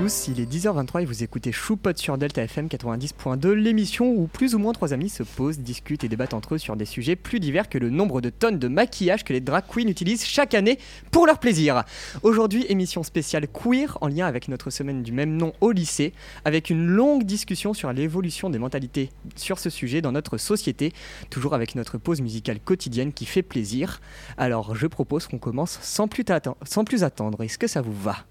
il 0.00 0.40
est 0.40 0.50
10h23 0.50 1.02
et 1.02 1.04
vous 1.04 1.22
écoutez 1.22 1.52
Choupot 1.52 1.94
sur 1.94 2.16
Delta 2.16 2.42
FM 2.42 2.68
90.2, 2.68 3.50
l'émission 3.50 4.10
où 4.10 4.28
plus 4.28 4.54
ou 4.54 4.58
moins 4.58 4.72
trois 4.72 4.94
amis 4.94 5.10
se 5.10 5.22
posent, 5.22 5.58
discutent 5.58 6.04
et 6.04 6.08
débattent 6.08 6.32
entre 6.32 6.54
eux 6.54 6.58
sur 6.58 6.74
des 6.74 6.86
sujets 6.86 7.16
plus 7.16 7.38
divers 7.38 7.68
que 7.68 7.76
le 7.76 7.90
nombre 7.90 8.22
de 8.22 8.30
tonnes 8.30 8.58
de 8.58 8.66
maquillage 8.66 9.24
que 9.24 9.34
les 9.34 9.42
drag 9.42 9.64
queens 9.68 9.88
utilisent 9.88 10.24
chaque 10.24 10.54
année 10.54 10.78
pour 11.10 11.26
leur 11.26 11.38
plaisir. 11.38 11.84
Aujourd'hui, 12.22 12.64
émission 12.70 13.02
spéciale 13.02 13.46
queer 13.46 13.98
en 14.00 14.08
lien 14.08 14.26
avec 14.26 14.48
notre 14.48 14.70
semaine 14.70 15.02
du 15.02 15.12
même 15.12 15.36
nom 15.36 15.52
au 15.60 15.70
lycée, 15.70 16.14
avec 16.46 16.70
une 16.70 16.86
longue 16.86 17.24
discussion 17.24 17.74
sur 17.74 17.92
l'évolution 17.92 18.48
des 18.48 18.58
mentalités 18.58 19.10
sur 19.36 19.58
ce 19.58 19.68
sujet 19.68 20.00
dans 20.00 20.12
notre 20.12 20.38
société, 20.38 20.94
toujours 21.28 21.52
avec 21.52 21.74
notre 21.74 21.98
pause 21.98 22.22
musicale 22.22 22.58
quotidienne 22.58 23.12
qui 23.12 23.26
fait 23.26 23.42
plaisir. 23.42 24.00
Alors 24.38 24.74
je 24.74 24.86
propose 24.86 25.26
qu'on 25.26 25.38
commence 25.38 25.78
sans 25.82 26.08
plus, 26.08 26.24
sans 26.64 26.84
plus 26.84 27.04
attendre. 27.04 27.42
Est-ce 27.42 27.58
que 27.58 27.66
ça 27.66 27.82
vous 27.82 27.92
va? 27.92 28.24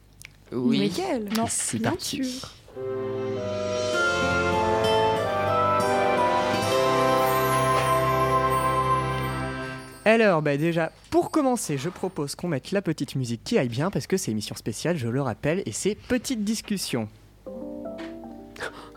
Oui. 0.52 0.80
Lesquels 0.80 1.28
Et 1.28 1.42
C'est 1.48 1.80
parti. 1.80 2.24
sûr. 2.24 2.50
Alors, 10.06 10.42
bah 10.42 10.58
déjà, 10.58 10.92
pour 11.12 11.30
commencer, 11.30 11.78
je 11.78 11.90
propose 11.90 12.34
qu'on 12.36 12.48
mette 12.48 12.72
la 12.72 12.82
petite 12.82 13.16
musique 13.16 13.44
qui 13.44 13.60
aille 13.60 13.70
bien 13.70 13.92
parce 13.92 14.08
que 14.08 14.18
c'est 14.18 14.32
émission 14.32 14.56
spéciale, 14.56 14.98
je 14.98 15.08
le 15.08 15.22
rappelle, 15.22 15.62
et 15.66 15.72
c'est 15.72 15.94
petite 15.96 16.44
discussion. 16.44 17.08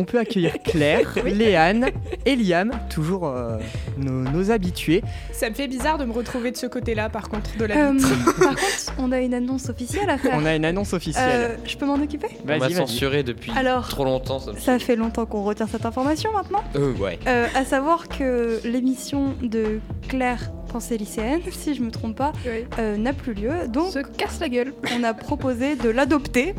On 0.00 0.04
peut 0.04 0.18
accueillir 0.18 0.54
Claire, 0.64 1.12
Léane 1.26 1.90
et 2.24 2.34
Liam, 2.34 2.72
toujours 2.88 3.26
euh, 3.28 3.58
nos, 3.98 4.22
nos 4.22 4.50
habitués. 4.50 5.02
Ça 5.30 5.50
me 5.50 5.54
fait 5.54 5.68
bizarre 5.68 5.98
de 5.98 6.06
me 6.06 6.12
retrouver 6.12 6.50
de 6.50 6.56
ce 6.56 6.64
côté-là, 6.64 7.10
par 7.10 7.28
contre, 7.28 7.54
de 7.58 7.66
la 7.66 7.90
Euh, 7.90 7.98
par 8.38 8.54
contre, 8.54 8.94
on 8.98 9.12
a 9.12 9.20
une 9.20 9.34
annonce 9.34 9.68
officielle 9.68 10.08
à 10.08 10.16
faire. 10.16 10.32
On 10.34 10.46
a 10.46 10.56
une 10.56 10.64
annonce 10.64 10.94
officielle. 10.94 11.28
Euh, 11.28 11.56
je 11.66 11.76
peux 11.76 11.84
m'en 11.84 11.96
occuper? 11.96 12.28
On 12.48 12.58
m'a 12.58 12.70
censuré 12.70 13.22
depuis 13.22 13.52
Alors, 13.54 13.88
trop 13.88 14.04
longtemps. 14.04 14.38
Ça 14.38 14.52
me- 14.52 14.58
ça 14.58 14.78
fait 14.78 14.96
longtemps 14.96 15.26
qu'on 15.26 15.42
retient 15.44 15.66
cette 15.66 15.84
information 15.84 16.32
maintenant. 16.32 16.64
Euh, 16.76 16.94
ouais. 16.94 17.18
Euh, 17.26 17.46
à 17.54 17.66
savoir 17.66 18.08
que 18.08 18.58
l'émission 18.64 19.34
de 19.42 19.80
Claire 20.08 20.50
Pensée 20.72 20.96
lycéenne, 20.98 21.40
si 21.50 21.74
je 21.74 21.82
me 21.82 21.90
trompe 21.90 22.16
pas, 22.16 22.32
Oui. 22.46 22.64
euh, 22.78 22.96
n'a 22.96 23.12
plus 23.12 23.34
lieu. 23.34 23.50
Donc, 23.68 23.92
Se 23.92 23.98
casse 23.98 24.40
la 24.40 24.48
gueule. 24.48 24.72
on 24.98 25.02
a 25.04 25.14
proposé 25.14 25.74
de 25.76 25.88
l'adopter. 25.88 26.54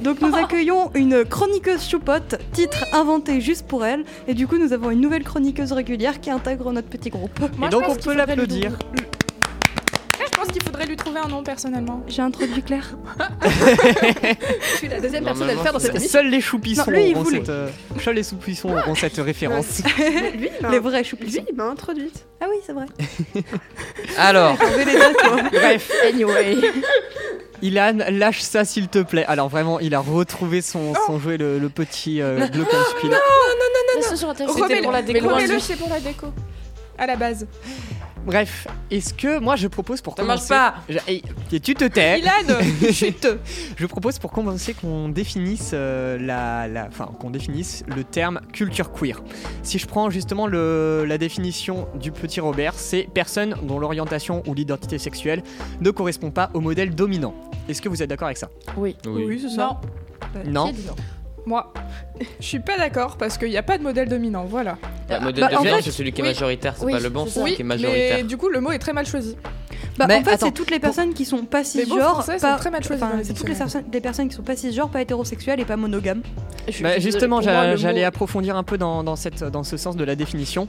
Donc, 0.00 0.20
nous 0.20 0.34
accueillons 0.36 0.90
une 0.94 1.24
chroniqueuse 1.24 1.88
choupotte, 1.88 2.36
titre 2.52 2.84
inventé 2.94 3.40
juste 3.40 3.66
pour 3.66 3.84
elle. 3.84 4.04
Et 4.28 4.34
du 4.34 4.46
coup, 4.46 4.58
nous 4.58 4.72
avons 4.72 4.90
une 4.90 5.00
nouvelle 5.00 5.24
chroniqueuse 5.24 5.72
régulière 5.72 6.20
qui 6.20 6.30
intègre 6.30 6.70
notre 6.72 6.88
petit 6.88 7.10
groupe. 7.10 7.38
Moi, 7.58 7.66
et 7.68 7.70
donc 7.70 7.84
on 7.88 7.96
peut 7.96 8.14
l'applaudir. 8.14 8.78
Trouver 11.08 11.20
un 11.24 11.28
nom 11.28 11.42
personnellement. 11.42 12.02
J'ai 12.06 12.22
introduit 12.22 12.62
Claire. 12.62 12.96
Je 13.42 14.76
suis 14.76 14.88
la 14.88 15.00
deuxième 15.00 15.24
personne 15.24 15.48
à 15.50 15.54
le 15.54 15.58
faire 15.60 15.72
dans 15.72 15.78
cette 15.78 15.98
Se- 16.00 16.08
Seuls 16.08 16.28
les 16.28 16.40
choupissons 16.40 16.84
Non, 16.90 16.96
lui, 16.96 17.14
voulait. 17.14 17.38
cette, 17.38 17.48
euh, 17.48 17.68
seuls 18.02 18.14
les 18.14 18.22
choupissons 18.22 18.76
auront 18.76 18.94
cette 18.94 19.16
référence. 19.16 19.82
Lui, 20.34 20.50
il 20.54 20.62
m'a- 20.62 20.70
Les 20.70 20.78
vrais 20.78 21.04
choupissons. 21.04 21.40
lui, 21.40 21.46
il 21.50 21.56
m'a 21.56 21.64
introduite. 21.64 22.26
Ah 22.40 22.46
oui, 22.50 22.56
c'est 22.64 22.72
vrai. 22.72 22.86
Alors, 24.18 24.56
J'avais 24.60 24.84
les 24.84 24.92
deux, 24.92 25.12
toi. 25.18 25.36
Bref, 25.52 25.90
Anyway. 26.06 26.56
Ilan, 27.62 27.98
lâche 28.10 28.40
ça 28.42 28.64
s'il 28.64 28.88
te 28.88 29.00
plaît. 29.02 29.24
Alors 29.26 29.48
vraiment, 29.48 29.80
il 29.80 29.94
a 29.94 30.00
retrouvé 30.00 30.60
son, 30.62 30.92
son 31.06 31.18
jouet, 31.18 31.36
le, 31.38 31.58
le 31.58 31.68
petit 31.68 32.20
euh, 32.22 32.46
Glockenspiel. 32.46 33.12
Remets-le, 34.46 34.82
pour 34.82 34.92
la 34.92 35.02
déco. 35.02 35.28
remets-le, 35.28 35.58
c'est 35.58 35.76
pour 35.76 35.88
la 35.88 35.98
déco. 36.00 36.26
À 36.96 37.06
la 37.06 37.16
base. 37.16 37.46
Bref, 38.28 38.66
est-ce 38.90 39.14
que 39.14 39.38
moi 39.38 39.56
je 39.56 39.68
propose 39.68 40.02
pour 40.02 40.14
ça 40.14 40.22
marche 40.22 40.46
commencer... 40.46 40.54
pas. 40.54 40.74
Je- 41.50 41.58
tu 41.58 41.74
te 41.74 41.84
tais. 41.86 42.18
Ilan, 42.20 42.92
chute. 42.92 43.26
Je 43.78 43.86
propose 43.86 44.18
pour 44.18 44.30
commencer 44.32 44.74
qu'on 44.74 45.08
définisse 45.08 45.70
euh, 45.72 46.18
la, 46.20 46.68
la- 46.68 46.88
enfin 46.88 47.06
qu'on 47.18 47.30
définisse 47.30 47.84
le 47.96 48.04
terme 48.04 48.40
culture 48.52 48.92
queer. 48.92 49.22
Si 49.62 49.78
je 49.78 49.86
prends 49.86 50.10
justement 50.10 50.46
le- 50.46 51.06
la 51.08 51.16
définition 51.16 51.88
du 51.98 52.12
petit 52.12 52.40
Robert, 52.40 52.74
c'est 52.74 53.08
personne 53.14 53.56
dont 53.62 53.78
l'orientation 53.78 54.42
ou 54.46 54.52
l'identité 54.52 54.98
sexuelle 54.98 55.42
ne 55.80 55.90
correspond 55.90 56.30
pas 56.30 56.50
au 56.52 56.60
modèle 56.60 56.94
dominant. 56.94 57.34
Est-ce 57.66 57.80
que 57.80 57.88
vous 57.88 58.02
êtes 58.02 58.10
d'accord 58.10 58.26
avec 58.26 58.36
ça? 58.36 58.50
Oui. 58.76 58.94
c'est 59.40 59.48
ça. 59.48 59.80
Non. 60.44 60.70
Moi, 61.48 61.72
je 62.40 62.44
suis 62.46 62.58
pas 62.60 62.76
d'accord 62.76 63.16
parce 63.16 63.38
qu'il 63.38 63.48
n'y 63.48 63.56
a 63.56 63.62
pas 63.62 63.78
de 63.78 63.82
modèle 63.82 64.06
dominant, 64.06 64.44
voilà. 64.44 64.76
Bah, 65.08 65.18
modèle 65.20 65.44
Bah, 65.44 65.50
de 65.50 65.56
en 65.56 65.62
viande, 65.62 65.76
fait, 65.76 65.82
c'est 65.84 65.90
celui 65.92 66.12
qui 66.12 66.20
est 66.20 66.24
oui. 66.24 66.28
majoritaire, 66.28 66.74
c'est 66.76 66.84
Oui, 66.84 66.92
pas 66.92 67.00
le 67.00 67.08
bon, 67.08 67.24
c'est 67.24 67.30
celui 67.32 67.44
Oui, 67.44 67.54
qui 67.56 67.62
est 67.62 67.64
mais 67.64 67.76
majoritaire. 67.76 68.24
du 68.26 68.36
coup, 68.36 68.50
le 68.50 68.60
mot 68.60 68.70
est 68.70 68.78
très 68.78 68.92
mal 68.92 69.06
choisi. 69.06 69.34
Bah, 69.96 70.04
Mais 70.06 70.16
en 70.16 70.22
fait, 70.22 70.32
attends, 70.32 70.46
c'est 70.46 70.52
toutes 70.52 70.70
les 70.70 70.78
personnes 70.78 71.14
qui 71.14 71.24
sont 71.24 71.44
pas 71.46 71.64
cisgenres, 71.64 72.24
pas, 72.26 72.38
sont 72.38 72.56
très 72.58 72.70
mal 72.70 72.82
enfin, 72.84 73.16
les 73.16 73.24
c'est 73.24 73.32
toutes 73.32 73.48
les, 73.48 73.54
personnes- 73.54 73.84
les 73.90 74.00
personnes 74.02 74.28
qui 74.28 74.36
sont 74.36 74.42
pas 74.42 74.56
cisgenres, 74.56 74.90
pas 74.90 75.00
hétérosexuelles 75.00 75.58
et 75.58 75.64
pas 75.64 75.76
monogames. 75.76 76.20
Bah, 76.82 76.98
justement, 76.98 77.40
j'a- 77.40 77.76
j'allais 77.76 78.04
approfondir 78.04 78.56
un 78.56 78.62
peu 78.62 78.76
dans, 78.76 79.02
dans 79.02 79.16
cette, 79.16 79.42
dans 79.42 79.64
ce 79.64 79.76
sens 79.78 79.96
de 79.96 80.04
la 80.04 80.14
définition. 80.16 80.68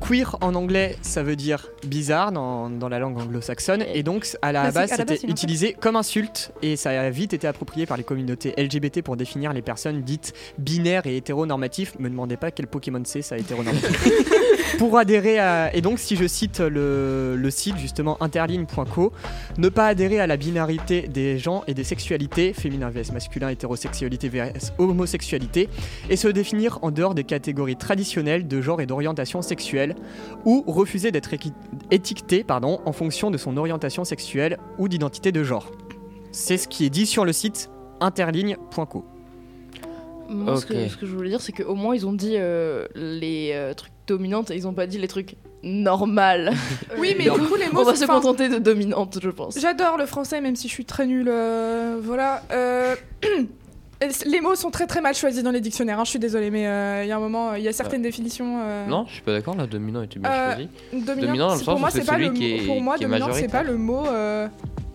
Queer 0.00 0.36
en 0.40 0.54
anglais, 0.54 0.96
ça 1.02 1.22
veut 1.22 1.36
dire 1.36 1.68
bizarre 1.86 2.32
dans, 2.32 2.70
dans 2.70 2.88
la 2.88 2.98
langue 2.98 3.18
anglo-saxonne, 3.18 3.82
et 3.92 4.02
donc 4.02 4.26
à 4.42 4.52
la 4.52 4.70
base, 4.70 4.92
c'était 4.96 5.26
utilisé 5.26 5.74
comme 5.78 5.96
insulte, 5.96 6.52
et 6.62 6.76
ça 6.76 6.90
a 6.90 7.10
vite 7.10 7.32
été 7.32 7.46
approprié 7.46 7.86
par 7.86 7.96
les 7.96 8.04
communautés 8.04 8.54
LGBT 8.56 9.02
pour 9.02 9.16
définir 9.16 9.52
les 9.52 9.62
personnes 9.62 10.02
dites 10.02 10.32
binaires 10.58 11.06
et 11.06 11.16
hétéronormatifs. 11.16 11.98
Me 11.98 12.08
demandez 12.08 12.36
pas 12.36 12.50
quel 12.50 12.66
Pokémon 12.66 13.02
c'est, 13.04 13.22
ça 13.22 13.38
hétéronormatif. 13.38 14.24
pour 14.78 14.98
adhérer 14.98 15.38
à. 15.38 15.74
Et 15.74 15.80
donc, 15.80 15.98
si 15.98 16.16
je 16.16 16.26
cite 16.26 16.60
le, 16.60 17.36
le 17.36 17.50
site 17.50 17.78
justement 17.78 18.16
interligne.co, 18.22 19.12
ne 19.58 19.68
pas 19.68 19.86
adhérer 19.86 20.20
à 20.20 20.26
la 20.26 20.36
binarité 20.36 21.02
des 21.02 21.38
gens 21.38 21.64
et 21.66 21.74
des 21.74 21.84
sexualités, 21.84 22.52
féminin 22.52 22.90
vs 22.90 23.12
masculin, 23.12 23.48
hétérosexualité 23.48 24.28
vs 24.28 24.72
homosexualité, 24.78 25.68
et 26.10 26.16
se 26.16 26.28
définir 26.28 26.78
en 26.82 26.90
dehors 26.90 27.14
des 27.14 27.24
catégories 27.24 27.76
traditionnelles 27.76 28.46
de 28.46 28.60
genre 28.60 28.80
et 28.80 28.86
d'orientation 28.86 29.42
sexuelle, 29.42 29.83
ou 30.44 30.62
refuser 30.66 31.10
d'être 31.12 31.30
étiqueté 31.90 32.44
pardon, 32.44 32.80
en 32.84 32.92
fonction 32.92 33.30
de 33.30 33.36
son 33.38 33.56
orientation 33.56 34.04
sexuelle 34.04 34.58
ou 34.78 34.88
d'identité 34.88 35.32
de 35.32 35.42
genre. 35.44 35.70
C'est 36.32 36.56
ce 36.56 36.66
qui 36.68 36.84
est 36.84 36.90
dit 36.90 37.06
sur 37.06 37.24
le 37.24 37.32
site 37.32 37.70
interligne.co. 38.00 39.04
Moi, 40.28 40.56
ce, 40.56 40.64
que, 40.66 40.88
ce 40.88 40.96
que 40.96 41.04
je 41.06 41.14
voulais 41.14 41.28
dire, 41.28 41.40
c'est 41.42 41.52
qu'au 41.52 41.74
moins 41.74 41.94
ils 41.94 42.06
ont 42.06 42.12
dit 42.14 42.34
euh, 42.36 42.86
les 42.94 43.50
euh, 43.52 43.74
trucs 43.74 43.92
dominantes 44.06 44.50
et 44.50 44.56
ils 44.56 44.66
ont 44.66 44.72
pas 44.72 44.86
dit 44.86 44.96
les 44.98 45.06
trucs 45.08 45.36
normales. 45.62 46.52
Oui, 46.98 47.14
mais 47.18 47.26
Non. 47.26 47.36
du 47.38 47.42
coup, 47.46 47.56
les 47.56 47.66
mots. 47.70 47.80
On 47.80 47.84
va 47.84 47.94
sont- 47.94 48.02
se 48.02 48.06
contenter 48.06 48.48
de 48.48 48.58
dominante, 48.58 49.18
je 49.22 49.28
pense. 49.30 49.58
J'adore 49.60 49.96
le 49.98 50.06
français, 50.06 50.40
même 50.40 50.56
si 50.56 50.68
je 50.68 50.72
suis 50.72 50.84
très 50.86 51.06
nulle. 51.06 51.28
euh, 51.30 51.98
voilà. 52.02 52.42
euh, 54.08 54.12
Les 54.26 54.40
mots 54.40 54.54
sont 54.54 54.70
très 54.70 54.86
très 54.86 55.00
mal 55.00 55.14
choisis 55.14 55.42
dans 55.42 55.50
les 55.50 55.60
dictionnaires, 55.60 55.98
hein, 56.00 56.04
je 56.04 56.10
suis 56.10 56.18
désolée, 56.18 56.50
mais 56.50 56.66
euh, 56.66 57.02
il 57.04 57.08
y 57.08 57.12
a 57.12 57.16
un 57.16 57.20
moment, 57.20 57.54
il 57.54 57.62
y 57.62 57.68
a 57.68 57.72
certaines 57.72 58.02
définitions. 58.02 58.58
euh, 58.62 58.86
Non, 58.86 59.04
je 59.08 59.14
suis 59.14 59.22
pas 59.22 59.32
d'accord, 59.32 59.56
là, 59.56 59.66
dominant 59.66 60.02
était 60.02 60.18
bien 60.18 60.30
Euh, 60.30 60.54
choisi. 60.54 60.68
Dominant, 60.92 61.26
Dominant 61.26 61.48
dans 61.48 61.54
le 61.56 61.60
pour 61.64 61.78
moi, 61.80 61.90
c'est 61.90 62.04
pas 62.06 62.18
le 62.18 62.26
est- 62.42 62.66
Pour 62.66 62.80
moi, 62.80 62.96
est 62.96 63.00
dominant, 63.00 63.28
c'est 63.32 63.48
pas 63.50 63.62
le 63.62 63.76
mot. 63.76 64.06
euh, 64.06 64.46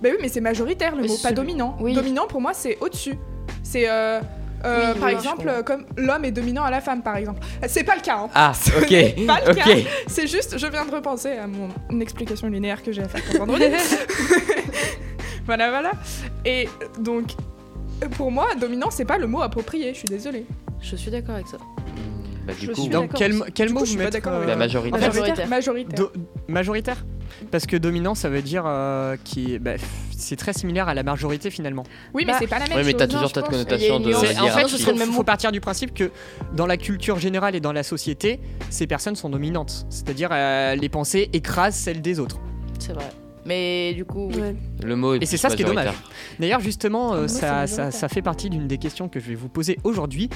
Bah 0.01 0.09
oui, 0.11 0.17
mais 0.21 0.29
c'est 0.29 0.41
majoritaire 0.41 0.95
le 0.95 1.03
mot, 1.07 1.17
pas 1.21 1.31
dominant. 1.31 1.75
oui. 1.81 1.93
Dominant, 1.93 2.27
pour 2.27 2.39
moi, 2.41 2.53
c'est 2.53 2.77
au-dessus. 2.81 3.15
C'est. 3.63 3.89
euh, 3.89 4.19
euh, 4.65 4.93
Oui, 4.93 4.99
par 4.99 5.07
oui, 5.09 5.13
exemple, 5.15 5.63
comme 5.65 5.85
l'homme 5.97 6.25
est 6.25 6.31
dominant 6.31 6.63
à 6.63 6.71
la 6.71 6.81
femme, 6.81 7.01
par 7.01 7.15
exemple. 7.17 7.39
C'est 7.67 7.83
pas 7.83 7.95
le 7.95 8.01
cas, 8.01 8.17
hein. 8.23 8.29
Ah, 8.35 8.51
Ce 8.53 8.71
ok, 8.77 8.89
n'est 8.91 9.25
pas 9.25 9.39
le 9.45 9.53
cas. 9.53 9.63
C'est 10.07 10.27
juste, 10.27 10.57
je 10.57 10.67
viens 10.67 10.85
de 10.85 10.91
repenser 10.91 11.31
à 11.31 11.47
mon 11.47 11.99
explication 12.01 12.47
linéaire 12.47 12.81
que 12.83 12.91
j'ai 12.91 13.01
à 13.03 13.07
faire 13.07 13.23
pour 13.23 13.45
vendredi. 13.45 13.65
voilà, 15.45 15.69
voilà. 15.69 15.91
Et 16.45 16.67
euh, 16.67 16.85
donc, 17.01 17.31
euh, 17.31 17.43
pour 18.07 18.31
moi, 18.31 18.47
dominant, 18.59 18.89
c'est 18.91 19.05
pas 19.05 19.17
le 19.17 19.27
mot 19.27 19.41
approprié, 19.41 19.93
je 19.93 19.99
suis 19.99 20.07
désolée. 20.07 20.45
Je 20.81 20.95
suis 20.95 21.11
d'accord 21.11 21.35
avec 21.35 21.47
ça. 21.47 21.57
Bah, 22.47 22.53
du 22.53 22.65
Je 22.65 22.71
coup, 22.71 22.81
suis 22.81 22.89
Donc 22.89 23.03
d'accord 23.11 23.19
quel, 23.19 23.33
aussi. 23.33 23.51
quel 23.53 23.67
Du 23.67 23.73
mot 23.73 23.79
coup, 23.81 23.85
je 23.85 23.93
vous 23.97 24.01
avec 24.01 24.25
la 24.25 24.31
euh, 24.31 24.55
majoritaire. 24.55 24.99
Majoritaire. 24.99 25.47
Majoritaire. 25.47 25.99
do- 25.99 26.11
majoritaire 26.47 27.05
Parce 27.51 27.65
que 27.67 27.75
dominant, 27.77 28.15
ça 28.15 28.29
veut 28.29 28.41
dire 28.41 28.63
euh, 28.65 29.17
qui, 29.23 29.59
bah, 29.59 29.73
c'est 30.17 30.35
très 30.35 30.53
similaire 30.53 30.87
à 30.87 30.93
la 30.93 31.03
majorité 31.03 31.51
finalement. 31.51 31.83
Oui, 32.13 32.23
mais 32.25 32.31
Bah, 32.33 32.37
c'est 32.39 32.47
pas 32.47 32.59
la 32.59 32.65
même 32.67 32.77
Ouais, 32.77 32.83
mais 32.83 32.91
chose. 32.91 32.97
t'as 32.99 33.07
Non, 33.07 33.13
toujours 33.13 33.31
cette 33.33 33.45
connotation 33.47 33.99
de 33.99 34.13
en 34.13 34.19
fait, 34.19 34.63
ce 34.63 34.67
faut, 34.69 34.77
serait 34.77 34.93
le 34.93 34.97
même 34.99 35.11
faut 35.11 35.23
partir 35.23 35.51
du 35.51 35.59
principe 35.61 35.93
que 35.93 36.11
dans 36.55 36.65
la 36.65 36.77
culture 36.77 37.19
générale 37.19 37.55
et 37.55 37.59
dans 37.59 37.73
la 37.73 37.83
société, 37.83 38.39
ces 38.69 38.87
personnes 38.87 39.15
sont 39.15 39.29
dominantes. 39.29 39.85
C'est-à-dire 39.89 40.29
euh, 40.31 40.75
les 40.75 40.89
pensées 40.89 41.29
écrasent 41.33 41.75
celles 41.75 42.01
des 42.01 42.19
autres. 42.19 42.39
C'est 42.79 42.93
vrai. 42.93 43.05
Mais 43.49 43.93
du 43.95 44.05
coup, 44.05 44.29
oui. 44.33 44.55
Le 44.83 44.95
mot 44.95 45.15
est 45.15 45.23
Et 45.23 45.25
c'est 45.25 45.37
ça 45.37 45.49
ce 45.49 45.55
qui 45.55 45.63
est 45.63 45.65
dommage. 45.65 45.89
D'ailleurs, 46.39 46.59
justement, 46.61 47.13
euh, 47.13 47.27
ça, 47.27 47.65
ça, 47.67 47.89
ça 47.91 48.07
fait 48.07 48.21
partie 48.21 48.49
d'une 48.49 48.67
des 48.67 48.77
questions 48.77 49.09
que 49.09 49.19
je 49.19 49.27
vais 49.27 49.35
vous 49.35 49.49
poser 49.49 49.77
aujourd'hui. 49.83 50.29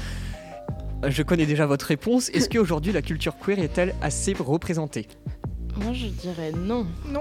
Je 1.07 1.21
connais 1.21 1.45
déjà 1.45 1.65
votre 1.65 1.86
réponse. 1.86 2.30
Est-ce 2.30 2.50
qu'aujourd'hui 2.50 2.92
la 2.92 3.01
culture 3.01 3.36
queer 3.38 3.60
est-elle 3.60 3.94
assez 4.01 4.33
représentée? 4.33 5.07
Moi 5.83 5.94
je 5.94 6.07
dirais 6.07 6.51
non. 6.57 6.86
Non. 7.07 7.19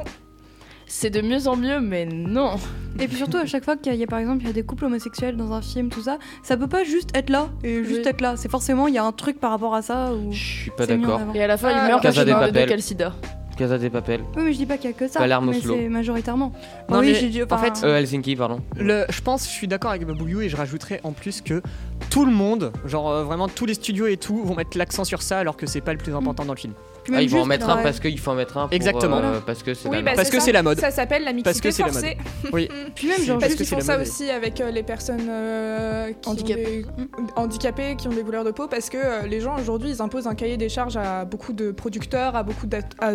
C'est 0.86 1.10
de 1.10 1.20
mieux 1.22 1.46
en 1.48 1.56
mieux, 1.56 1.80
mais 1.80 2.04
non. 2.04 2.56
Et 3.00 3.08
puis 3.08 3.16
surtout, 3.16 3.38
à 3.38 3.46
chaque 3.46 3.64
fois 3.64 3.76
qu'il 3.76 3.94
y 3.94 4.02
a, 4.02 4.06
par 4.06 4.18
exemple, 4.18 4.42
il 4.42 4.46
y 4.46 4.50
a 4.50 4.52
des 4.52 4.62
couples 4.62 4.84
homosexuels 4.84 5.36
dans 5.36 5.52
un 5.52 5.62
film, 5.62 5.88
tout 5.88 6.02
ça, 6.02 6.18
ça 6.42 6.56
peut 6.58 6.66
pas 6.68 6.84
juste 6.84 7.16
être 7.16 7.30
là 7.30 7.48
et 7.64 7.82
juste 7.82 8.02
Oui. 8.04 8.08
être 8.08 8.20
là. 8.20 8.36
C'est 8.36 8.50
forcément, 8.50 8.88
il 8.88 8.94
y 8.94 8.98
a 8.98 9.04
un 9.04 9.12
truc 9.12 9.40
par 9.40 9.50
rapport 9.52 9.74
à 9.74 9.80
ça. 9.82 10.12
Ou... 10.12 10.32
Je 10.32 10.38
suis 10.44 10.70
pas 10.70 10.86
d'accord. 10.86 11.20
Et 11.34 11.42
à 11.42 11.46
la 11.46 11.56
fin, 11.56 11.68
Ah, 11.74 11.84
il 11.84 11.88
meurt 11.88 12.02
Casa 12.02 12.14
parce 12.14 12.26
qu'il 12.26 12.34
meurt 12.36 12.46
Papel. 12.52 12.68
quel 12.68 12.82
sida. 12.82 13.14
Casa 13.56 13.78
des 13.78 13.90
Papel. 13.90 14.20
Oui, 14.36 14.42
mais 14.44 14.52
je 14.52 14.58
dis 14.58 14.66
pas 14.66 14.76
qu'il 14.76 14.90
y 14.90 14.92
a 14.92 14.96
que 14.96 15.08
ça. 15.08 15.20
Palermo 15.20 15.52
mais 15.52 15.60
Slow. 15.60 15.74
c'est 15.76 15.88
majoritairement. 15.88 16.52
Non, 16.88 16.98
oui, 17.00 17.06
mais 17.08 17.14
j'ai 17.14 17.28
dit. 17.28 17.42
en 17.42 17.46
enfin, 17.50 17.58
fait, 17.58 17.86
Euh, 17.86 17.98
Helsinki, 17.98 18.34
pardon. 18.36 18.60
Le, 18.76 19.04
je 19.08 19.20
pense, 19.20 19.44
je 19.44 19.50
suis 19.50 19.68
d'accord 19.68 19.90
avec 19.90 20.06
Babouliou 20.06 20.40
et 20.40 20.48
je 20.48 20.56
rajouterais 20.56 21.00
en 21.04 21.12
plus 21.12 21.40
que 21.42 21.62
tout 22.10 22.24
le 22.24 22.32
monde, 22.32 22.72
genre 22.86 23.10
euh, 23.10 23.24
vraiment 23.24 23.48
tous 23.48 23.66
les 23.66 23.74
studios 23.74 24.06
et 24.06 24.16
tout, 24.16 24.42
vont 24.42 24.54
mettre 24.54 24.76
l'accent 24.78 25.04
sur 25.04 25.22
ça 25.22 25.38
alors 25.38 25.56
que 25.56 25.66
c'est 25.66 25.80
pas 25.80 25.92
le 25.92 25.98
plus 25.98 26.14
important 26.14 26.44
dans 26.44 26.54
le 26.54 26.58
film. 26.58 26.72
Puis 27.04 27.14
Ah, 27.16 27.22
ils 27.22 27.28
vont 27.30 27.42
en 27.42 27.46
mettre 27.46 27.66
ouais. 27.66 27.72
un 27.72 27.82
parce 27.82 28.00
qu'il 28.00 28.18
faut 28.18 28.30
en 28.30 28.34
mettre 28.34 28.56
un. 28.58 28.66
Pour, 28.68 28.72
Exactement. 28.74 29.18
euh, 29.18 29.40
parce 29.44 29.62
que 29.62 29.74
c'est 29.74 29.88
Oui, 29.88 29.96
la 29.96 30.02
bah, 30.02 30.24
que 30.24 30.50
la 30.52 30.62
mode. 30.62 30.80
Ça 30.80 30.90
s'appelle 30.90 31.24
la 31.24 31.32
Parce 31.42 31.60
que 31.60 31.68
mixité 31.68 31.72
c'est 31.72 31.82
la 31.82 31.88
mode. 31.92 31.94
forcée. 32.02 32.16
Oui. 32.52 32.68
Puis 32.94 33.08
même, 33.08 33.20
genre, 33.22 33.38
Parce 33.38 33.52
que 33.52 33.56
qu'ils 33.58 33.66
c'est 33.66 33.70
font 33.74 33.78
la 33.78 33.84
ça 33.96 33.98
aussi 34.00 34.30
avec 34.30 34.60
euh, 34.60 34.70
les 34.70 34.82
personnes 34.82 35.26
euh, 35.28 36.12
qui 36.20 36.28
ont 36.28 36.32
Handicapées. 36.32 36.84
des- 36.96 37.04
handicapées, 37.36 37.96
qui 37.96 38.08
ont 38.08 38.12
des 38.12 38.22
couleurs 38.22 38.44
de 38.44 38.50
peau, 38.50 38.66
parce 38.68 38.88
que 38.90 38.98
euh, 38.98 39.22
les 39.26 39.40
gens 39.40 39.56
aujourd'hui, 39.58 39.90
ils 39.90 40.02
imposent 40.02 40.26
un 40.26 40.34
cahier 40.34 40.56
des 40.56 40.68
charges 40.68 40.96
à 40.96 41.24
beaucoup 41.24 41.52
de 41.52 41.70
producteurs, 41.70 42.36
à 42.36 42.42
beaucoup 42.42 42.66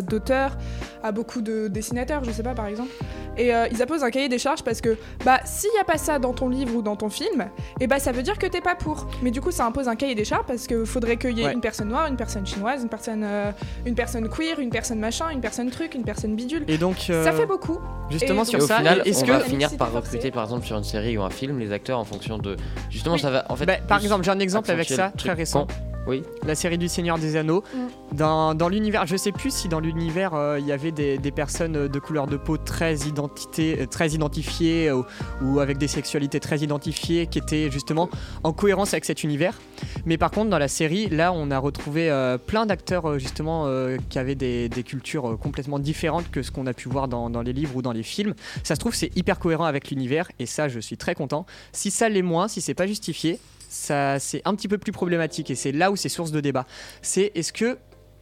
d'auteurs, 0.01 0.57
à 1.03 1.11
beaucoup 1.11 1.41
de 1.41 1.67
dessinateurs, 1.67 2.23
je 2.23 2.31
sais 2.31 2.43
pas 2.43 2.53
par 2.55 2.67
exemple. 2.67 2.89
Et 3.37 3.53
euh, 3.53 3.67
ils 3.71 3.81
imposent 3.81 4.03
un 4.03 4.09
cahier 4.09 4.29
des 4.29 4.39
charges 4.39 4.63
parce 4.63 4.81
que, 4.81 4.97
bah, 5.23 5.39
s'il 5.45 5.69
y 5.75 5.79
a 5.79 5.83
pas 5.83 5.97
ça 5.97 6.17
dans 6.17 6.33
ton 6.33 6.49
livre 6.49 6.75
ou 6.75 6.81
dans 6.81 6.95
ton 6.95 7.09
film, 7.09 7.47
et 7.79 7.85
bah, 7.87 7.99
ça 7.99 8.11
veut 8.11 8.23
dire 8.23 8.37
que 8.39 8.47
t'es 8.47 8.61
pas 8.61 8.75
pour. 8.75 9.07
Mais 9.21 9.29
du 9.31 9.41
coup, 9.41 9.51
ça 9.51 9.65
impose 9.65 9.87
un 9.87 9.95
cahier 9.95 10.15
des 10.15 10.25
charges 10.25 10.45
parce 10.47 10.65
qu'il 10.65 10.85
faudrait 10.85 11.17
qu'il 11.17 11.37
y 11.37 11.41
ait 11.41 11.45
Ouais. 11.47 11.53
une 11.53 11.61
personne 11.61 11.89
noire, 11.89 12.07
une 12.07 12.17
personne 12.17 12.45
chinoise, 12.47 12.81
une 12.81 12.89
personne, 12.89 13.21
euh, 13.23 13.51
une 13.87 13.95
personne 13.95 14.27
queer, 14.29 14.59
une 14.59 14.69
personne 14.69 14.99
machin, 14.99 15.29
une 15.29 15.41
personne 15.41 15.69
truc, 15.71 15.95
une 15.95 16.03
personne 16.03 16.35
bidule. 16.35 16.63
Et 16.67 16.77
donc, 16.77 17.07
euh, 17.09 17.23
Ça 17.23 17.31
fait 17.31 17.45
beaucoup. 17.45 17.79
justement 18.09 18.43
et 18.43 18.45
sur 18.45 18.59
Et 18.59 18.61
au 18.63 18.67
ça, 18.67 18.77
final, 18.77 19.01
est-ce 19.05 19.23
on 19.23 19.25
que 19.27 19.31
va 19.31 19.39
finir 19.39 19.75
par 19.77 19.91
recruter 19.91 20.29
par 20.31 20.43
exemple 20.43 20.65
sur 20.65 20.77
une 20.77 20.83
série 20.83 21.17
ou 21.17 21.23
un 21.23 21.29
film 21.29 21.57
les 21.59 21.71
acteurs 21.71 21.97
en 21.99 22.05
fonction 22.05 22.37
de. 22.37 22.55
Justement, 22.89 23.15
Oui. 23.15 23.21
ça 23.21 23.31
va. 23.31 23.45
En 23.49 23.55
fait, 23.55 23.65
Bah, 23.65 23.77
par 23.87 23.99
exemple, 24.01 24.23
j'ai 24.25 24.31
un 24.31 24.39
exemple 24.39 24.69
avec 24.71 24.87
ça, 24.89 25.11
très 25.17 25.33
récent. 25.33 25.65
con. 25.65 25.73
Oui. 26.07 26.23
La 26.45 26.55
série 26.55 26.77
du 26.77 26.87
Seigneur 26.87 27.19
des 27.19 27.35
Anneaux. 27.35 27.63
Mm. 27.73 28.15
Dans, 28.15 28.55
dans 28.55 28.69
l'univers, 28.69 29.05
je 29.05 29.17
sais 29.17 29.33
plus 29.33 29.53
si 29.53 29.67
dans 29.67 29.81
l'univers 29.81 30.33
euh, 30.33 30.57
il 30.57 30.65
y 30.65 30.71
avait 30.71 30.93
des, 30.93 31.17
des 31.17 31.31
personnes 31.31 31.89
de 31.89 31.99
couleur 31.99 32.27
de 32.27 32.37
peau 32.37 32.55
très, 32.55 32.95
identité, 32.99 33.81
euh, 33.81 33.85
très 33.85 34.11
identifiées 34.11 34.87
euh, 34.87 35.01
ou 35.41 35.59
avec 35.59 35.77
des 35.77 35.89
sexualités 35.89 36.39
très 36.39 36.59
identifiées 36.59 37.27
qui 37.27 37.39
étaient 37.39 37.69
justement 37.69 38.09
en 38.43 38.53
cohérence 38.53 38.93
avec 38.93 39.03
cet 39.03 39.23
univers. 39.23 39.59
Mais 40.05 40.17
par 40.17 40.31
contre, 40.31 40.49
dans 40.49 40.57
la 40.57 40.69
série, 40.69 41.09
là, 41.09 41.33
on 41.33 41.51
a 41.51 41.59
retrouvé 41.59 42.09
euh, 42.09 42.37
plein 42.37 42.65
d'acteurs 42.65 43.19
justement 43.19 43.65
euh, 43.65 43.97
qui 44.09 44.17
avaient 44.17 44.35
des, 44.35 44.69
des 44.69 44.83
cultures 44.83 45.37
complètement 45.37 45.79
différentes 45.79 46.31
que 46.31 46.41
ce 46.41 46.51
qu'on 46.51 46.67
a 46.67 46.73
pu 46.73 46.87
voir 46.87 47.09
dans, 47.09 47.29
dans 47.29 47.41
les 47.41 47.51
livres 47.51 47.75
ou 47.75 47.81
dans 47.81 47.91
les 47.91 48.03
films. 48.03 48.33
Ça 48.63 48.75
se 48.75 48.79
trouve, 48.79 48.95
c'est 48.95 49.15
hyper 49.17 49.39
cohérent 49.39 49.65
avec 49.65 49.89
l'univers 49.89 50.31
et 50.39 50.45
ça, 50.45 50.69
je 50.69 50.79
suis 50.79 50.95
très 50.95 51.15
content. 51.15 51.45
Si 51.73 51.91
ça 51.91 52.07
l'est 52.07 52.21
moins, 52.21 52.47
si 52.47 52.61
c'est 52.61 52.73
pas 52.73 52.87
justifié, 52.87 53.39
ça 53.69 54.19
c'est 54.19 54.41
un 54.45 54.55
petit 54.55 54.67
peu 54.67 54.77
plus 54.77 54.91
problématique 54.91 55.49
et 55.51 55.55
c'est 55.55 55.71
là 55.71 55.91
où 55.91 55.95
c'est 55.95 56.09
source 56.09 56.31
de 56.31 56.39
débat. 56.41 56.65
C'est 57.01 57.31
est-ce 57.35 57.51
que 57.53 57.77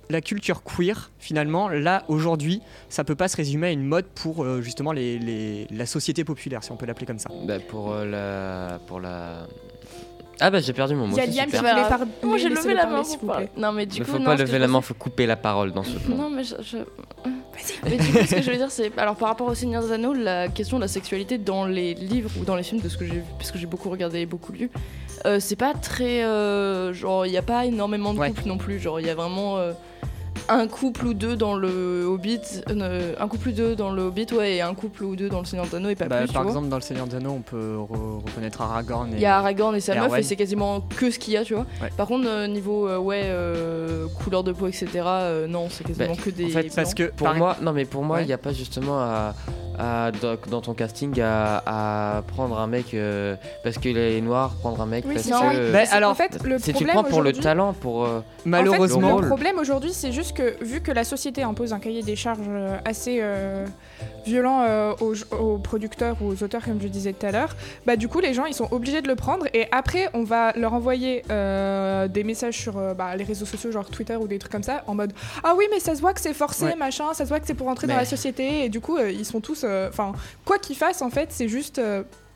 la 0.09 0.21
culture 0.21 0.61
queer, 0.63 1.09
finalement, 1.17 1.67
là 1.67 2.03
aujourd'hui, 2.09 2.61
ça 2.89 3.03
peut 3.03 3.15
pas 3.15 3.27
se 3.27 3.37
résumer 3.37 3.67
à 3.67 3.71
une 3.71 3.83
mode 3.85 4.05
pour 4.05 4.43
euh, 4.43 4.61
justement 4.61 4.91
les, 4.91 5.17
les- 5.17 5.65
la 5.71 5.87
société 5.87 6.23
populaire, 6.23 6.63
si 6.63 6.71
on 6.71 6.75
peut 6.77 6.85
l'appeler 6.85 7.07
comme 7.07 7.17
ça? 7.17 7.29
Bah, 7.47 7.57
pour 7.59 7.91
euh, 7.91 8.05
la. 8.05 8.77
Pour 8.85 8.99
la. 8.99 9.47
Ah 10.41 10.51
bah 10.51 10.59
j'ai 10.59 10.73
perdu 10.73 10.95
mon 10.95 11.07
mot. 11.07 11.15
Il 11.15 11.17
y 11.17 11.21
a 11.21 11.25
c'est 11.25 11.31
Liam 11.31 11.49
qui 11.49 11.55
voulait 11.57 11.71
par- 11.87 12.01
Moi 12.21 12.37
j'ai 12.37 12.49
laissez-le 12.49 12.73
levé 12.73 12.73
la 12.73 12.85
main 12.87 13.03
s'il 13.05 13.19
vous 13.19 13.27
plaît. 13.31 13.49
Non 13.55 13.71
mais 13.71 13.85
du 13.85 13.97
Il 13.99 14.03
coup 14.03 14.11
faut 14.11 14.19
non, 14.19 14.25
pas 14.25 14.35
lever 14.35 14.59
la 14.59 14.67
main, 14.67 14.81
faut 14.81 14.93
couper 14.93 15.25
la 15.25 15.37
parole 15.37 15.71
dans 15.71 15.83
ce 15.83 15.97
plan. 15.97 16.13
Non 16.17 16.29
mais 16.29 16.43
je, 16.43 16.55
je- 16.61 16.77
Mais 17.85 17.97
du 17.97 18.11
coup 18.11 18.17
ce 18.27 18.35
que 18.35 18.41
je 18.41 18.51
veux 18.51 18.57
dire 18.57 18.69
c'est 18.69 18.91
alors 18.97 19.15
par 19.15 19.29
rapport 19.29 19.47
au 19.47 19.55
Seigneur 19.55 19.81
des 19.81 19.93
Anneaux 19.93 20.11
la 20.13 20.49
question 20.49 20.75
de 20.75 20.81
la 20.81 20.87
sexualité 20.89 21.37
dans 21.37 21.65
les 21.65 21.93
livres 21.93 22.29
ou 22.37 22.43
dans 22.43 22.57
les 22.57 22.63
films 22.63 22.81
de 22.81 22.89
ce 22.89 22.97
que 22.97 23.05
j'ai 23.05 23.13
vu 23.13 23.23
parce 23.37 23.49
que 23.51 23.57
j'ai 23.57 23.65
beaucoup 23.65 23.89
regardé 23.89 24.19
et 24.19 24.25
beaucoup 24.25 24.51
lu 24.51 24.69
c'est 25.39 25.55
pas 25.55 25.73
très 25.73 26.23
euh, 26.23 26.93
genre 26.93 27.25
il 27.25 27.31
y 27.31 27.37
a 27.37 27.41
pas 27.41 27.65
énormément 27.65 28.13
de 28.13 28.19
Ouais. 28.19 28.29
couples 28.29 28.47
non 28.47 28.57
plus 28.57 28.79
genre 28.79 28.99
il 28.99 29.07
y 29.07 29.09
a 29.09 29.15
vraiment 29.15 29.57
euh, 29.57 29.73
un 30.49 30.67
couple 30.67 31.07
ou 31.07 31.13
deux 31.13 31.35
dans 31.35 31.55
le 31.55 32.03
Hobbit 32.05 32.41
euh, 32.69 33.13
un 33.19 33.27
couple 33.27 33.49
ou 33.49 33.51
deux 33.51 33.75
dans 33.75 33.89
le 33.91 34.03
Hobbit 34.03 34.27
ouais 34.33 34.55
et 34.57 34.61
un 34.61 34.73
couple 34.75 35.03
ou 35.03 35.15
deux 35.15 35.29
dans 35.29 35.39
le 35.39 35.45
Seigneur 35.45 35.65
des 35.67 35.75
Anneaux 35.75 35.89
et 35.89 35.95
pas 35.95 36.05
Bah, 36.05 36.17
plus 36.19 36.27
par 36.27 36.41
tu 36.41 36.41
vois. 36.43 36.51
exemple, 36.51 36.67
dans 36.69 36.75
Le 36.75 36.81
Seigneur 36.81 37.07
des 37.07 37.15
Anneaux, 37.15 37.31
on 37.37 37.41
peut 37.41 37.75
re- 37.77 38.23
reconnaître 38.25 38.61
Aragorn. 38.61 39.09
Et... 39.13 39.15
Il 39.15 39.21
y 39.21 39.25
a 39.25 39.37
Aragorn 39.37 39.75
et 39.75 39.79
sa 39.79 39.93
et 39.93 39.95
meuf 39.97 40.05
Arwen. 40.05 40.19
et 40.19 40.23
c'est 40.23 40.35
quasiment 40.35 40.81
que 40.81 41.09
ce 41.11 41.19
qu'il 41.19 41.33
y 41.33 41.37
a, 41.37 41.43
tu 41.43 41.53
vois. 41.53 41.65
Ouais. 41.81 41.89
Par 41.97 42.07
contre, 42.07 42.27
euh, 42.27 42.47
niveau 42.47 42.87
euh, 42.87 42.97
ouais, 42.97 43.21
euh, 43.25 44.07
couleur 44.23 44.43
de 44.43 44.51
peau, 44.51 44.67
etc., 44.67 44.87
euh, 45.05 45.47
non, 45.47 45.67
c'est 45.69 45.83
quasiment 45.85 46.15
Bah, 46.15 46.21
que 46.23 46.29
des. 46.29 46.45
en 46.45 46.49
fait, 46.49 46.75
Parce 46.75 46.93
que 46.93 47.03
Pour 47.03 47.27
par- 47.27 47.35
moi, 47.35 47.57
non 47.61 47.71
mais 47.73 47.85
pour 47.85 48.03
moi, 48.03 48.17
Ouais. 48.17 48.23
il 48.23 48.27
n'y 48.27 48.33
a 48.33 48.37
pas 48.37 48.53
justement 48.53 48.99
à, 48.99 49.33
à- 49.79 50.11
dans, 50.49 50.61
ton 50.61 50.73
casting 50.73 51.19
à, 51.21 51.63
à 52.17 52.21
prendre 52.23 52.57
un 52.59 52.67
mec 52.67 52.93
euh, 52.93 53.35
parce 53.63 53.77
qu'il 53.77 53.97
est 53.97 54.21
noir, 54.21 54.53
prendre 54.61 54.79
un 54.81 54.85
mec 54.85 55.03
Oui, 55.07 55.15
parce 55.15 55.25
c'est 55.25 55.31
ça. 55.33 55.51
que. 55.51 55.71
Bah, 55.71 55.79
alors, 55.91 56.11
en 56.11 56.15
fait, 56.15 56.37
le 56.43 56.57
c'est 56.59 56.73
tu 56.73 56.85
prends 56.85 57.03
pour 57.03 57.21
le 57.21 57.33
talent, 57.33 57.73
pour. 57.73 58.05
euh, 58.05 58.21
malheureusement, 58.45 59.07
En 59.07 59.09
fait, 59.09 59.15
le 59.17 59.21
le 59.23 59.27
problème 59.27 59.59
aujourd'hui, 59.59 59.91
c'est 59.93 60.11
juste 60.11 60.24
que 60.33 60.63
vu 60.63 60.81
que 60.81 60.91
la 60.91 61.03
société 61.03 61.43
impose 61.43 61.73
un 61.73 61.79
cahier 61.79 62.01
des 62.03 62.15
charges 62.15 62.39
euh, 62.47 62.77
assez 62.85 63.19
euh, 63.21 63.65
violent 64.25 64.61
euh, 64.61 64.93
aux, 65.01 65.13
aux 65.35 65.57
producteurs 65.57 66.17
ou 66.21 66.27
aux 66.29 66.43
auteurs, 66.43 66.63
comme 66.63 66.81
je 66.81 66.87
disais 66.87 67.13
tout 67.13 67.25
à 67.25 67.31
l'heure, 67.31 67.55
bah 67.85 67.95
du 67.95 68.07
coup 68.07 68.19
les 68.19 68.33
gens 68.33 68.45
ils 68.45 68.53
sont 68.53 68.67
obligés 68.71 69.01
de 69.01 69.07
le 69.07 69.15
prendre 69.15 69.45
et 69.53 69.67
après 69.71 70.09
on 70.13 70.23
va 70.23 70.51
leur 70.57 70.73
envoyer 70.73 71.23
euh, 71.31 72.07
des 72.07 72.23
messages 72.23 72.57
sur 72.59 72.73
bah, 72.95 73.15
les 73.15 73.23
réseaux 73.23 73.45
sociaux 73.45 73.71
genre 73.71 73.89
Twitter 73.89 74.15
ou 74.15 74.27
des 74.27 74.39
trucs 74.39 74.51
comme 74.51 74.63
ça 74.63 74.83
en 74.87 74.95
mode 74.95 75.13
ah 75.43 75.53
oui 75.57 75.65
mais 75.71 75.79
ça 75.79 75.95
se 75.95 76.01
voit 76.01 76.13
que 76.13 76.21
c'est 76.21 76.33
forcé 76.33 76.65
Ouais. 76.65 76.75
machin, 76.75 77.13
ça 77.13 77.25
se 77.25 77.29
voit 77.29 77.39
que 77.39 77.47
c'est 77.47 77.53
pour 77.53 77.67
entrer 77.67 77.87
dans 77.87 77.95
la 77.95 78.05
société 78.05 78.65
et 78.65 78.69
du 78.69 78.79
coup 78.79 78.97
ils 78.99 79.25
sont 79.25 79.41
tous, 79.41 79.65
enfin 79.89 80.13
quoi 80.45 80.57
qu'ils 80.57 80.75
fassent 80.77 81.01
en 81.01 81.09
fait 81.09 81.29
c'est 81.31 81.47
juste 81.47 81.79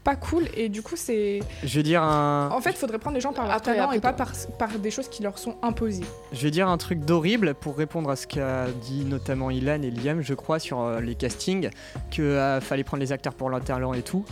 pas 0.04 0.16
cool 0.16 0.44
et 0.56 0.70
du 0.70 0.82
coup 0.82 0.96
c'est 0.96 1.40
je 1.64 1.76
vais 1.76 1.84
dire 1.84 2.02
un, 2.02 2.50
en 2.52 2.62
fait 2.62 2.74
faudrait 2.78 3.00
prendre 3.00 3.16
les 3.16 3.22
gens 3.22 3.34
par 3.34 3.46
leur 3.46 3.56
Après- 3.56 3.74
talent 3.74 3.86
après 3.86 3.98
et 3.98 4.02
pas 4.02 4.14
par, 4.14 4.32
par 4.58 4.70
des 4.80 4.92
choses 4.92 5.10
qui 5.10 5.22
leur 5.24 5.38
sont 5.38 5.56
imposées. 5.62 6.06
Je 6.32 6.42
vais 6.42 6.52
dire 6.52 6.68
un 6.70 6.78
truc 6.78 7.00
d'horrible 7.02 7.54
pour 7.54 7.78
répondre 7.78 8.10
à 8.10 8.16
ce 8.16 8.26
qu'a 8.26 8.68
dit 8.84 9.04
notamment 9.06 9.50
Ilan 9.52 9.82
et 9.82 9.92
Liam, 9.92 10.22
je 10.22 10.34
crois, 10.34 10.60
sur 10.60 10.80
euh, 10.82 11.02
les 11.02 11.16
castings, 11.16 11.70
que 12.12 12.22
euh, 12.22 12.62
fallait 12.62 12.84
prendre 12.86 13.02
les 13.02 13.12
acteurs 13.12 13.34
pour 13.34 13.50
leur 13.50 13.62
talent 13.62 13.94
et 13.94 14.02
tout. 14.02 14.24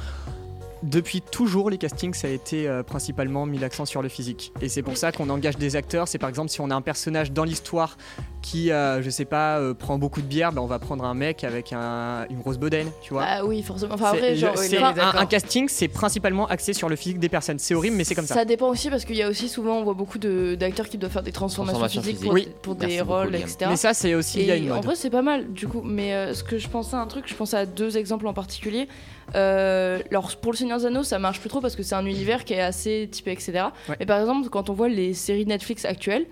Depuis 0.83 1.21
toujours, 1.21 1.69
les 1.69 1.77
castings, 1.77 2.13
ça 2.13 2.27
a 2.27 2.31
été 2.31 2.67
euh, 2.67 2.83
principalement 2.83 3.45
mis 3.45 3.57
l'accent 3.57 3.85
sur 3.85 4.01
le 4.03 4.09
physique. 4.09 4.53
Et 4.61 4.69
c'est 4.69 4.83
pour 4.83 4.95
ça 4.95 5.11
qu'on 5.11 5.29
engage 5.29 5.57
des 5.57 5.75
acteurs. 5.75 6.07
C'est 6.07 6.19
par 6.19 6.29
exemple 6.29 6.49
si 6.49 6.61
on 6.61 6.69
a 6.69 6.75
un 6.75 6.81
personnage 6.81 7.31
dans 7.31 7.43
l'histoire 7.43 7.97
qui, 8.43 8.71
euh, 8.71 9.01
je 9.01 9.09
sais 9.09 9.25
pas, 9.25 9.57
euh, 9.57 9.73
prend 9.73 9.97
beaucoup 9.97 10.21
de 10.21 10.27
bière, 10.27 10.51
ben, 10.51 10.61
on 10.61 10.67
va 10.67 10.77
prendre 10.79 11.03
un 11.03 11.13
mec 11.15 11.43
avec 11.43 11.73
un- 11.73 12.25
une 12.29 12.39
grosse 12.39 12.57
bedaine, 12.59 12.89
tu 13.01 13.13
vois. 13.13 13.23
Ah 13.27 13.45
oui, 13.45 13.63
forcément. 13.63 13.95
Enfin, 13.95 14.11
après, 14.13 14.35
genre. 14.35 14.57
c'est 14.57 14.69
les- 14.69 14.77
un, 14.77 14.93
un 15.15 15.25
casting, 15.25 15.67
c'est 15.67 15.87
principalement 15.87 16.47
axé 16.47 16.73
sur 16.73 16.89
le 16.89 16.95
physique 16.95 17.19
des 17.19 17.29
personnes. 17.29 17.59
C'est 17.59 17.73
horrible, 17.73 17.95
mais 17.97 18.03
c'est 18.03 18.15
comme 18.15 18.25
ça. 18.27 18.35
Ça 18.35 18.45
dépend 18.45 18.69
aussi 18.69 18.89
parce 18.89 19.03
qu'il 19.03 19.15
y 19.15 19.23
a 19.23 19.29
aussi 19.29 19.49
souvent, 19.49 19.79
on 19.79 19.83
voit 19.83 19.95
beaucoup 19.95 20.19
d'acteurs 20.19 20.87
qui 20.87 20.97
doivent 20.97 21.11
faire 21.11 21.23
des 21.23 21.31
transformations, 21.31 21.87
physiques 21.89 22.19
pour, 22.21 22.31
Oui. 22.33 22.47
des 22.77 22.99
beaucoup, 22.99 23.11
rôles, 23.13 23.31
Liam. 23.31 23.41
etc. 23.41 23.57
Mais 23.69 23.77
ça, 23.77 23.93
c'est 23.93 24.13
aussi, 24.13 24.39
il 24.41 24.45
y 24.45 24.51
a 24.51 24.55
Et 24.55 24.71
en 24.71 24.79
vrai, 24.81 24.95
c'est 24.95 25.09
pas 25.09 25.21
mal 25.23 25.51
du 25.51 25.67
coup. 25.67 25.81
Mais 25.83 26.13
euh, 26.13 26.33
ce 26.33 26.43
que 26.43 26.57
je 26.57 26.67
pensais 26.67 26.95
à 26.95 26.99
un 26.99 27.07
truc, 27.07 27.25
je 27.27 27.33
pensais 27.35 27.57
à 27.57 27.65
deux 27.65 27.97
exemples 27.97 28.27
en 28.27 28.33
particulier. 28.33 28.87
Euh, 29.35 29.99
alors, 30.11 30.35
pour 30.37 30.51
le 30.51 30.57
Seigneur 30.57 30.79
des 30.79 30.85
Anneaux, 30.85 31.03
ça 31.03 31.19
marche 31.19 31.39
plus 31.39 31.49
trop 31.49 31.61
parce 31.61 31.75
que 31.75 31.83
c'est 31.83 31.95
un 31.95 32.05
univers 32.05 32.45
qui 32.45 32.53
est 32.53 32.61
assez 32.61 33.07
typé, 33.11 33.31
etc. 33.31 33.51
Ouais. 33.89 33.95
Mais 33.99 34.05
par 34.05 34.19
exemple, 34.19 34.49
quand 34.49 34.69
on 34.69 34.73
voit 34.73 34.89
les 34.89 35.13
séries 35.13 35.45
Netflix 35.45 35.85
actuelles, 35.85 36.25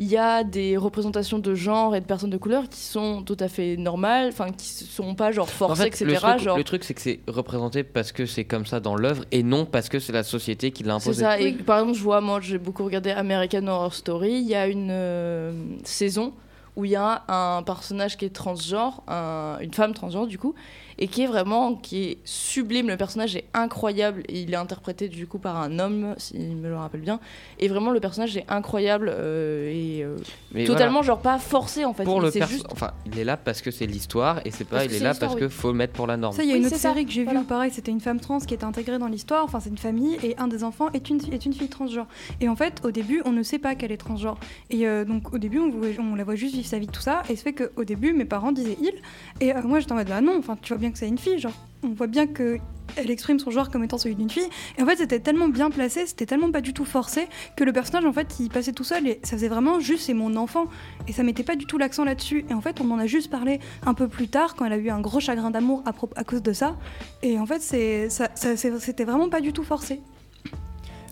il 0.00 0.08
y 0.08 0.16
a 0.16 0.42
des 0.42 0.76
représentations 0.76 1.38
de 1.38 1.54
genre 1.54 1.94
et 1.94 2.00
de 2.00 2.04
personnes 2.04 2.30
de 2.30 2.36
couleur 2.36 2.68
qui 2.68 2.80
sont 2.80 3.22
tout 3.22 3.36
à 3.38 3.46
fait 3.46 3.76
normales, 3.76 4.28
enfin 4.32 4.50
qui 4.50 4.66
sont 4.66 5.14
pas 5.14 5.30
genre 5.30 5.44
En 5.46 5.48
forcées, 5.48 5.82
fait, 5.84 5.88
etc. 5.88 6.04
le 6.06 6.14
truc, 6.16 6.38
genre, 6.40 6.56
le 6.58 6.64
truc, 6.64 6.82
c'est 6.84 6.94
que 6.94 7.00
c'est 7.00 7.20
représenté 7.28 7.84
parce 7.84 8.10
que 8.10 8.26
c'est 8.26 8.44
comme 8.44 8.66
ça 8.66 8.80
dans 8.80 8.96
l'œuvre 8.96 9.24
et 9.30 9.44
non 9.44 9.66
parce 9.66 9.88
que 9.88 10.00
c'est 10.00 10.12
la 10.12 10.24
société 10.24 10.72
qui 10.72 10.82
l'a 10.82 10.98
C'est 10.98 11.10
imposé. 11.10 11.22
ça, 11.22 11.38
et 11.38 11.52
par 11.52 11.78
exemple, 11.78 11.96
je 11.96 12.02
vois, 12.02 12.20
moi 12.20 12.40
j'ai 12.42 12.58
beaucoup 12.58 12.82
regardé 12.84 13.12
American 13.12 13.68
Horror 13.68 13.94
Story, 13.94 14.32
il 14.32 14.48
y 14.48 14.56
a 14.56 14.66
une 14.66 14.88
euh, 14.90 15.52
saison 15.84 16.32
où 16.74 16.84
il 16.84 16.90
y 16.90 16.96
a 16.96 17.22
un 17.28 17.62
personnage 17.62 18.16
qui 18.16 18.24
est 18.24 18.34
transgenre, 18.34 19.00
un- 19.06 19.58
une 19.60 19.72
femme 19.72 19.94
transgenre 19.94 20.26
du 20.26 20.38
coup, 20.40 20.56
et 20.98 21.08
qui 21.08 21.22
est 21.22 21.26
vraiment, 21.26 21.74
qui 21.74 22.04
est 22.04 22.18
sublime, 22.24 22.88
le 22.88 22.96
personnage 22.96 23.36
est 23.36 23.44
incroyable, 23.54 24.22
et 24.28 24.42
il 24.42 24.52
est 24.52 24.56
interprété 24.56 25.08
du 25.08 25.26
coup 25.26 25.38
par 25.38 25.56
un 25.56 25.78
homme, 25.78 26.14
s'il 26.18 26.56
me 26.56 26.68
le 26.68 26.76
rappelle 26.76 27.00
bien, 27.00 27.20
et 27.58 27.68
vraiment 27.68 27.90
le 27.90 28.00
personnage 28.00 28.36
est 28.36 28.44
incroyable, 28.48 29.10
euh, 29.12 29.70
et 29.72 30.02
euh, 30.04 30.16
Mais 30.52 30.64
totalement 30.64 31.02
genre 31.02 31.20
pas 31.20 31.38
forcé 31.38 31.84
en 31.84 31.94
fait, 31.94 32.04
Pour 32.04 32.20
le 32.20 32.30
c'est 32.30 32.38
perso- 32.40 32.52
juste... 32.54 32.66
enfin, 32.70 32.92
il 33.06 33.18
est 33.18 33.24
là 33.24 33.36
parce 33.36 33.62
que 33.62 33.70
c'est 33.70 33.86
l'histoire 33.86 34.40
et 34.44 34.50
c'est 34.50 34.64
pas 34.64 34.76
Parce 34.78 34.86
il 34.86 34.94
est 34.94 35.00
là 35.00 35.14
parce 35.14 35.34
oui. 35.34 35.40
que 35.40 35.48
faut 35.48 35.68
le 35.72 35.78
mettre 35.78 35.92
pour 35.92 36.06
la 36.06 36.16
norme. 36.16 36.34
Ça, 36.34 36.42
il 36.42 36.48
y 36.48 36.52
a 36.52 36.54
Oui, 36.54 36.60
une 36.60 36.66
autre 36.66 36.76
ça. 36.76 36.90
série 36.90 37.04
que 37.06 37.12
j'ai 37.12 37.24
Voilà. 37.24 37.40
vue, 37.40 37.46
pareil, 37.46 37.70
c'était 37.72 37.90
une 37.92 38.00
femme 38.00 38.20
trans 38.20 38.38
qui 38.38 38.54
était 38.54 38.64
intégrée 38.64 38.98
dans 38.98 39.08
l'histoire, 39.08 39.44
enfin 39.44 39.60
c'est 39.60 39.70
une 39.70 39.78
famille, 39.78 40.16
et 40.22 40.36
un 40.38 40.48
des 40.48 40.64
enfants 40.64 40.90
est 40.92 41.10
une, 41.10 41.20
est 41.32 41.44
une 41.46 41.52
fille 41.52 41.68
transgenre. 41.68 42.06
Et 42.40 42.48
en 42.48 42.56
fait, 42.56 42.80
au 42.84 42.90
début, 42.90 43.22
on 43.24 43.32
ne 43.32 43.42
sait 43.42 43.58
pas 43.58 43.74
qu'elle 43.74 43.92
est 43.92 43.96
transgenre. 43.96 44.38
Et 44.70 44.86
euh, 44.86 45.04
donc 45.04 45.32
au 45.34 45.38
début, 45.38 45.58
on, 45.58 45.70
voit- 45.70 45.88
on 45.98 46.14
la 46.14 46.24
voit 46.24 46.34
juste 46.36 46.54
vivre 46.54 46.66
sa 46.66 46.78
vie, 46.78 46.86
tout 46.86 47.00
ça, 47.00 47.22
et 47.28 47.36
ce 47.36 47.42
fait 47.42 47.52
qu'au 47.52 47.84
début, 47.84 48.12
mes 48.12 48.24
parents 48.24 48.52
disaient 48.52 48.78
il, 48.80 48.92
et 49.40 49.54
euh, 49.54 49.62
moi 49.62 49.80
j'étais 49.80 49.92
en 49.92 49.96
mode 49.96 50.08
bah 50.08 50.20
non, 50.20 50.36
enfin 50.38 50.56
tu 50.60 50.72
vois 50.72 50.78
que 50.90 50.98
c'est 50.98 51.08
une 51.08 51.18
fille, 51.18 51.38
genre, 51.38 51.52
on 51.82 51.88
voit 51.88 52.06
bien 52.06 52.26
que 52.26 52.58
elle 52.96 53.10
exprime 53.10 53.38
son 53.38 53.50
genre 53.50 53.70
comme 53.70 53.82
étant 53.84 53.98
celui 53.98 54.14
d'une 54.14 54.30
fille. 54.30 54.48
Et 54.78 54.82
en 54.82 54.86
fait, 54.86 54.96
c'était 54.96 55.18
tellement 55.18 55.48
bien 55.48 55.70
placé, 55.70 56.06
c'était 56.06 56.26
tellement 56.26 56.50
pas 56.50 56.60
du 56.60 56.72
tout 56.72 56.84
forcé 56.84 57.28
que 57.56 57.64
le 57.64 57.72
personnage, 57.72 58.04
en 58.04 58.12
fait, 58.12 58.36
il 58.40 58.50
passait 58.50 58.72
tout 58.72 58.84
seul 58.84 59.06
et 59.08 59.20
ça 59.22 59.32
faisait 59.32 59.48
vraiment 59.48 59.80
juste 59.80 60.04
c'est 60.04 60.14
mon 60.14 60.36
enfant. 60.36 60.66
Et 61.08 61.12
ça 61.12 61.22
mettait 61.22 61.42
pas 61.42 61.56
du 61.56 61.66
tout 61.66 61.78
l'accent 61.78 62.04
là-dessus. 62.04 62.44
Et 62.48 62.54
en 62.54 62.60
fait, 62.60 62.80
on 62.80 62.90
en 62.90 62.98
a 62.98 63.06
juste 63.06 63.30
parlé 63.30 63.60
un 63.84 63.94
peu 63.94 64.08
plus 64.08 64.28
tard 64.28 64.54
quand 64.54 64.64
elle 64.66 64.72
a 64.72 64.76
eu 64.76 64.90
un 64.90 65.00
gros 65.00 65.20
chagrin 65.20 65.50
d'amour 65.50 65.82
à, 65.86 66.24
cause 66.24 66.42
de 66.42 66.52
ça. 66.52 66.76
Et 67.22 67.38
en 67.38 67.46
fait, 67.46 67.60
c'est 67.60 68.08
ça, 68.10 68.28
ça- 68.34 68.56
c'était 68.56 69.04
vraiment 69.04 69.28
pas 69.28 69.40
du 69.40 69.52
tout 69.52 69.64
forcé. 69.64 70.00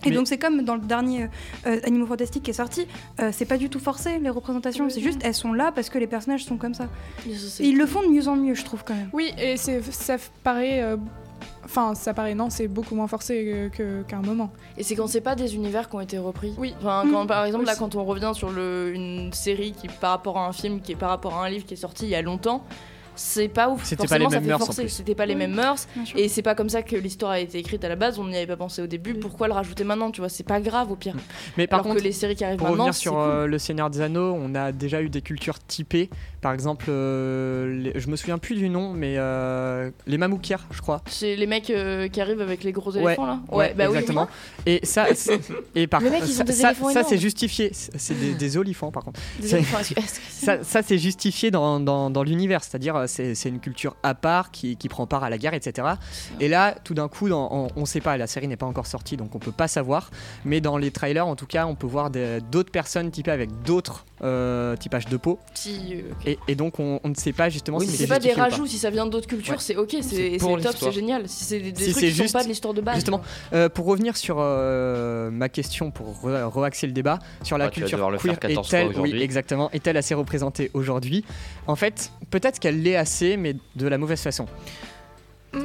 Et 0.04 0.11
Mais- 0.11 0.16
donc 0.16 0.26
c'est 0.26 0.38
comme 0.38 0.62
dans 0.62 0.75
le 0.75 0.80
dernier 0.82 1.28
euh, 1.66 1.80
Animaux 1.85 2.06
Fantastiques 2.06 2.42
qui 2.42 2.50
est 2.50 2.54
sorti, 2.54 2.87
euh, 3.21 3.30
c'est 3.32 3.44
pas 3.44 3.56
du 3.56 3.68
tout 3.71 3.78
forcé 3.80 4.18
les 4.18 4.30
représentations, 4.30 4.88
c'est 4.90 5.00
juste 5.00 5.21
elles 5.23 5.35
sont 5.35 5.52
là 5.52 5.73
parce 5.73 5.90
que 5.90 5.99
les 5.99 6.06
personnages 6.06 6.44
sont 6.44 6.56
comme 6.56 6.75
ça. 6.75 6.88
Et 7.26 7.66
ils 7.68 7.76
le 7.78 7.87
font 7.87 8.02
de 8.02 8.09
mieux 8.09 8.26
en 8.28 8.37
mieux, 8.37 8.54
je 8.54 8.64
trouve 8.64 8.85
quand 8.85 8.94
même. 8.94 9.11
Oui, 9.12 9.32
et 9.38 9.56
ça 9.56 10.16
paraît. 10.42 10.82
euh, 10.82 10.97
Enfin, 11.64 11.94
ça 11.94 12.12
paraît 12.12 12.35
non, 12.35 12.50
c'est 12.50 12.66
beaucoup 12.68 12.94
moins 12.97 13.06
forcé 13.06 13.44
euh, 13.47 13.68
que- 13.68 14.02
qu'à 14.02 14.16
un 14.16 14.23
moment. 14.23 14.50
Et 14.76 14.82
c'est 14.82 14.94
quand 14.97 15.06
c'est 15.06 15.21
pas 15.21 15.35
des 15.37 15.54
univers 15.54 15.88
qui 15.88 15.94
ont 15.97 16.00
été 16.00 16.18
repris. 16.18 16.52
Oui. 16.59 16.75
Enfin, 16.80 17.04
Mm. 17.04 17.12
quand, 17.12 17.26
par 17.26 17.44
exemple, 17.44 17.64
là, 17.66 17.75
quand 17.76 17.94
on 17.94 18.04
revient 18.04 18.32
sur 18.35 18.50
le, 18.50 18.92
une 18.94 19.32
série 19.32 19.73
qui, 19.73 19.87
par 19.88 20.11
rapport 20.11 20.38
à 20.38 20.47
un 20.47 20.52
film, 20.52 20.80
qui 20.80 20.92
est 20.92 20.97
par 20.97 21.09
rapport 21.11 21.35
à 21.35 21.47
un 21.47 21.49
livre 21.49 21.64
qui 21.64 21.75
est 21.75 21.76
sorti 21.76 22.04
il 22.06 22.11
y 22.11 22.14
a 22.16 22.23
longtemps, 22.23 22.64
c'est 23.14 23.49
pas 23.49 23.69
ouf. 23.69 23.85
C'était 23.85 24.07
pas 24.07 24.19
les 24.19 24.26
mêmes 24.28 24.45
mœurs. 24.47 24.71
C'était 24.88 25.14
pas 25.14 25.26
les 25.26 25.35
mêmes 25.35 25.54
mœurs. 25.54 25.87
Et 26.16 26.28
c'est 26.28 26.42
pas 26.42 26.54
comme 26.54 26.69
ça 26.69 26.83
que 26.83 26.97
l'histoire 26.97 27.33
a 27.33 27.40
été 27.40 27.59
écrite 27.59 27.85
à 27.85 27.88
la 27.88 27.97
base. 27.97 28.19
On 28.19 28.25
n'y 28.26 28.37
avait 28.37 28.47
pas 28.47 28.57
pensé 28.57 28.83
au 28.83 28.87
début. 28.87 29.14
Pourquoi 29.14 29.49
le 29.49 29.52
rajouter 29.54 29.85
maintenant 29.85 30.11
Tu 30.11 30.21
vois, 30.21 30.28
c'est 30.28 30.42
pas 30.45 30.61
grave 30.61 30.90
au 30.90 30.97
pire. 30.97 31.14
Mais 31.57 31.66
par 31.66 31.78
Alors 31.81 31.88
contre, 31.88 31.99
que 31.99 32.04
les 32.04 32.12
séries 32.12 32.37
qui 32.37 32.45
arrivent 32.45 32.59
Pour 32.59 32.69
maintenant, 32.69 32.85
revenir 32.85 32.95
c'est 32.95 33.00
sur 33.00 33.12
cool. 33.12 33.21
euh, 33.23 33.47
le 33.47 33.59
Seigneur 33.59 33.90
des 33.90 34.00
Anneaux, 34.00 34.37
on 34.38 34.54
a 34.54 34.73
déjà 34.73 35.02
eu 35.02 35.09
des 35.09 35.23
cultures 35.23 35.59
typées. 35.59 36.11
Par 36.43 36.53
exemple, 36.53 36.87
euh, 36.89 37.73
les- 37.73 38.01
je 38.01 38.09
me 38.09 38.17
souviens 38.17 38.37
plus 38.37 38.57
du 38.57 38.69
nom, 38.69 38.93
mais 38.93 39.15
euh, 39.17 39.91
les 40.09 40.19
Mamoukirs, 40.19 40.67
je 40.73 40.81
crois. 40.83 41.01
C'est 41.07 41.37
les 41.37 41.47
mecs 41.47 41.71
euh, 41.71 42.09
qui 42.09 42.21
arrivent 42.21 42.41
avec 42.41 42.65
les 42.65 42.73
gros 42.73 42.93
Ouais. 42.97 43.03
éléphants 43.05 43.27
là. 43.27 43.41
bah 43.49 43.65
oui. 43.77 43.85
exactement. 43.87 44.29
Et 44.67 44.81
ça, 44.83 45.07
c'est- 45.15 45.41
et 45.77 45.87
par 45.87 46.03
contre, 46.03 46.27
ça, 46.93 47.05
c'est 47.05 47.17
justifié. 47.19 47.71
C'est 47.73 48.19
des, 48.19 48.35
des 48.35 48.57
olifants, 48.57 48.91
par 48.91 49.05
contre. 49.05 49.21
Des 49.41 49.47
c'est- 49.47 49.65
Ça, 50.31 50.65
ça, 50.65 50.83
c'est 50.83 50.99
justifié 50.99 51.53
dans, 51.53 51.79
dans, 51.79 52.11
dans 52.11 52.25
l'univers, 52.25 52.65
c'est-à-dire 52.65 53.05
c'est 53.07 53.35
une 53.49 53.61
culture 53.61 53.95
à 54.03 54.15
part 54.17 54.51
qui, 54.51 54.77
qui 54.77 54.89
prend 54.89 55.07
part 55.07 55.23
à 55.23 55.31
la 55.31 55.39
guerre, 55.39 55.55
etc. 55.55 55.87
Et 56.41 56.49
là, 56.49 56.75
tout 56.83 56.95
d'un 56.95 57.07
coup, 57.07 57.29
dans- 57.29 57.49
on, 57.53 57.69
on 57.81 57.85
sait 57.85 58.01
pas, 58.01 58.17
la 58.17 58.27
série 58.27 58.49
n'est 58.49 58.57
pas 58.57 58.67
encore 58.67 58.87
sortie, 58.89 59.17
donc 59.17 59.35
on 59.37 59.39
peut 59.39 59.53
pas 59.53 59.69
savoir. 59.69 60.11
Mais 60.45 60.61
dans 60.61 60.77
les 60.77 60.91
trailers, 60.91 61.27
en 61.29 61.37
tout 61.37 61.47
cas, 61.47 61.67
on 61.67 61.77
peut 61.77 61.87
voir 61.87 62.11
d'autres 62.11 62.73
personnes 62.73 63.13
typées 63.13 63.31
avec 63.31 63.63
d'autres 63.63 64.05
euh, 64.23 64.76
typages 64.76 65.07
de 65.07 65.17
peau. 65.17 65.38
Si, 65.55 65.95
euh, 65.95 66.00
Et, 66.26 66.38
et 66.49 66.55
donc, 66.55 66.79
on, 66.81 67.00
on 67.02 67.09
ne 67.09 67.14
sait 67.14 67.33
pas 67.33 67.49
justement 67.49 67.79
Oui, 67.79 67.87
si 67.88 67.97
c'est 67.97 68.07
pas 68.07 68.19
des 68.19 68.31
pas. 68.33 68.43
rajouts, 68.43 68.67
si 68.67 68.79
ça 68.79 68.91
vient 68.91 69.07
d'autres 69.07 69.26
cultures, 69.26 69.55
Ouais. 69.55 69.59
c'est 69.61 69.76
ok, 69.76 69.88
c'est 69.91 70.02
C'est 70.02 70.31
c'est 70.33 70.38
pour 70.38 70.61
top, 70.61 70.75
c'est 70.79 70.93
génial. 70.93 71.29
Si 71.29 71.45
c'est 71.45 71.59
des, 71.61 71.73
des 71.73 71.83
trucs 71.85 71.95
c'est 71.95 72.07
qui 72.09 72.14
sont 72.14 72.23
juste- 72.25 72.33
pas 72.35 72.43
de 72.45 72.49
l'histoire 72.49 72.75
de 72.75 72.81
base. 72.81 72.95
Justement, 72.97 73.21
Euh, 73.52 73.69
pour 73.69 73.87
revenir 73.87 74.17
sur 74.17 74.37
euh, 74.38 75.31
ma 75.31 75.49
question, 75.49 75.91
pour 75.91 76.07
re- 76.25 76.45
reaxer 76.45 76.87
le 76.87 76.93
débat, 76.93 77.19
sur 77.43 77.59
la 77.59 77.64
Ah, 77.67 77.69
tu 77.71 77.81
vas 77.81 77.87
culture 77.87 77.99
queer, 78.09 78.21
faire 78.21 78.38
14 78.38 78.69
fois 78.69 78.79
est-elle, 78.79 79.00
oui, 79.00 79.21
exactement, 79.23 79.71
est-elle 79.73 79.97
assez 79.97 80.14
représentée 80.14 80.71
aujourd'hui? 80.75 81.25
En 81.67 81.76
fait, 81.76 82.12
peut-être 82.31 82.59
qu'elle 82.59 82.83
l'est 82.83 82.97
assez, 82.97 83.37
mais 83.37 83.55
de 83.76 83.87
la 83.88 83.99
mauvaise 83.99 84.21
façon. 84.21 84.47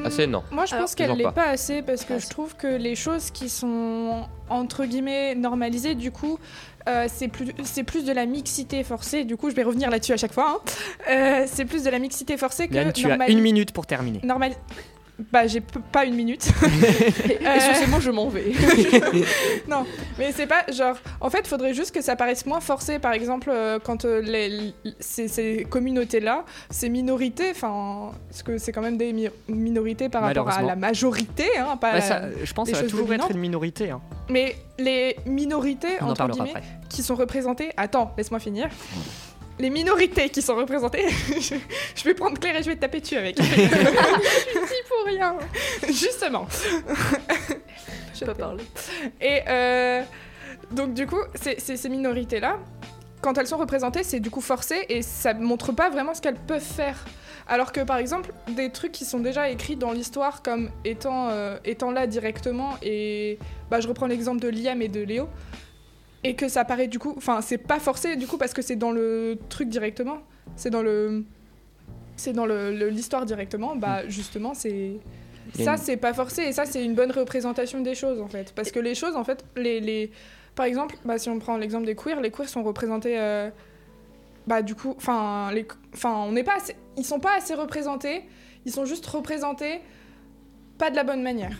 Assez, 0.07 0.27
non. 0.27 0.43
Moi, 0.51 0.65
je 0.65 0.73
Alors, 0.73 0.85
pense 0.85 0.95
qu'elle 0.95 1.11
l'est 1.11 1.23
pas. 1.23 1.31
pas. 1.31 1.45
assez 1.49 1.81
parce 1.81 2.03
que 2.05 2.13
Ah, 2.15 2.19
je 2.19 2.27
trouve 2.29 2.55
que 2.55 2.67
les 2.67 2.95
choses 2.95 3.31
qui 3.31 3.49
sont 3.49 4.25
entre 4.49 4.85
guillemets 4.85 5.35
normalisées, 5.35 5.95
du 5.95 6.11
coup, 6.11 6.39
euh, 6.87 7.07
c'est 7.13 7.27
plus 7.27 7.51
c'est 7.63 7.83
plus 7.83 8.05
de 8.05 8.11
la 8.13 8.25
mixité 8.25 8.83
forcée. 8.83 9.23
Du 9.25 9.35
coup, 9.37 9.49
je 9.49 9.55
vais 9.55 9.63
revenir 9.63 9.89
là-dessus 9.89 10.13
à 10.13 10.17
chaque 10.17 10.33
fois. 10.33 10.61
hein. 10.65 10.71
Euh, 11.11 11.45
c'est 11.47 11.65
plus 11.65 11.83
de 11.83 11.89
la 11.89 11.99
mixité 11.99 12.37
forcée 12.37 12.67
que 12.67 12.73
Yann, 12.73 12.91
tu 12.93 13.09
as 13.11 13.29
une 13.29 13.41
minute 13.41 13.71
pour 13.71 13.85
terminer. 13.85 14.19
normal. 14.23 14.53
Bah, 15.31 15.47
j'ai 15.47 15.61
pas 15.61 16.05
une 16.05 16.13
minute. 16.13 16.47
Et, 17.29 17.87
mots, 17.87 17.99
je 17.99 18.11
m'en 18.11 18.29
vais. 18.29 18.51
non, 19.67 19.83
mais 20.19 20.31
c'est 20.31 20.45
pas 20.45 20.63
genre. 20.71 20.95
En 21.19 21.29
fait, 21.31 21.47
faudrait 21.47 21.73
juste 21.73 21.91
que 21.93 22.01
ça 22.01 22.15
paraisse 22.15 22.45
moins 22.45 22.59
forcé. 22.59 22.99
Par 22.99 23.13
exemple, 23.13 23.49
euh, 23.51 23.79
quand 23.83 24.05
euh, 24.05 24.21
les, 24.21 24.73
ces, 24.99 25.27
ces 25.27 25.65
communautés-là, 25.69 26.45
ces 26.69 26.89
minorités, 26.89 27.49
enfin, 27.51 28.11
parce 28.29 28.43
que 28.43 28.57
c'est 28.59 28.71
quand 28.71 28.81
même 28.83 28.97
des 28.97 29.11
mi- 29.11 29.29
minorités 29.47 30.07
par 30.09 30.21
rapport 30.21 30.49
à 30.49 30.61
la 30.61 30.75
majorité, 30.75 31.45
hein, 31.57 31.77
pas 31.77 31.93
la- 31.93 32.01
ça, 32.01 32.21
je 32.43 32.53
pense 32.53 32.69
que 32.69 32.75
ça 32.75 32.83
va 32.83 32.87
toujours 32.87 33.11
être 33.11 33.31
une 33.31 33.39
minorité. 33.39 33.89
hein. 33.89 34.01
Mais 34.29 34.55
les 34.77 35.15
minorités, 35.25 35.97
On 36.01 36.05
en 36.05 36.09
entre 36.11 36.27
guillemets, 36.29 36.49
après. 36.51 36.63
qui 36.89 37.01
sont 37.01 37.15
représentées. 37.15 37.71
Attends, 37.75 38.13
laisse-moi 38.17 38.39
finir. 38.39 38.69
Les 39.59 39.69
minorités 39.69 40.29
qui 40.29 40.41
sont 40.41 40.55
représentées, 40.55 41.09
je, 41.09 41.55
je 41.95 42.03
vais 42.03 42.13
prendre 42.13 42.39
Claire 42.39 42.55
et 42.55 42.63
je 42.63 42.69
vais 42.69 42.75
te 42.75 42.81
taper 42.81 43.01
dessus 43.01 43.15
avec. 43.15 43.37
je 43.41 43.43
suis 43.43 43.59
pour 44.87 45.05
rien. 45.05 45.35
Justement. 45.87 46.47
Je 48.13 48.19
peux 48.19 48.25
pas 48.27 48.35
parler. 48.35 48.63
Et 49.19 49.41
euh, 49.47 50.03
donc 50.71 50.93
du 50.93 51.07
coup, 51.07 51.19
ces 51.35 51.89
minorités-là, 51.89 52.59
quand 53.21 53.37
elles 53.37 53.47
sont 53.47 53.57
représentées, 53.57 54.03
c'est 54.03 54.19
du 54.19 54.29
coup 54.29 54.41
forcé 54.41 54.85
et 54.89 55.01
ça 55.01 55.33
montre 55.33 55.71
pas 55.71 55.89
vraiment 55.89 56.13
ce 56.13 56.21
qu'elles 56.21 56.35
peuvent 56.35 56.61
faire. 56.61 57.03
Alors 57.47 57.71
que 57.71 57.81
par 57.81 57.97
exemple, 57.97 58.31
des 58.49 58.71
trucs 58.71 58.91
qui 58.91 59.05
sont 59.05 59.19
déjà 59.19 59.49
écrits 59.49 59.75
dans 59.75 59.91
l'histoire 59.91 60.43
comme 60.43 60.69
étant, 60.85 61.29
euh, 61.29 61.57
étant 61.65 61.91
là 61.91 62.05
directement, 62.05 62.75
et 62.81 63.39
bah, 63.71 63.79
je 63.79 63.87
reprends 63.87 64.07
l'exemple 64.07 64.41
de 64.41 64.49
Liam 64.49 64.81
et 64.81 64.89
de 64.89 65.01
Léo, 65.01 65.29
et 66.27 66.35
que 66.35 66.47
ça 66.47 66.65
paraît 66.65 66.87
du 66.87 66.99
coup, 66.99 67.13
enfin 67.17 67.41
c'est 67.41 67.57
pas 67.57 67.79
forcé 67.79 68.15
du 68.15 68.27
coup 68.27 68.37
parce 68.37 68.53
que 68.53 68.61
c'est 68.61 68.75
dans 68.75 68.91
le 68.91 69.37
truc 69.49 69.69
directement, 69.69 70.19
c'est 70.55 70.69
dans 70.69 70.81
le... 70.81 71.23
C'est 72.15 72.33
dans 72.33 72.45
le- 72.47 72.71
le- 72.75 72.89
l'histoire 72.89 73.25
directement, 73.25 73.75
bah 73.75 74.07
justement 74.07 74.53
c'est... 74.53 74.93
Ça, 75.63 75.73
une- 75.73 75.77
c'est 75.77 75.97
pas 75.97 76.13
forcé 76.13 76.41
et 76.43 76.51
ça, 76.51 76.65
c'est 76.65 76.83
une 76.83 76.93
bonne 76.95 77.11
représentation 77.11 77.79
des 77.81 77.95
choses 77.95 78.19
en 78.19 78.27
fait. 78.27 78.51
Parce 78.53 78.71
que 78.71 78.79
les 78.79 78.95
choses, 78.95 79.15
en 79.15 79.23
fait, 79.23 79.45
les. 79.55 79.79
les... 79.79 80.11
Par 80.55 80.65
exemple, 80.65 80.95
bah, 81.05 81.17
si 81.19 81.29
on 81.29 81.39
prend 81.39 81.55
l'exemple 81.57 81.85
des 81.85 81.95
queers, 81.95 82.19
les 82.19 82.31
queers 82.31 82.49
sont 82.49 82.63
représentés. 82.63 83.17
euh, 83.17 83.49
Bah, 84.47 84.61
du 84.61 84.75
coup, 84.75 84.93
enfin, 84.97 85.51
les... 85.53 85.65
enfin 85.93 86.15
on 86.27 86.31
n'est 86.33 86.43
pas 86.43 86.55
assez... 86.57 86.75
Ils 86.97 87.05
sont 87.05 87.19
pas 87.19 87.35
assez 87.37 87.53
représentés, 87.53 88.23
ils 88.65 88.71
sont 88.73 88.85
juste 88.85 89.05
représentés 89.05 89.79
pas 90.77 90.89
de 90.89 90.95
la 90.95 91.03
bonne 91.03 91.21
manière. 91.23 91.55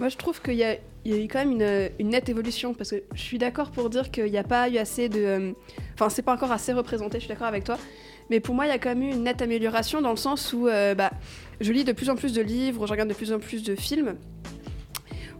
Moi, 0.00 0.08
je 0.08 0.16
trouve 0.16 0.40
qu'il 0.40 0.54
y 0.54 0.64
a, 0.64 0.76
eu 1.04 1.28
quand 1.28 1.44
même 1.44 1.90
une, 1.98 2.08
nette 2.08 2.28
évolution 2.28 2.74
parce 2.74 2.90
que 2.90 3.02
je 3.14 3.20
suis 3.20 3.38
d'accord 3.38 3.70
pour 3.70 3.90
dire 3.90 4.10
qu'il 4.10 4.30
n'y 4.30 4.38
a 4.38 4.44
pas 4.44 4.68
eu 4.68 4.78
assez 4.78 5.08
de. 5.08 5.20
euh, 5.20 5.52
Enfin, 5.94 6.08
c'est 6.08 6.22
pas 6.22 6.32
encore 6.32 6.52
assez 6.52 6.72
représenté, 6.72 7.18
je 7.18 7.24
suis 7.24 7.28
d'accord 7.28 7.46
avec 7.46 7.64
toi. 7.64 7.78
Mais 8.30 8.40
pour 8.40 8.54
moi, 8.54 8.66
il 8.66 8.70
y 8.70 8.72
a 8.72 8.78
quand 8.78 8.88
même 8.88 9.02
eu 9.02 9.10
une 9.10 9.22
nette 9.24 9.42
amélioration 9.42 10.00
dans 10.00 10.10
le 10.10 10.16
sens 10.16 10.52
où 10.52 10.68
euh, 10.68 10.94
bah, 10.94 11.12
je 11.60 11.72
lis 11.72 11.84
de 11.84 11.92
plus 11.92 12.10
en 12.10 12.16
plus 12.16 12.32
de 12.32 12.42
livres, 12.42 12.86
je 12.86 12.92
regarde 12.92 13.08
de 13.08 13.14
plus 13.14 13.32
en 13.32 13.38
plus 13.38 13.62
de 13.62 13.74
films. 13.74 14.16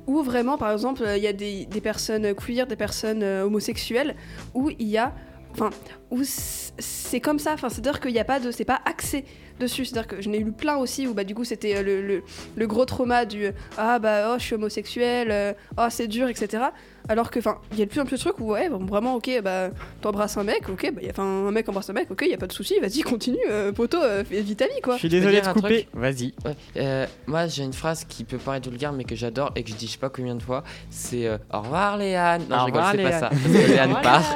Où 0.07 0.23
vraiment, 0.23 0.57
par 0.57 0.71
exemple, 0.71 1.03
euh, 1.03 1.17
il 1.17 1.23
y 1.23 1.27
a 1.27 1.33
des, 1.33 1.67
personnes 1.83 2.33
queer, 2.35 2.67
des 2.67 2.77
personnes 2.77 3.23
euh, 3.23 3.45
homosexuelles, 3.45 4.15
où 4.55 4.71
il 4.71 4.89
y 4.89 4.99
a. 4.99 5.13
Enfin, 5.59 5.71
où 6.11 6.21
c'est 6.23 7.21
comme 7.21 7.39
ça, 7.39 7.55
enfin, 7.55 7.71
c'est-à-dire 7.71 7.99
qu'il 7.99 8.13
n'y 8.13 8.19
a 8.19 8.25
pas 8.25 8.41
de. 8.41 8.51
C'est 8.51 8.67
pas 8.67 8.81
axé 8.85 9.25
dessus. 9.59 9.87
C'est-à-dire 9.87 10.07
que 10.07 10.21
j'en 10.21 10.33
ai 10.33 10.39
lu 10.39 10.53
plein 10.53 10.77
aussi 10.77 11.07
où 11.07 11.15
bah, 11.15 11.25
du 11.25 11.35
coup 11.35 11.45
c'était 11.45 11.77
euh, 11.77 12.21
le, 12.57 12.67
gros 12.67 12.85
trauma 12.85 13.25
du 13.25 13.51
ah 13.79 13.99
bah 13.99 14.33
oh 14.33 14.39
je 14.39 14.45
suis 14.45 14.55
homosexuel, 14.55 15.31
euh, 15.31 15.53
oh 15.79 15.87
c'est 15.89 16.09
dur, 16.09 16.29
etc. 16.29 16.65
Alors 17.09 17.31
que 17.31 17.39
enfin 17.39 17.59
il 17.73 17.79
y 17.79 17.83
a 17.83 17.85
de 17.85 17.91
plus 17.91 18.01
en 18.01 18.05
plus 18.05 18.17
de 18.17 18.21
trucs 18.21 18.39
où 18.41 18.53
ouais 18.53 18.69
bon, 18.69 18.85
vraiment 18.85 19.15
ok 19.15 19.31
bah 19.43 19.71
t'embrasses 20.01 20.37
un 20.37 20.45
mec, 20.45 20.69
ok 20.69 20.93
bah 20.95 21.03
y 21.03 21.07
a- 21.07 21.11
enfin 21.11 21.23
un 21.23 21.51
mec 21.51 21.69
embrasse 21.69 21.89
un 21.91 21.93
mec, 21.93 22.11
ok 22.11 22.27
y 22.29 22.35
a 22.35 22.37
pas 22.39 22.47
de 22.47 22.53
souci, 22.53 22.75
vas-y 22.81 23.03
continue, 23.03 23.39
euh, 23.49 23.73
poteau, 23.73 23.99
euh, 24.03 24.25
fais- 24.25 24.41
vis 24.43 24.57
ta 24.57 24.67
vie 24.67 24.81
quoi. 24.83 24.95
Je 24.95 25.01
suis 25.01 25.09
désolé 25.09 25.41
de 25.41 25.47
couper. 25.53 25.89
Vas-y. 25.95 26.35
Ouais, 26.45 26.55
euh, 26.79 27.07
moi 27.27 27.47
j'ai 27.47 27.63
une 27.65 27.73
phrase 27.73 28.05
qui 28.05 28.25
peut 28.25 28.39
paraître 28.39 28.69
vulgaire 28.69 28.93
mais 28.93 29.05
que 29.05 29.15
j'adore 29.15 29.53
et 29.57 29.63
que 29.63 29.71
je 29.71 29.75
dis 29.77 29.87
je 29.87 29.93
sais 29.93 29.99
pas 29.99 30.09
combien 30.11 30.35
de 30.35 30.43
fois. 30.43 30.65
C'est 30.91 31.27
euh, 31.27 31.39
au 31.53 31.61
revoir 31.61 31.97
Léane. 31.97 32.43
Non, 32.51 32.57
Au 32.57 32.61
je 32.61 32.65
rigole, 32.67 32.83
revoir, 32.83 32.95
c'est 32.97 33.03
pas 33.03 33.19
ça. 33.21 33.29
Parce 33.31 33.43
que 33.43 33.49
Léane 33.69 34.01
part. 34.03 34.23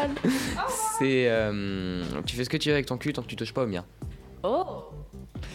C'est 0.99 1.29
euh, 1.29 2.03
tu 2.27 2.37
fais 2.37 2.45
ce 2.45 2.51
que 2.51 2.59
tu 2.59 2.69
veux 2.69 2.75
avec 2.75 2.85
ton 2.87 2.99
cul 2.99 3.13
tant 3.15 3.23
que 3.23 3.27
tu 3.27 3.35
touches 3.37 3.55
pas 3.55 3.63
au 3.63 3.67
mien. 3.67 3.85
Oh 4.43 4.65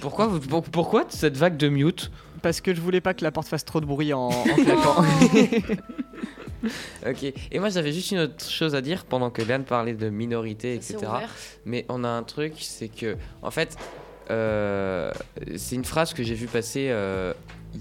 Pourquoi 0.02 0.26
vous- 0.28 0.40
pour- 0.40 0.64
pourquoi 0.64 1.06
cette 1.10 1.38
vague 1.38 1.56
de 1.56 1.70
mute? 1.70 2.12
Parce 2.42 2.62
que 2.62 2.74
je 2.74 2.82
voulais 2.82 3.02
pas 3.02 3.14
que 3.14 3.24
la 3.24 3.32
porte 3.32 3.48
fasse 3.48 3.64
trop 3.66 3.80
de 3.80 3.86
bruit 3.86 4.12
en, 4.14 4.30
en 4.30 4.44
claquant. 4.56 5.04
Ok. 7.08 7.24
Et 7.52 7.60
moi 7.60 7.70
j'avais 7.70 7.92
juste 7.92 8.12
une 8.12 8.20
autre 8.20 8.50
chose 8.50 8.76
à 8.76 8.82
dire 8.82 9.06
pendant 9.06 9.30
que 9.30 9.42
Léane 9.42 9.64
parlait 9.64 9.94
de 9.94 10.10
minorité 10.10 10.76
etc. 10.76 10.98
Mais 11.66 11.86
on 11.90 12.04
a 12.04 12.10
un 12.10 12.24
truc, 12.24 12.54
c'est 12.60 12.88
que, 12.88 13.18
en 13.42 13.52
fait, 13.52 13.78
euh, 14.32 15.12
c'est 15.56 15.76
une 15.76 15.86
phrase 15.86 16.14
que 16.14 16.24
j'ai 16.24 16.34
vu 16.34 16.48
passer 16.48 16.88
euh, 16.90 17.34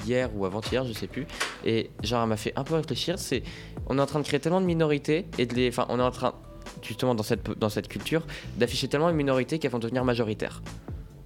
hier 0.06 0.30
ou 0.34 0.44
avant-hier, 0.44 0.84
je 0.84 0.92
sais 0.92 1.06
plus, 1.06 1.26
et 1.64 1.90
genre 2.02 2.22
elle 2.22 2.28
m'a 2.28 2.36
fait 2.36 2.52
un 2.56 2.64
peu 2.64 2.74
réfléchir. 2.74 3.18
C'est, 3.18 3.42
on 3.86 3.98
est 3.98 4.02
en 4.02 4.06
train 4.06 4.20
de 4.20 4.26
créer 4.26 4.40
tellement 4.40 4.60
de 4.60 4.66
minorités 4.66 5.26
et 5.38 5.46
de 5.46 5.54
les, 5.54 5.68
enfin, 5.68 5.86
on 5.88 5.98
est 5.98 6.02
en 6.02 6.10
train, 6.10 6.34
justement 6.82 7.14
dans 7.14 7.22
cette 7.22 7.50
dans 7.58 7.68
cette 7.68 7.88
culture, 7.88 8.26
d'afficher 8.56 8.88
tellement 8.88 9.08
une 9.08 9.16
minorité 9.16 9.58
qu'elles 9.58 9.70
vont 9.70 9.78
devenir 9.78 10.04
majoritaires. 10.04 10.62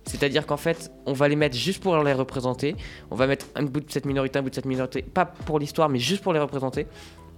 C'est-à-dire 0.05 0.47
qu'en 0.47 0.57
fait, 0.57 0.91
on 1.05 1.13
va 1.13 1.29
les 1.29 1.37
mettre 1.37 1.55
juste 1.55 1.83
pour 1.83 2.03
les 2.03 2.15
représenter. 2.15 2.77
On 3.11 3.15
va 3.15 3.27
mettre 3.27 3.45
un 3.55 3.65
bout 3.65 3.81
de 3.81 3.91
cette 3.91 4.07
minorité, 4.07 4.39
un 4.39 4.43
bout 4.43 4.49
de 4.49 4.55
cette 4.55 4.65
minorité, 4.65 5.03
pas 5.03 5.27
pour 5.27 5.59
l'histoire, 5.59 5.91
mais 5.91 5.99
juste 5.99 6.23
pour 6.23 6.33
les 6.33 6.41
représenter. 6.41 6.87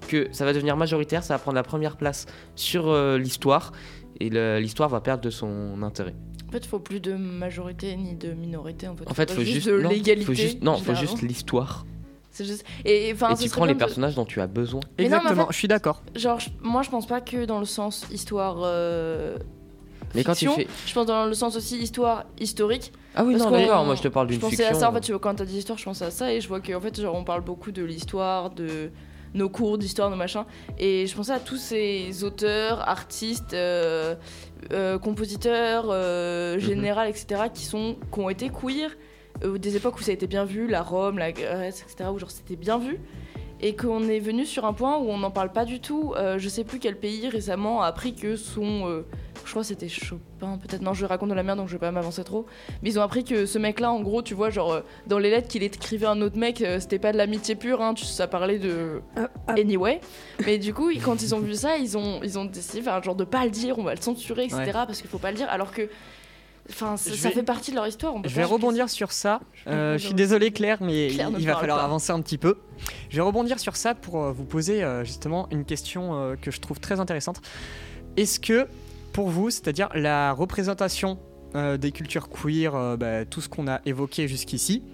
Que 0.08 0.28
ça 0.32 0.44
va 0.44 0.52
devenir 0.52 0.76
majoritaire, 0.76 1.22
ça 1.22 1.34
va 1.34 1.38
prendre 1.38 1.54
la 1.56 1.62
première 1.62 1.96
place 1.96 2.26
sur 2.56 2.88
euh, 2.88 3.16
l'histoire 3.18 3.72
et 4.18 4.28
l'histoire 4.60 4.88
va 4.88 5.00
perdre 5.00 5.22
de 5.22 5.30
son 5.30 5.82
intérêt. 5.82 6.14
En 6.48 6.52
fait, 6.52 6.58
il 6.58 6.68
faut 6.68 6.80
plus 6.80 7.00
de 7.00 7.14
majorité 7.14 7.94
ni 7.96 8.14
de 8.16 8.32
minorité. 8.32 8.88
En 8.88 8.96
fait, 8.96 9.08
En 9.08 9.14
fait, 9.14 9.30
Faut 9.30 9.36
faut 9.36 9.42
juste, 9.44 9.68
de 9.68 9.80
non, 9.80 9.88
l'égalité. 9.88 10.26
faut 10.26 10.34
juste, 10.34 10.62
non, 10.62 10.76
faut 10.78 10.94
juste 10.94 11.22
l'histoire. 11.22 11.86
C'est 12.32 12.44
juste. 12.44 12.64
Et, 12.84 13.14
tu 13.40 13.48
prends 13.50 13.64
les 13.66 13.74
de- 13.74 13.78
personnages 13.78 14.14
dont 14.16 14.24
tu 14.24 14.40
as 14.40 14.46
besoin. 14.46 14.80
Mais 14.98 15.04
non, 15.04 15.10
mais 15.10 15.14
en 15.14 15.18
Exactement, 15.20 15.46
fait- 15.46 15.52
je 15.52 15.58
suis 15.58 15.68
d'accord. 15.68 16.02
Genre, 16.16 16.40
je- 16.40 16.50
moi, 16.62 16.82
je 16.82 16.90
pense 16.90 17.06
pas 17.06 17.20
que 17.20 17.44
dans 17.44 17.58
le 17.60 17.64
sens 17.66 18.06
histoire. 18.10 18.58
euh, 18.62 19.36
Mais 20.14 20.24
quand 20.24 20.32
tu 20.32 20.46
fiction. 20.48 20.56
fais, 20.56 20.66
Je 20.86 20.92
pense 20.94 21.06
dans 21.06 21.26
le 21.26 21.34
sens 21.34 21.56
aussi 21.56 21.78
histoire 21.78 22.24
historique. 22.40 22.92
ah 23.14 23.24
oui, 23.24 23.36
non, 23.36 23.50
d'accord. 23.50 23.84
Moi, 23.84 23.94
je 23.94 24.02
te 24.02 24.08
parle 24.08 24.26
Je 24.28 24.32
d'une 24.32 24.40
pensais 24.40 24.56
fiction. 24.56 24.74
à 24.76 24.78
ça 24.78 24.90
en 24.90 24.92
fait, 24.92 25.00
tu 25.02 25.12
vois, 25.12 25.20
quand 25.20 25.34
t'as 25.36 25.44
dit 25.44 25.58
histoire, 25.58 25.78
je 25.78 25.84
pensais 25.84 26.04
à 26.04 26.10
ça 26.10 26.32
et 26.32 26.40
je 26.40 26.48
vois 26.48 26.60
qu'en 26.60 26.80
fait, 26.80 27.00
genre, 27.00 27.14
on 27.14 27.24
parle 27.24 27.42
beaucoup 27.42 27.70
de 27.72 27.82
l'histoire, 27.84 28.50
de 28.50 28.90
nos 29.34 29.48
cours 29.48 29.78
d'histoire, 29.78 30.10
nos 30.10 30.16
machins. 30.16 30.44
Et 30.78 31.06
je 31.06 31.14
pensais 31.14 31.32
à 31.32 31.40
tous 31.40 31.56
ces 31.56 32.24
auteurs, 32.24 32.88
artistes, 32.88 33.54
euh, 33.54 34.14
euh, 34.72 34.98
compositeurs, 34.98 35.86
euh, 35.90 36.54
Mhm. 36.54 36.60
général, 36.60 37.08
etc., 37.08 37.42
qui, 37.52 37.64
sont, 37.64 37.96
qui 38.12 38.20
ont 38.20 38.28
été 38.30 38.48
queer, 38.50 38.90
euh, 39.44 39.56
des 39.58 39.76
époques 39.76 39.98
où 39.98 40.02
ça 40.02 40.10
a 40.10 40.14
été 40.14 40.26
bien 40.26 40.44
vu, 40.44 40.66
la 40.66 40.82
Rome, 40.82 41.18
la 41.18 41.32
Grèce, 41.32 41.82
etc., 41.82 42.10
où 42.12 42.18
genre 42.18 42.30
c'était 42.30 42.56
bien 42.56 42.78
vu. 42.78 42.98
Et 43.62 43.76
qu'on 43.76 44.08
est 44.08 44.20
venu 44.20 44.46
sur 44.46 44.64
un 44.64 44.72
point 44.72 44.96
où 44.96 45.10
on 45.10 45.18
n'en 45.18 45.30
parle 45.30 45.52
pas 45.52 45.66
du 45.66 45.80
tout. 45.80 46.14
Euh, 46.16 46.38
je 46.38 46.48
sais 46.48 46.64
plus 46.64 46.78
quel 46.78 46.96
pays 46.98 47.28
récemment 47.28 47.82
a 47.82 47.86
appris 47.88 48.14
que 48.14 48.34
son. 48.36 48.88
euh, 48.88 49.02
je 49.44 49.50
crois 49.50 49.62
que 49.62 49.68
c'était 49.68 49.88
Chopin, 49.88 50.58
peut-être. 50.58 50.80
Non, 50.80 50.94
je 50.94 51.04
raconte 51.04 51.28
de 51.28 51.34
la 51.34 51.42
merde 51.42 51.58
donc 51.58 51.68
je 51.68 51.72
vais 51.72 51.78
pas 51.78 51.90
m'avancer 51.90 52.24
trop. 52.24 52.46
Mais 52.82 52.88
ils 52.90 52.98
ont 52.98 53.02
appris 53.02 53.22
que 53.22 53.44
ce 53.44 53.58
mec-là, 53.58 53.90
en 53.92 54.00
gros, 54.00 54.22
tu 54.22 54.32
vois, 54.32 54.48
genre, 54.48 54.72
euh, 54.72 54.80
dans 55.06 55.18
les 55.18 55.28
lettres 55.28 55.48
qu'il 55.48 55.62
écrivait 55.62 56.06
à 56.06 56.12
un 56.12 56.22
autre 56.22 56.38
mec, 56.38 56.62
euh, 56.62 56.80
c'était 56.80 56.98
pas 56.98 57.12
de 57.12 57.18
l'amitié 57.18 57.54
pure, 57.54 57.82
hein, 57.82 57.92
tu- 57.92 58.06
ça 58.06 58.26
parlait 58.26 58.58
de. 58.58 59.02
Ah, 59.16 59.28
ah. 59.48 59.52
Anyway. 59.58 60.00
Mais 60.46 60.56
du 60.58 60.72
coup, 60.72 60.90
quand 61.04 61.20
ils 61.22 61.34
ont 61.34 61.40
vu 61.40 61.54
ça, 61.54 61.76
ils 61.76 61.98
ont, 61.98 62.20
ils 62.22 62.38
ont 62.38 62.46
décidé, 62.46 62.80
enfin, 62.80 63.02
genre, 63.02 63.14
de 63.14 63.24
pas 63.24 63.44
le 63.44 63.50
dire, 63.50 63.78
on 63.78 63.82
va 63.82 63.94
le 63.94 64.00
censurer, 64.00 64.44
etc. 64.44 64.58
Ouais. 64.64 64.72
parce 64.72 65.00
qu'il 65.02 65.10
faut 65.10 65.18
pas 65.18 65.30
le 65.32 65.36
dire, 65.36 65.48
alors 65.50 65.72
que. 65.72 65.88
Enfin, 66.70 66.96
ça, 66.96 67.10
Je 67.10 67.16
ça 67.16 67.28
vais- 67.28 67.34
fait 67.34 67.42
partie 67.42 67.70
de 67.72 67.76
leur 67.76 67.86
histoire. 67.86 68.14
on 68.14 68.22
peut 68.22 68.28
Je 68.28 68.34
vais 68.34 68.44
rebondir 68.44 68.88
sur 68.88 69.12
ça. 69.12 69.40
vais 69.66 69.72
Euh, 69.72 69.98
je 69.98 70.04
suis 70.06 70.14
désolé 70.14 70.50
Claire, 70.52 70.78
mais 70.80 71.08
Claire 71.08 71.30
il, 71.38 71.46
va 71.46 71.56
falloir 71.56 71.78
pas. 71.78 71.84
avancer 71.84 72.12
un 72.12 72.20
petit 72.22 72.38
peu. 72.38 72.58
Je 73.10 73.16
vais 73.16 73.22
rebondir 73.22 73.58
sur 73.58 73.76
ça 73.76 73.94
pour 73.94 74.22
euh, 74.22 74.32
vous 74.32 74.44
poser 74.44 74.82
euh, 74.82 75.04
justement 75.04 75.48
une 75.50 75.64
question 75.64 76.14
euh, 76.14 76.36
que 76.40 76.50
je 76.50 76.60
trouve 76.60 76.80
très 76.80 77.00
intéressante. 77.00 77.40
Est-ce 78.16 78.40
que 78.40 78.66
pour 79.12 79.28
vous, 79.28 79.50
c'est-à-dire 79.50 79.88
la 79.94 80.32
représentation 80.32 81.18
des 81.80 81.90
cultures 81.90 82.28
queer, 82.28 82.96
bah, 82.96 83.24
tout 83.24 83.40
ce 83.40 83.48
qu'on 83.48 83.66
a 83.66 83.80
évoqué 83.84 84.28
jusqu'ici, 84.28 84.84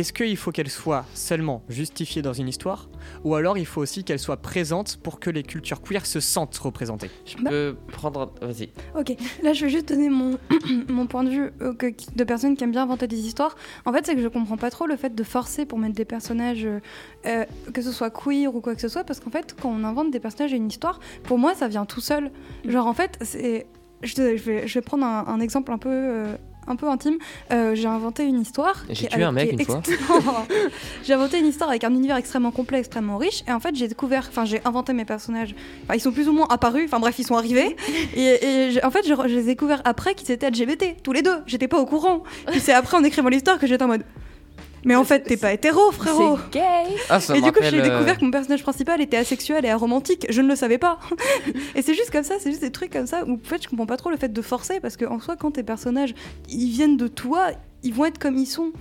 est-ce 0.00 0.12
qu'il 0.12 0.36
faut 0.36 0.52
qu'elle 0.52 0.68
soit 0.70 1.04
seulement 1.14 1.62
justifiée 1.68 2.22
dans 2.22 2.32
une 2.32 2.48
histoire 2.48 2.88
ou 3.24 3.34
alors 3.34 3.56
il 3.58 3.66
faut 3.66 3.80
aussi 3.80 4.04
qu'elle 4.04 4.18
soit 4.18 4.36
présente 4.36 4.96
pour 4.98 5.18
que 5.20 5.30
les 5.30 5.42
cultures 5.42 5.80
queer 5.82 6.04
se 6.06 6.20
sentent 6.20 6.56
représentées? 6.58 7.10
Je 7.24 7.36
Bah- 7.38 7.50
peux 7.50 7.76
prendre. 7.92 8.32
Vas-y. 8.40 8.68
Ok, 8.98 9.14
là 9.42 9.52
je 9.52 9.64
vais 9.64 9.70
juste 9.70 9.88
donner 9.88 10.08
mon, 10.10 10.38
mon 10.88 11.06
point 11.06 11.24
de 11.24 11.30
vue 11.30 11.50
euh, 11.62 11.72
que- 11.74 11.86
de 12.14 12.24
personne 12.24 12.56
qui 12.56 12.64
aime 12.64 12.72
bien 12.72 12.82
inventer 12.82 13.06
des 13.08 13.20
histoires. 13.26 13.56
En 13.84 13.92
fait, 13.92 14.04
c'est 14.06 14.14
que 14.14 14.20
je 14.22 14.28
comprends 14.28 14.56
pas 14.56 14.70
trop 14.70 14.86
le 14.86 14.96
fait 14.96 15.14
de 15.14 15.22
forcer 15.24 15.64
pour 15.66 15.78
mettre 15.78 15.94
des 15.94 16.04
personnages, 16.04 16.64
euh, 16.66 16.80
euh, 17.26 17.44
que 17.72 17.80
ce 17.82 17.90
soit 17.92 18.10
queer 18.10 18.54
ou 18.54 18.60
quoi 18.60 18.74
que 18.74 18.80
ce 18.80 18.88
soit, 18.88 19.04
parce 19.04 19.20
qu'en 19.20 19.30
fait, 19.30 19.56
quand 19.60 19.70
on 19.70 19.82
invente 19.84 20.10
des 20.10 20.20
personnages 20.20 20.52
et 20.52 20.56
une 20.56 20.68
histoire, 20.68 21.00
pour 21.24 21.38
moi, 21.38 21.54
ça 21.54 21.68
vient 21.68 21.86
tout 21.86 22.00
seul. 22.00 22.30
Genre, 22.66 22.86
en 22.86 22.94
fait, 22.94 23.18
c'est. 23.22 23.66
Je, 24.02 24.14
vais, 24.20 24.66
je 24.68 24.74
vais 24.74 24.82
prendre 24.82 25.04
un, 25.06 25.24
un 25.26 25.40
exemple 25.40 25.72
un 25.72 25.78
peu. 25.78 25.88
euh, 25.90 26.36
un 26.66 26.76
peu 26.76 26.88
intime, 26.88 27.16
Euh, 27.52 27.74
j'ai 27.74 27.86
inventé 27.88 28.24
une 28.24 28.40
histoire. 28.40 28.84
J'ai 28.90 29.06
tué 29.08 29.22
un 29.22 29.32
mec 29.32 29.52
une 29.52 29.64
fois. 29.64 29.82
j'ai 31.04 31.12
inventé 31.14 31.38
une 31.38 31.46
histoire 31.46 31.70
avec 31.70 31.84
un 31.84 31.90
univers 31.94 32.16
extrêmement 32.16 32.50
complet, 32.50 32.78
extrêmement 32.78 33.16
riche, 33.18 33.42
et 33.48 33.52
en 33.52 33.60
fait 33.60 33.74
j'ai 33.74 33.88
découvert, 33.88 34.26
enfin 34.28 34.44
j'ai 34.44 34.60
inventé 34.64 34.92
mes 34.92 35.04
personnages. 35.04 35.54
Enfin, 35.84 35.94
ils 35.94 36.00
sont 36.00 36.12
plus 36.12 36.28
ou 36.28 36.32
moins 36.32 36.46
apparus, 36.50 36.84
enfin 36.86 37.00
bref 37.00 37.18
ils 37.18 37.24
sont 37.26 37.36
arrivés, 37.36 37.76
et, 38.16 38.20
et 38.46 38.70
j'ai- 38.72 38.84
en 38.84 38.90
fait 38.90 39.06
je, 39.06 39.14
je 39.14 39.34
les 39.34 39.40
ai 39.42 39.44
découverts 39.44 39.82
après 39.84 40.14
qu'ils 40.14 40.30
étaient 40.30 40.50
LGBT, 40.50 40.96
tous 41.02 41.12
les 41.12 41.22
deux. 41.22 41.36
J'étais 41.46 41.68
pas 41.68 41.78
au 41.78 41.86
courant. 41.86 42.22
Puis 42.50 42.60
c'est 42.60 42.72
après 42.72 42.96
en 42.96 43.04
écrivant 43.04 43.28
l'histoire 43.28 43.58
que 43.58 43.66
j'étais 43.66 43.84
en 43.84 43.88
mode. 43.88 44.02
Mais 44.84 44.94
en 44.94 45.04
fait 45.04 45.20
t'es 45.20 45.36
pas 45.36 45.52
hétéro 45.52 45.90
frérot. 45.90 46.38
C'est 46.52 46.60
gay 46.60 46.96
Ah, 47.08 47.18
Et 47.34 47.40
du 47.40 47.52
coup, 47.52 47.60
j'ai 47.62 47.80
euh, 47.80 47.82
découvert 47.82 48.18
que 48.18 48.24
mon 48.24 48.30
personnage 48.30 48.62
principal 48.62 49.00
était 49.00 49.16
asexuel 49.16 49.64
et 49.64 49.70
aromantique. 49.70 50.26
Je 50.28 50.42
ne 50.42 50.48
le 50.48 50.56
savais 50.56 50.78
pas. 50.78 50.98
et 51.74 51.82
c'est 51.82 51.94
juste 51.94 52.10
comme 52.10 52.24
ça, 52.24 52.34
c'est 52.38 52.50
juste 52.50 52.62
des 52.62 52.72
trucs 52.72 52.92
comme 52.92 53.06
ça 53.06 53.24
où 53.24 53.34
en 53.34 53.38
fait, 53.42 53.62
je 53.62 53.68
comprends 53.68 53.86
pas 53.86 53.96
trop 53.96 54.10
le 54.10 54.16
fait 54.16 54.32
de 54.32 54.42
forcer 54.42 54.80
parce 54.80 54.96
qu'en 54.96 55.20
soi, 55.20 55.36
quand 55.36 55.52
tes 55.52 55.62
personnages 55.62 56.14
ils 56.48 56.70
viennent 56.70 56.96
de 56.96 57.08
toi, 57.08 57.50
ils 57.82 57.94
vont 57.94 58.04
être 58.04 58.18
comme 58.18 58.36
ils 58.36 58.46
sont. 58.46 58.72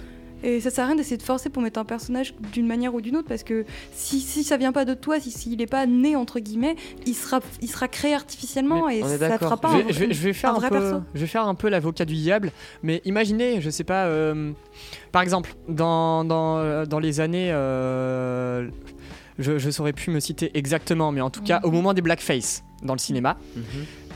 Et 0.44 0.60
ça 0.62 0.70
sert 0.70 0.84
à 0.84 0.88
rien 0.88 0.96
d'essayer 0.96 1.18
de 1.18 1.24
forcer 1.24 1.50
pour 1.50 1.63
mettre 1.63 1.80
un 1.80 1.86
personnage 1.86 2.36
d'une 2.54 2.68
manière 2.68 2.94
ou 2.94 3.01
d'une 3.01 3.15
autre 3.18 3.27
parce 3.27 3.44
que 3.44 3.65
si, 3.94 4.20
si 4.20 4.44
ça 4.44 4.58
vient 4.58 4.72
pas 4.72 4.86
de 4.86 4.94
toi, 4.94 5.20
si 5.20 5.32
s'il 5.32 5.60
est 5.62 5.65
pas 5.65 5.86
né 5.88 6.15
entre 6.15 6.39
guillemets, 6.39 6.75
il 7.08 7.15
sera, 7.15 7.39
il 7.62 7.70
sera 7.70 7.88
créé 7.88 8.13
artificiellement 8.13 8.88
et 8.89 9.01
on 9.01 9.08
est 9.08 9.18
ça 9.18 9.30
d'accord. 9.30 9.48
fera 9.50 9.58
pas 9.58 9.70
je, 9.70 9.75
un, 9.75 9.77
vais, 9.84 9.94
je 9.94 10.00
vais- 10.06 10.13
je 10.13 10.22
vais 10.24 10.34
faire 10.34 10.51
un 10.51 10.56
un 10.56 10.60
vrai 10.60 10.70
peu, 10.70 10.80
perso. 10.80 11.01
je 11.15 11.20
vais 11.22 11.27
faire 11.27 11.48
un 11.48 11.56
peu 11.56 11.70
l'avocat 11.70 12.06
du 12.06 12.13
diable, 12.15 12.51
mais 12.83 13.01
imaginez, 13.05 13.59
je 13.62 13.70
sais 13.70 13.83
pas, 13.83 14.05
euh, 14.05 14.51
par 15.12 15.22
exemple, 15.24 15.55
dans, 15.68 16.24
dans, 16.25 16.57
euh, 16.59 16.86
dans 16.86 17.00
les 17.00 17.22
années, 17.22 17.50
euh, 17.51 18.70
je, 19.40 19.57
je 19.57 19.70
saurais 19.70 19.94
plus 19.94 20.12
me 20.12 20.20
citer 20.20 20.51
exactement, 20.53 21.12
mais 21.12 21.22
en 21.22 21.29
tout 21.29 21.42
cas, 21.42 21.59
au 21.64 21.72
moment 21.72 21.94
des 21.94 22.01
blackface 22.01 22.64
dans 22.83 22.94
le 22.94 23.00
cinéma, 23.00 23.38
mhm. 23.55 23.64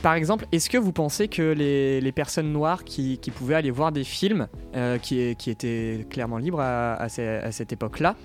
Par 0.02 0.14
exemple, 0.14 0.46
est-ce 0.52 0.70
que 0.70 0.78
vous 0.78 0.92
pensez 0.92 1.28
que 1.28 1.42
les, 1.52 2.12
personnes 2.12 2.52
noires 2.52 2.84
qui, 2.84 3.18
pouvaient 3.34 3.54
aller 3.54 3.70
voir 3.70 3.92
des 3.92 4.04
films 4.04 4.48
euh, 4.74 4.98
qui, 4.98 5.20
étaient 5.20 6.06
clairement 6.10 6.38
libres 6.38 6.60
à, 6.60 6.94
à 6.94 7.08
ce- 7.08 7.44
à 7.44 7.52
cette 7.52 7.72
époque-là, 7.72 8.16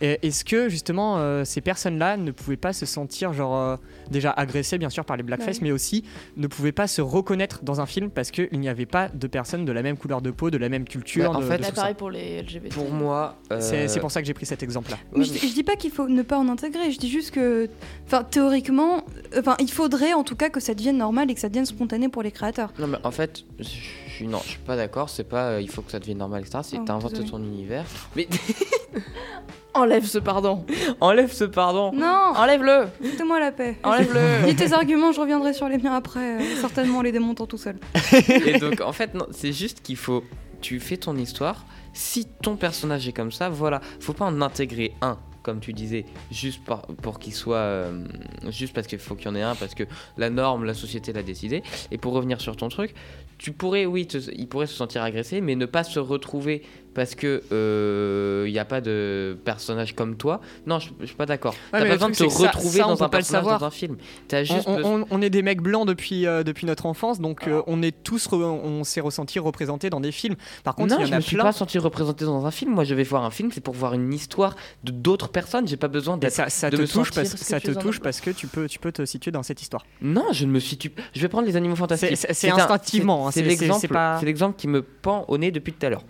Est-ce 0.00 0.44
que 0.44 0.68
justement 0.68 1.18
euh, 1.18 1.44
ces 1.44 1.60
personnes-là 1.60 2.16
ne 2.16 2.30
pouvaient 2.30 2.56
pas 2.56 2.72
se 2.72 2.86
sentir 2.86 3.32
genre 3.32 3.56
euh, 3.56 3.76
déjà 4.10 4.30
agressées 4.30 4.78
bien 4.78 4.88
sûr 4.90 5.04
par 5.04 5.16
les 5.16 5.22
blackface, 5.22 5.56
Ouais. 5.58 5.64
mais 5.64 5.72
aussi 5.72 6.04
ne 6.36 6.46
pouvaient 6.46 6.72
pas 6.72 6.86
se 6.86 7.00
reconnaître 7.02 7.62
dans 7.64 7.80
un 7.80 7.86
film 7.86 8.10
parce 8.10 8.30
qu'il 8.30 8.48
n'y 8.58 8.68
avait 8.68 8.86
pas 8.86 9.08
de 9.08 9.26
personnes 9.26 9.64
de 9.64 9.72
la 9.72 9.82
même 9.82 9.96
couleur 9.96 10.22
de 10.22 10.30
peau, 10.30 10.50
de 10.50 10.56
la 10.58 10.68
même 10.68 10.84
culture. 10.84 11.32
Bah, 11.32 11.38
en 11.38 11.40
de- 11.40 11.44
fait, 11.44 11.58
de 11.58 11.74
pareil 11.74 11.94
pour 11.94 12.10
les 12.10 12.42
LGBT. 12.42 12.70
Pour 12.72 12.90
moi. 12.90 13.36
C'est 13.60 13.84
euh, 13.84 13.88
c'est 13.88 14.00
pour 14.00 14.10
ça 14.10 14.20
que 14.20 14.26
j'ai 14.26 14.34
pris 14.34 14.46
cet 14.46 14.62
exemple-là. 14.62 14.96
Ouais, 15.14 15.24
je, 15.24 15.32
je 15.34 15.52
dis 15.52 15.64
pas 15.64 15.76
qu'il 15.76 15.90
faut 15.90 16.08
ne 16.08 16.22
pas 16.22 16.38
en 16.38 16.48
intégrer, 16.48 16.90
je 16.90 16.98
dis 16.98 17.10
juste 17.10 17.30
que, 17.32 17.68
enfin, 18.06 18.24
théoriquement, 18.24 19.04
enfin, 19.38 19.56
il 19.60 19.70
faudrait 19.70 20.12
en 20.14 20.24
tout 20.24 20.36
cas 20.36 20.48
que 20.48 20.60
ça 20.60 20.74
devienne 20.74 20.96
normal 20.98 21.30
et 21.30 21.34
que 21.34 21.40
ça 21.40 21.48
devienne 21.48 21.66
spontané 21.66 22.08
pour 22.08 22.22
les 22.22 22.30
créateurs. 22.32 22.72
Non 22.78 22.86
mais 22.86 22.98
en 23.04 23.10
fait, 23.10 23.44
je 23.58 23.64
suis 23.64 24.26
non, 24.26 24.38
je 24.44 24.50
suis 24.50 24.58
pas 24.58 24.76
d'accord. 24.76 25.08
C'est 25.10 25.24
pas, 25.24 25.44
euh, 25.50 25.60
il 25.60 25.68
faut 25.70 25.82
que 25.82 25.90
ça 25.90 25.98
devienne 25.98 26.18
normal, 26.18 26.42
etc. 26.42 26.58
C'est 26.62 26.78
Oh, 26.78 26.84
t'inventes 26.84 27.30
ton 27.30 27.38
univers. 27.38 27.84
Mais 28.16 28.28
Enlève 29.80 30.04
ce 30.04 30.18
pardon. 30.18 30.64
enlève 31.00 31.32
ce 31.32 31.44
pardon. 31.44 31.92
Non, 31.92 32.32
Enlève-le. 32.36 32.86
foutez-moi 33.10 33.40
la 33.40 33.52
paix. 33.52 33.76
Enlève-le. 33.82 34.46
Dis 34.46 34.56
tes 34.56 34.72
arguments, 34.72 35.12
je 35.12 35.20
reviendrai 35.20 35.52
sur 35.54 35.68
les 35.68 35.78
miens 35.78 35.94
après, 35.94 36.40
euh, 36.40 36.56
certainement 36.60 36.98
en 36.98 37.02
les 37.02 37.12
démontant 37.12 37.46
tout 37.46 37.58
seul. 37.58 37.76
Et 38.46 38.58
donc 38.58 38.80
en 38.80 38.92
fait, 38.92 39.14
non, 39.14 39.26
c'est 39.30 39.52
juste 39.52 39.80
qu'il 39.82 39.96
faut, 39.96 40.22
tu 40.60 40.80
fais 40.80 40.96
ton 40.96 41.16
histoire. 41.16 41.64
Si 41.92 42.26
ton 42.42 42.56
personnage 42.56 43.08
est 43.08 43.12
comme 43.12 43.32
ça, 43.32 43.48
voilà, 43.48 43.80
faut 44.00 44.12
pas 44.12 44.24
en 44.26 44.40
intégrer 44.42 44.92
un. 45.02 45.18
Comme 45.42 45.58
tu 45.60 45.72
disais, 45.72 46.04
juste 46.30 46.62
par- 46.64 46.82
pour 47.02 47.18
qu'il 47.18 47.32
soit. 47.32 47.56
euh, 47.56 48.04
juste 48.50 48.74
parce 48.74 48.86
qu'il 48.86 48.98
faut 48.98 49.14
qu'il 49.14 49.24
y 49.26 49.28
en 49.30 49.34
ait 49.34 49.40
un, 49.42 49.54
parce 49.54 49.74
que 49.74 49.84
la 50.18 50.28
norme, 50.28 50.64
la 50.64 50.74
société 50.74 51.14
l'a 51.14 51.22
décidé. 51.22 51.62
Et 51.90 51.96
pour 51.96 52.12
revenir 52.12 52.42
sur 52.42 52.56
ton 52.56 52.68
truc, 52.68 52.94
tu 53.38 53.52
pourrais, 53.52 53.86
oui, 53.86 54.06
te- 54.06 54.18
il 54.36 54.46
pourrait 54.48 54.66
se 54.66 54.74
sentir 54.74 55.02
agressé, 55.02 55.40
mais 55.40 55.54
ne 55.56 55.64
pas 55.64 55.82
se 55.82 55.98
retrouver 55.98 56.62
parce 56.94 57.14
que 57.14 57.42
euh, 57.52 58.44
il 58.48 58.52
n'y 58.52 58.58
a 58.58 58.64
pas 58.64 58.80
de 58.80 59.36
personnage 59.44 59.94
comme 59.94 60.16
toi. 60.16 60.40
Non, 60.66 60.78
je, 60.78 60.90
je 61.00 61.06
suis 61.06 61.14
pas 61.14 61.26
d'accord. 61.26 61.52
Ouais, 61.72 61.80
T'as 61.80 61.86
pas 61.86 61.92
besoin 61.94 62.10
de 62.10 62.14
te 62.16 62.28
ça- 62.28 62.46
retrouver 62.48 62.78
ça, 62.80 62.84
dans 62.84 62.92
un 62.94 62.96
pas 62.96 63.04
le 63.06 63.10
personnage 63.10 63.42
savoir. 63.42 63.60
dans 63.60 63.66
un 63.66 63.70
film. 63.70 63.96
On, 64.32 64.36
juste. 64.44 64.64
on- 64.66 64.76
besoin- 64.76 65.00
on- 65.02 65.06
on 65.10 65.22
est 65.22 65.30
des 65.30 65.42
mecs 65.42 65.60
blancs 65.60 65.86
depuis, 65.86 66.26
euh, 66.26 66.42
depuis 66.42 66.66
notre 66.66 66.86
enfance, 66.86 67.20
donc 67.20 67.42
Ah. 67.44 67.50
euh, 67.50 67.62
on 67.66 67.82
est 67.82 68.02
tous, 68.02 68.26
re- 68.28 68.42
on 68.44 68.84
s'est 68.84 69.00
ressenti 69.00 69.38
représentés 69.38 69.88
dans 69.90 70.00
des 70.00 70.12
films. 70.12 70.36
Par 70.64 70.74
contre, 70.74 70.94
non, 70.94 71.00
il 71.00 71.04
y 71.04 71.06
je 71.06 71.12
en 71.12 71.14
a 71.14 71.16
me 71.18 71.22
suis 71.22 71.36
plein. 71.36 71.44
pas 71.44 71.52
senti 71.52 71.78
représenté 71.78 72.24
dans 72.24 72.44
un 72.44 72.50
film. 72.50 72.72
Moi, 72.72 72.84
je 72.84 72.94
vais 72.94 73.04
voir 73.04 73.24
un 73.24 73.30
film, 73.30 73.50
c'est 73.52 73.60
pour 73.62 73.74
voir 73.74 73.94
une 73.94 74.12
histoire 74.12 74.56
de 74.84 74.90
d'autres 74.92 75.28
personnes. 75.28 75.68
J'ai 75.68 75.76
pas 75.76 75.88
besoin 75.88 76.16
d'être. 76.16 76.32
ça, 76.32 76.48
ça 76.48 76.70
de 76.70 76.76
te 76.76 76.82
me 76.82 76.86
touche, 76.88 77.12
parce, 77.12 77.30
que 77.34 77.38
ça 77.38 77.60
tu 77.60 77.68
te 77.72 77.78
touche 77.78 78.00
parce 78.00 78.20
que 78.20 78.30
tu 78.30 78.46
peux, 78.46 78.66
tu 78.68 78.78
peux 78.78 78.92
te 78.92 79.04
situer 79.04 79.30
dans 79.30 79.42
cette 79.42 79.62
histoire. 79.62 79.84
Non, 80.02 80.26
je 80.32 80.44
ne 80.44 80.50
me 80.50 80.58
situe. 80.60 80.90
Je 81.14 81.20
vais 81.20 81.28
prendre 81.28 81.46
les 81.46 81.56
animaux 81.56 81.76
fantastiques. 81.76 82.16
C'est- 82.16 82.50
instinctivement, 82.50 83.28
hein, 83.28 83.30
l'exemple. 83.36 83.86
C'est 84.18 84.26
l'exemple 84.26 84.56
qui 84.58 84.66
me 84.68 84.82
pend 84.82 85.24
au 85.28 85.38
nez 85.38 85.50
depuis 85.50 85.72
tout 85.72 85.86
à 85.86 85.90
l'heure. 85.90 86.04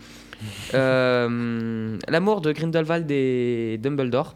Euh, 0.75 1.97
L'amour 2.09 2.41
de 2.41 2.53
Grindelwald 2.53 3.11
et 3.11 3.79
Dumbledore 3.83 4.35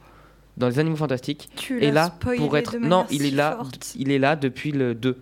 dans 0.56 0.68
les 0.68 0.78
animaux 0.78 0.96
fantastiques 0.96 1.48
Tu 1.56 1.80
là 1.80 2.10
pour 2.20 2.56
être. 2.56 2.76
Non, 2.78 3.06
il 3.10 3.26
est 3.26 3.30
là. 3.30 3.56
forte. 3.58 3.94
Il 3.98 4.10
est 4.10 4.18
là 4.18 4.36
depuis 4.36 4.72
le 4.72 4.94
2. 4.94 5.16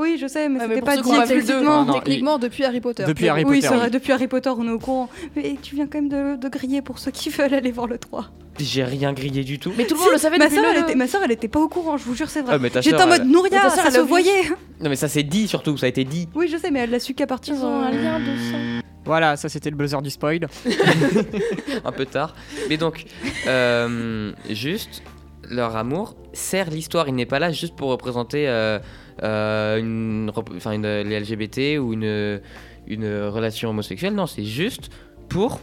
Oui, 0.00 0.16
je 0.20 0.26
sais, 0.26 0.48
mais 0.48 0.60
Ouais, 0.60 0.66
mais 0.68 0.74
c'était 0.76 0.86
pas 0.86 0.96
dit 0.96 1.02
deux, 1.02 1.16
explicitement. 1.20 1.84
non, 1.84 1.92
Techniquement, 1.94 2.38
depuis 2.38 2.64
Harry 2.64 2.80
Potter. 2.80 3.04
Depuis 3.06 3.24
Mais 3.24 3.28
Harry 3.30 3.44
bon. 3.44 3.50
Oui, 3.50 3.56
Potter, 3.58 3.68
c'est 3.68 3.74
vrai, 3.76 3.84
oui. 3.86 3.90
depuis 3.90 4.12
Harry 4.12 4.26
Potter, 4.28 4.50
on 4.56 4.66
est 4.66 4.72
au 4.72 4.78
courant. 4.78 5.08
Mais 5.36 5.56
tu 5.60 5.74
viens 5.74 5.86
quand 5.86 6.00
même 6.00 6.08
de, 6.08 6.40
de 6.40 6.48
griller 6.48 6.82
pour 6.82 6.98
ceux 6.98 7.10
qui 7.10 7.28
veulent 7.28 7.54
aller 7.54 7.70
voir 7.70 7.86
le 7.86 7.98
3. 7.98 8.26
J'ai 8.58 8.84
rien 8.84 9.12
grillé 9.12 9.44
du 9.44 9.58
tout. 9.58 9.72
Mais 9.76 9.86
tout 9.86 9.94
le 9.94 10.00
monde 10.00 10.10
le 10.12 10.18
savait 10.18 10.38
ma 10.38 10.46
depuis 10.46 10.56
soeur, 10.56 10.72
le 10.72 10.78
elle 10.78 10.84
était, 10.84 10.94
ma 10.94 11.06
soeur, 11.06 11.20
elle 11.24 11.32
était 11.32 11.48
pas 11.48 11.60
au 11.60 11.68
courant, 11.68 11.96
je 11.96 12.04
vous 12.04 12.14
jure, 12.14 12.28
c'est 12.28 12.42
vrai. 12.42 12.58
Ah, 12.62 12.80
J'étais 12.80 13.02
en 13.02 13.06
mode 13.06 13.24
Nouria, 13.24 13.60
sœur, 13.62 13.70
ça 13.72 13.82
elle 13.86 13.92
se 13.92 14.00
voyait. 14.00 14.48
Non, 14.80 14.88
mais 14.90 14.96
ça 14.96 15.08
c'est 15.08 15.22
dit 15.22 15.46
surtout. 15.48 15.76
Ça 15.76 15.86
a 15.86 15.88
été 15.88 16.04
dit. 16.04 16.28
Oui, 16.34 16.48
je 16.50 16.56
sais, 16.56 16.70
mais 16.70 16.80
elle 16.80 16.90
l'a 16.90 17.00
su 17.00 17.14
qu'à 17.14 17.26
partir 17.26 17.54
Ils 17.54 17.64
ont 17.64 17.80
un 17.82 17.90
lien 17.90 18.18
de 18.18 18.36
sang. 18.50 18.86
Voilà, 19.04 19.36
ça 19.36 19.48
c'était 19.48 19.70
le 19.70 19.76
buzzer 19.76 20.00
du 20.02 20.10
spoil. 20.10 20.46
un 21.84 21.92
peu 21.92 22.04
tard. 22.06 22.34
Mais 22.68 22.76
donc, 22.76 23.04
euh, 23.46 24.32
juste, 24.50 25.02
leur 25.48 25.76
amour 25.76 26.14
sert 26.32 26.70
l'histoire. 26.70 27.08
Il 27.08 27.14
n'est 27.14 27.26
pas 27.26 27.38
là 27.38 27.50
juste 27.52 27.74
pour 27.76 27.90
représenter 27.90 28.48
euh, 28.48 28.78
une, 29.22 30.30
enfin, 30.34 30.72
une- 30.72 30.82
les 31.08 31.20
LGBT 31.20 31.78
ou 31.78 31.92
une, 31.92 32.40
une 32.86 33.24
relation 33.28 33.70
homosexuelle. 33.70 34.14
Non, 34.14 34.26
c'est 34.26 34.44
juste 34.44 34.90
pour, 35.28 35.60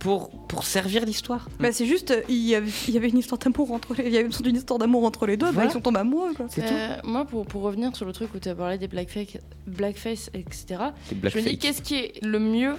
pour, 0.00 0.28
pour 0.48 0.64
servir 0.64 1.04
l'histoire. 1.04 1.48
Bah, 1.60 1.70
c'est 1.70 1.86
juste, 1.86 2.10
euh, 2.10 2.20
il 2.28 2.44
y, 2.44 2.56
avait, 2.56 2.70
il 2.88 2.94
y 2.94 2.96
avait 2.96 3.08
une 3.08 3.18
histoire 3.18 3.38
d'amour 3.38 3.70
entre 3.70 3.94
les, 3.94 4.06
il 4.06 4.12
y 4.12 4.18
avait 4.18 4.28
une 4.44 4.56
histoire 4.56 4.78
d'amour 4.80 5.04
entre 5.04 5.24
les 5.26 5.36
deux, 5.36 5.52
bah, 5.52 5.62
ils 5.66 5.70
sont 5.70 5.80
tombés 5.80 6.00
amoureux 6.00 6.34
quoi. 6.34 6.46
C'est 6.48 6.62
tout. 6.62 6.72
Euh, 6.74 6.96
moi, 7.04 7.24
pour, 7.24 7.46
pour 7.46 7.62
revenir 7.62 7.94
sur 7.94 8.06
le 8.06 8.12
truc 8.12 8.34
où 8.34 8.40
tu 8.40 8.48
as 8.48 8.56
parlé 8.56 8.76
des 8.76 8.88
blackface, 8.88 9.38
blackface 9.68 10.30
etc., 10.34 10.80
je 11.22 11.38
me 11.38 11.42
dis 11.44 11.58
qu'est-ce 11.58 11.80
qui 11.82 11.94
est 11.94 12.24
le 12.24 12.38
mieux 12.40 12.74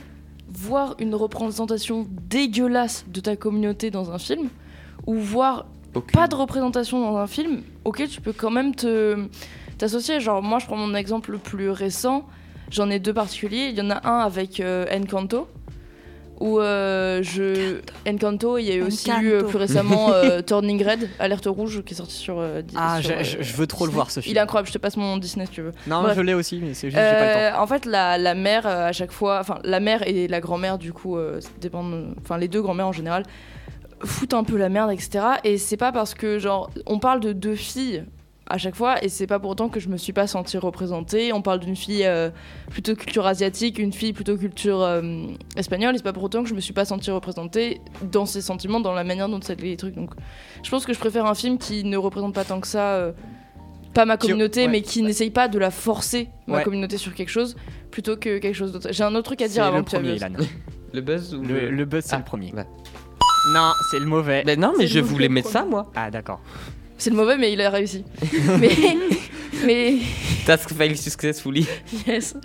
Voir 0.52 0.96
une 1.00 1.14
représentation 1.16 2.08
dégueulasse 2.28 3.06
de 3.08 3.20
ta 3.22 3.36
communauté 3.38 3.90
dans 3.92 4.12
un 4.12 4.18
film 4.18 4.50
ou 5.06 5.14
voir 5.16 5.68
pas 6.12 6.28
de 6.28 6.36
représentation 6.36 7.00
dans 7.00 7.16
un 7.18 7.28
film 7.28 7.62
auquel 7.86 8.10
tu 8.10 8.20
peux 8.20 8.34
quand 8.34 8.50
même 8.52 8.74
te 8.76 9.28
t'associer. 9.80 10.20
Genre 10.20 10.44
moi 10.44 10.60
je 10.60 10.66
prends 10.68 10.76
mon 10.78 10.94
exemple 10.94 11.32
le 11.32 11.40
plus 11.40 11.72
récent, 11.72 12.26
j'en 12.70 12.90
ai 12.92 13.00
deux 13.00 13.14
particuliers. 13.14 13.70
Il 13.72 13.76
y 13.78 13.82
en 13.82 13.90
a 13.90 14.08
un 14.08 14.20
avec 14.20 14.60
euh, 14.60 14.86
Encanto. 14.96 15.48
Où 16.42 16.62
euh, 16.62 17.22
je. 17.22 17.82
Encanto, 18.08 18.58
il 18.58 18.64
y 18.64 18.72
a 18.72 18.76
eu 18.76 18.82
aussi 18.84 19.12
eu 19.12 19.34
euh, 19.34 19.44
plus 19.44 19.58
récemment 19.58 20.10
euh, 20.14 20.42
Turning 20.42 20.82
Red, 20.88 21.10
Alerte 21.20 21.48
Rouge, 21.48 21.84
qui 21.84 21.94
est 21.94 21.98
sorti 21.98 22.14
sur. 22.16 22.40
euh, 22.40 22.62
Di- 22.62 22.76
Ah, 22.78 23.02
sur, 23.02 23.22
je, 23.22 23.38
euh, 23.40 23.42
veux 23.58 23.68
trop 23.68 23.86
le 23.86 23.92
voir 23.92 24.10
ce 24.10 24.22
Il 24.22 24.24
film. 24.24 24.38
est 24.38 24.40
incroyable, 24.40 24.70
je 24.70 24.72
te 24.74 24.78
passe 24.78 24.96
mon 24.96 25.18
Disney 25.18 25.46
si 25.48 25.52
tu 25.52 25.62
veux. 25.62 25.74
Non, 25.86 26.02
Bref. 26.02 26.16
je 26.16 26.22
l'ai 26.22 26.34
aussi, 26.34 26.60
mais 26.64 26.74
c'est 26.74 26.92
juste 26.92 26.98
j'ai 27.04 27.12
pas 27.12 27.50
le 27.50 27.54
temps. 27.56 27.62
En 27.62 27.68
fait, 27.68 27.86
la, 27.86 28.18
la 28.18 28.36
mère, 28.36 28.66
euh, 28.66 28.88
à 28.88 28.94
chaque 28.94 29.12
fois, 29.12 29.40
enfin, 29.42 29.60
la 29.66 29.82
mère 29.82 30.08
et 30.08 30.30
la 30.30 30.40
grand-mère, 30.40 30.78
du 30.78 30.94
coup, 30.94 31.18
euh, 31.18 31.42
ça 31.42 31.50
dépend 31.60 31.84
enfin, 32.22 32.38
les 32.38 32.48
deux 32.48 32.62
grand-mères 32.62 32.88
en 32.88 32.94
général, 32.94 33.24
foutent 34.06 34.34
un 34.34 34.46
peu 34.46 34.56
la 34.56 34.70
merde, 34.70 34.94
etc. 34.94 35.20
Et 35.44 35.58
c'est 35.58 35.76
pas 35.76 35.92
parce 35.92 36.14
que, 36.14 36.40
genre, 36.40 36.70
on 36.86 37.00
parle 37.00 37.20
de 37.20 37.34
deux 37.34 37.56
filles 37.56 38.06
à 38.50 38.58
chaque 38.58 38.76
fois, 38.76 39.04
et 39.04 39.10
c'est 39.10 39.28
pas 39.28 39.40
pour 39.40 39.52
autant 39.52 39.70
que 39.70 39.80
je 39.80 39.90
me 39.90 39.98
suis 39.98 40.12
pas 40.14 40.26
sentie 40.28 40.58
représentée. 40.58 41.32
On 41.34 41.42
parle 41.42 41.60
d'une 41.60 41.76
fille 41.76 42.06
euh, 42.06 42.30
plutôt 42.72 42.96
culture 42.96 43.26
asiatique, 43.28 43.78
une 43.80 43.94
fille 43.94 44.12
plutôt 44.14 44.36
culture 44.38 44.82
euh, 44.82 45.28
espagnole, 45.56 45.94
et 45.94 45.98
c'est 46.00 46.04
pas 46.04 46.14
pour 46.14 46.24
autant 46.24 46.42
que 46.44 46.50
je 46.50 46.56
me 46.56 46.60
suis 46.60 46.74
pas 46.74 46.86
sentie 46.86 47.12
représentée 47.12 47.82
dans 48.12 48.26
ses 48.26 48.42
sentiments, 48.42 48.80
dans 48.80 48.94
la 48.94 49.04
manière 49.04 49.30
dont 49.30 49.40
c'est 49.42 49.60
les 49.62 49.78
trucs. 49.78 49.96
Donc, 49.96 50.12
je 50.64 50.70
pense 50.70 50.86
que 50.86 50.94
je 50.94 51.00
préfère 51.00 51.26
un 51.26 51.36
film 51.36 51.58
qui 51.58 51.84
ne 51.84 51.98
représente 51.98 52.34
pas 52.34 52.44
tant 52.44 52.60
que 52.60 52.68
ça. 52.68 52.94
euh, 52.96 53.12
pas 53.94 54.06
ma 54.06 54.18
Qui- 54.18 54.28
communauté, 54.28 54.62
ouais. 54.62 54.68
mais 54.68 54.82
qui 54.84 55.02
n'essaye 55.02 55.32
pas 55.32 55.48
de 55.48 55.58
la 55.58 55.72
forcer, 55.72 56.30
ma 56.46 56.58
Ouais. 56.58 56.64
communauté, 56.64 56.98
sur 56.98 57.14
quelque 57.16 57.30
chose, 57.30 57.56
plutôt 57.90 58.18
que 58.18 58.38
quelque 58.38 58.54
chose 58.54 58.72
d'autre. 58.72 58.90
J'ai 58.92 59.04
un 59.04 59.16
autre 59.16 59.24
truc 59.24 59.42
à 59.42 59.48
dire 59.48 59.64
avant 59.64 59.78
le 59.78 59.84
que 59.84 59.90
tu 59.90 59.96
premier. 59.96 60.14
Ilan. 60.16 60.30
Le 60.94 61.02
buzz 61.02 61.34
ou 61.34 61.42
Le, 61.44 61.70
le 61.72 61.86
buzz, 61.86 62.04
c'est 62.06 62.14
Ah, 62.16 62.20
le 62.20 62.24
premier. 62.24 62.54
ouais. 62.54 62.66
Non, 63.54 63.72
c'est 63.90 64.00
le 64.00 64.06
mauvais. 64.06 64.44
Non, 64.58 64.74
mais 64.78 64.86
je 64.88 65.00
voulais 65.00 65.28
mettre 65.30 65.50
ça, 65.50 65.66
moi. 65.66 65.92
Ah, 65.96 66.12
d'accord. 66.12 66.40
C'est 67.00 67.10
le 67.10 67.16
mauvais, 67.16 67.38
mais 67.38 67.52
il 67.52 67.60
a 67.62 67.70
réussi. 67.72 68.04
mais, 68.60 68.70
mais, 69.66 69.96
Task 70.46 70.74
fail 70.74 70.96
successfully. 70.98 71.66
yes. 72.08 72.36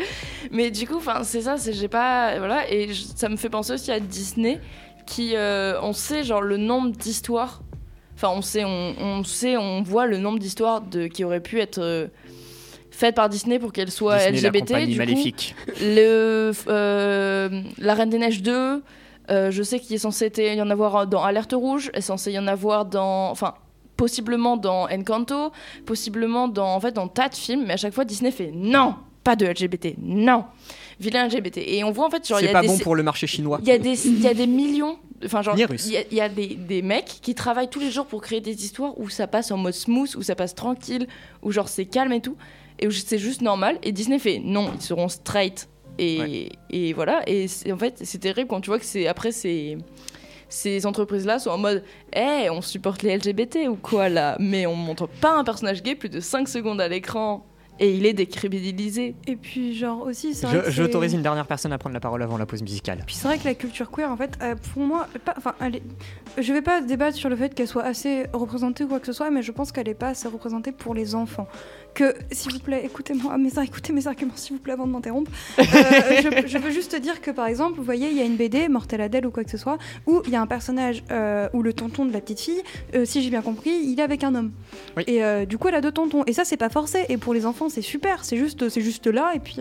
Mais 0.51 0.71
du 0.71 0.87
coup, 0.87 0.97
enfin, 0.97 1.23
c'est 1.25 1.43
ça, 1.43 1.57
c'est 1.59 1.73
j'ai 1.73 1.89
pas, 1.89 2.39
voilà, 2.39 2.71
et 2.73 2.93
je- 2.93 3.03
ça 3.17 3.29
me 3.29 3.37
fait 3.37 3.51
penser 3.51 3.73
aussi 3.75 3.91
à 3.91 4.01
Disney, 4.01 4.61
qui, 5.07 5.33
euh, 5.37 5.79
on 5.83 5.93
sait 5.93 6.25
genre 6.25 6.41
le 6.41 6.57
nombre 6.57 6.93
d'histoires. 6.93 7.63
Enfin, 8.15 8.29
on 8.35 8.43
sait, 8.43 8.65
on, 8.65 8.95
on 9.01 9.25
sait, 9.25 9.57
on 9.57 9.83
voit 9.83 10.07
le 10.07 10.19
nombre 10.19 10.39
d'histoires 10.39 10.83
qui 11.13 11.25
auraient 11.25 11.41
pu 11.43 11.61
être 11.61 11.79
euh, 11.79 12.07
faites 12.93 13.17
par 13.17 13.29
Disney 13.29 13.59
pour 13.59 13.73
qu'elles 13.73 13.91
soient 13.91 14.19
Disney, 14.31 14.41
la 14.41 14.49
LGBT. 14.51 14.67
compagnie 14.69 14.87
Du 14.87 14.93
coup, 14.93 14.99
maléfique. 14.99 15.55
le 15.81 16.53
euh, 16.69 17.63
La 17.79 17.95
Reine 17.95 18.11
des 18.11 18.19
Neiges 18.19 18.41
2, 18.43 18.83
euh, 19.31 19.51
je 19.51 19.63
sais 19.65 19.81
qu'il 19.81 19.95
est 19.97 19.99
censé 19.99 20.31
y 20.37 20.63
en 20.63 20.71
avoir 20.71 21.07
dans 21.09 21.23
Alerte 21.25 21.55
Rouge, 21.57 21.91
est 21.93 22.01
censé 22.03 22.31
y 22.31 22.39
en 22.39 22.47
avoir 22.47 22.85
dans. 22.85 23.31
Enfin, 23.31 23.55
possiblement 23.97 24.57
dans 24.57 24.89
Encanto, 24.91 25.53
possiblement 25.87 26.49
dans, 26.49 26.75
en 26.75 26.81
fait, 26.81 26.93
dans 26.93 27.09
tas 27.09 27.29
de 27.29 27.35
films, 27.35 27.65
mais 27.67 27.75
à 27.75 27.77
chaque 27.77 27.95
fois 27.95 28.05
Disney 28.05 28.31
fait 28.31 28.51
non, 28.55 28.95
pas 29.23 29.37
de 29.37 29.47
LGBT, 29.47 29.95
non, 30.03 30.45
vilain 31.01 31.27
LGBT. 31.29 31.59
Et 31.59 31.85
on 31.85 31.91
voit 31.91 32.07
en 32.07 32.11
fait, 32.11 32.27
genre, 32.27 32.41
il 32.41 32.45
y 32.45 32.47
C'est 32.47 32.51
a 32.51 32.53
pas 32.53 32.63
des. 32.63 32.69
bon 32.69 32.79
pour 32.79 32.95
le 32.97 33.03
marché 33.03 33.27
chinois. 33.27 33.59
Il 33.63 33.69
y, 33.69 33.73
a 33.73 33.79
des, 33.79 34.07
il 34.07 34.21
y 34.21 34.27
a 34.29 34.35
des 34.35 34.47
millions, 34.47 34.99
enfin 35.25 35.43
genre, 35.43 35.55
il 35.57 35.61
y 35.93 35.97
a, 35.97 36.03
y 36.11 36.21
a 36.21 36.29
des, 36.29 36.49
des 36.55 36.83
mecs 36.83 37.07
qui 37.23 37.35
travaillent 37.35 37.71
tous 37.71 37.81
les 37.81 37.91
jours 37.91 38.07
pour 38.07 38.21
créer 38.21 38.41
des 38.41 38.65
histoires 38.65 38.99
où 38.99 39.09
ça 39.09 39.27
passe 39.27 39.51
en 39.51 39.57
mode 39.57 39.73
smooth, 39.75 40.15
où 40.17 40.23
ça 40.23 40.35
passe 40.35 40.55
tranquille, 40.55 41.07
où 41.43 41.53
genre 41.53 41.69
c'est 41.69 41.87
calme 41.87 42.13
et 42.13 42.21
tout, 42.21 42.37
et 42.79 42.87
où 42.87 42.91
c'est 42.91 43.19
juste 43.19 43.41
normal. 43.43 43.79
Et 43.83 43.93
Disney 43.93 44.19
fait 44.19 44.41
non, 44.45 44.71
ils 44.75 44.83
seront 44.83 45.09
straight. 45.09 45.69
Et, 45.97 46.19
Ouais. 46.19 46.49
et 46.71 46.93
voilà, 46.93 47.23
et 47.29 47.47
en 47.71 47.79
fait 47.79 48.01
c'est 48.03 48.19
terrible 48.19 48.49
quand 48.49 48.61
tu 48.61 48.69
vois 48.69 48.81
que 48.81 48.85
c'est 48.85 49.07
après 49.07 49.31
c'est 49.31 49.79
ces 50.55 50.87
entreprises-là 50.87 51.39
sont 51.41 51.51
en 51.51 51.59
mode 51.59 51.83
Eh, 52.15 52.49
on 52.51 52.61
supporte 52.63 53.03
les 53.03 53.17
LGBT 53.17 53.69
ou 53.69 53.75
quoi 53.77 54.09
là? 54.09 54.37
Mais 54.39 54.67
on 54.67 54.75
montre 54.77 55.07
pas 55.09 55.37
un 55.37 55.45
personnage 55.45 55.83
gay 55.83 55.95
plus 55.97 56.09
de 56.09 56.21
5 56.21 56.49
secondes 56.49 56.81
à 56.81 56.89
l'écran 56.89 57.45
et 57.81 57.93
il 57.93 58.07
est 58.07 58.13
décrédibilisé. 58.13 59.17
Et 59.27 59.35
puis, 59.35 59.75
genre 59.75 60.03
aussi, 60.03 60.33
c'est 60.33 60.47
vrai 60.47 60.63
J'autorise 60.71 61.13
une 61.13 61.23
dernière 61.23 61.47
personne 61.49 61.73
à 61.73 61.79
prendre 61.79 61.95
la 61.95 61.99
parole 62.01 62.23
avant 62.23 62.37
la 62.39 62.47
pause 62.47 62.63
musicale. 62.63 62.99
Puis 63.05 63.17
c'est 63.17 63.27
vrai 63.27 63.37
que 63.39 63.45
la 63.45 63.55
culture 63.55 63.91
queer, 63.91 64.09
en 64.09 64.17
fait, 64.17 64.39
euh, 64.43 64.55
pour 64.73 64.83
moi, 64.83 65.09
pas, 65.25 65.35
enfin, 65.37 65.55
elle 65.61 65.77
est- 65.77 65.83
je 66.41 66.53
vais 66.53 66.63
pas 66.63 66.81
débattre 66.81 67.17
sur 67.17 67.29
le 67.29 67.35
fait 67.35 67.53
qu'elle 67.53 67.67
soit 67.67 67.83
assez 67.83 68.27
représentée 68.33 68.85
ou 68.85 68.89
quoi 68.89 69.01
que 69.01 69.07
ce 69.07 69.13
soit, 69.13 69.29
mais 69.31 69.43
je 69.43 69.51
pense 69.51 69.73
qu'elle 69.73 69.89
est 69.89 69.95
pas 69.95 70.09
assez 70.11 70.29
représentée 70.29 70.71
pour 70.71 70.95
les 70.95 71.17
enfants. 71.17 71.49
Que, 71.95 72.15
s'il 72.33 72.53
vous 72.53 72.59
plaît, 72.59 72.83
écoutez-moi, 72.85 73.39
mes, 73.39 73.51
écoutez 73.63 73.93
mes 73.93 74.07
arguments, 74.07 74.35
s'il 74.37 74.57
vous 74.57 74.63
plaît, 74.63 74.73
avant 74.73 74.87
de 74.87 74.93
m'interrompre. 74.93 75.31
Euh, 75.75 76.21
je, 76.23 76.47
je 76.47 76.59
veux 76.59 76.71
juste 76.71 76.95
dire 76.97 77.21
que, 77.21 77.31
par 77.31 77.47
exemple, 77.47 77.77
vous 77.77 77.83
voyez, 77.85 78.09
il 78.09 78.17
y 78.17 78.21
a 78.21 78.25
une 78.25 78.37
BD, 78.37 78.69
Mortel 78.69 79.01
Adèle 79.01 79.27
ou 79.27 79.31
quoi 79.31 79.45
que 79.45 79.51
ce 79.51 79.57
soit, 79.57 79.79
où 80.07 80.23
il 80.27 80.33
y 80.33 80.37
a 80.37 80.41
un 80.41 80.47
personnage 80.47 81.03
euh, 81.11 81.49
où 81.53 81.63
le 81.63 81.73
tonton 81.73 82.05
de 82.05 82.13
la 82.13 82.21
petite 82.21 82.41
fille, 82.41 82.63
euh, 82.95 83.05
si 83.05 83.23
j'ai 83.23 83.31
bien 83.31 83.43
compris, 83.43 83.71
il 83.71 83.99
est 83.99 84.03
avec 84.03 84.25
un 84.25 84.35
homme. 84.35 84.53
Oui. 84.97 85.05
Et 85.07 85.25
euh, 85.25 85.47
du 85.47 85.59
coup, 85.59 85.69
elle 85.69 85.75
a 85.75 85.81
deux 85.81 85.93
tontons. 85.93 86.23
Et 86.27 86.33
ça, 86.33 86.45
c'est 86.45 86.57
pas 86.57 86.69
forcé. 86.69 87.05
Et 87.09 87.17
pour 87.17 87.35
les 87.35 87.47
enfants, 87.47 87.69
c'est 87.69 87.83
super. 87.83 88.25
C'est 88.25 88.37
juste, 88.37 88.69
c'est 88.69 88.81
juste 88.81 89.07
là. 89.07 89.33
Et 89.35 89.41
puis, 89.41 89.59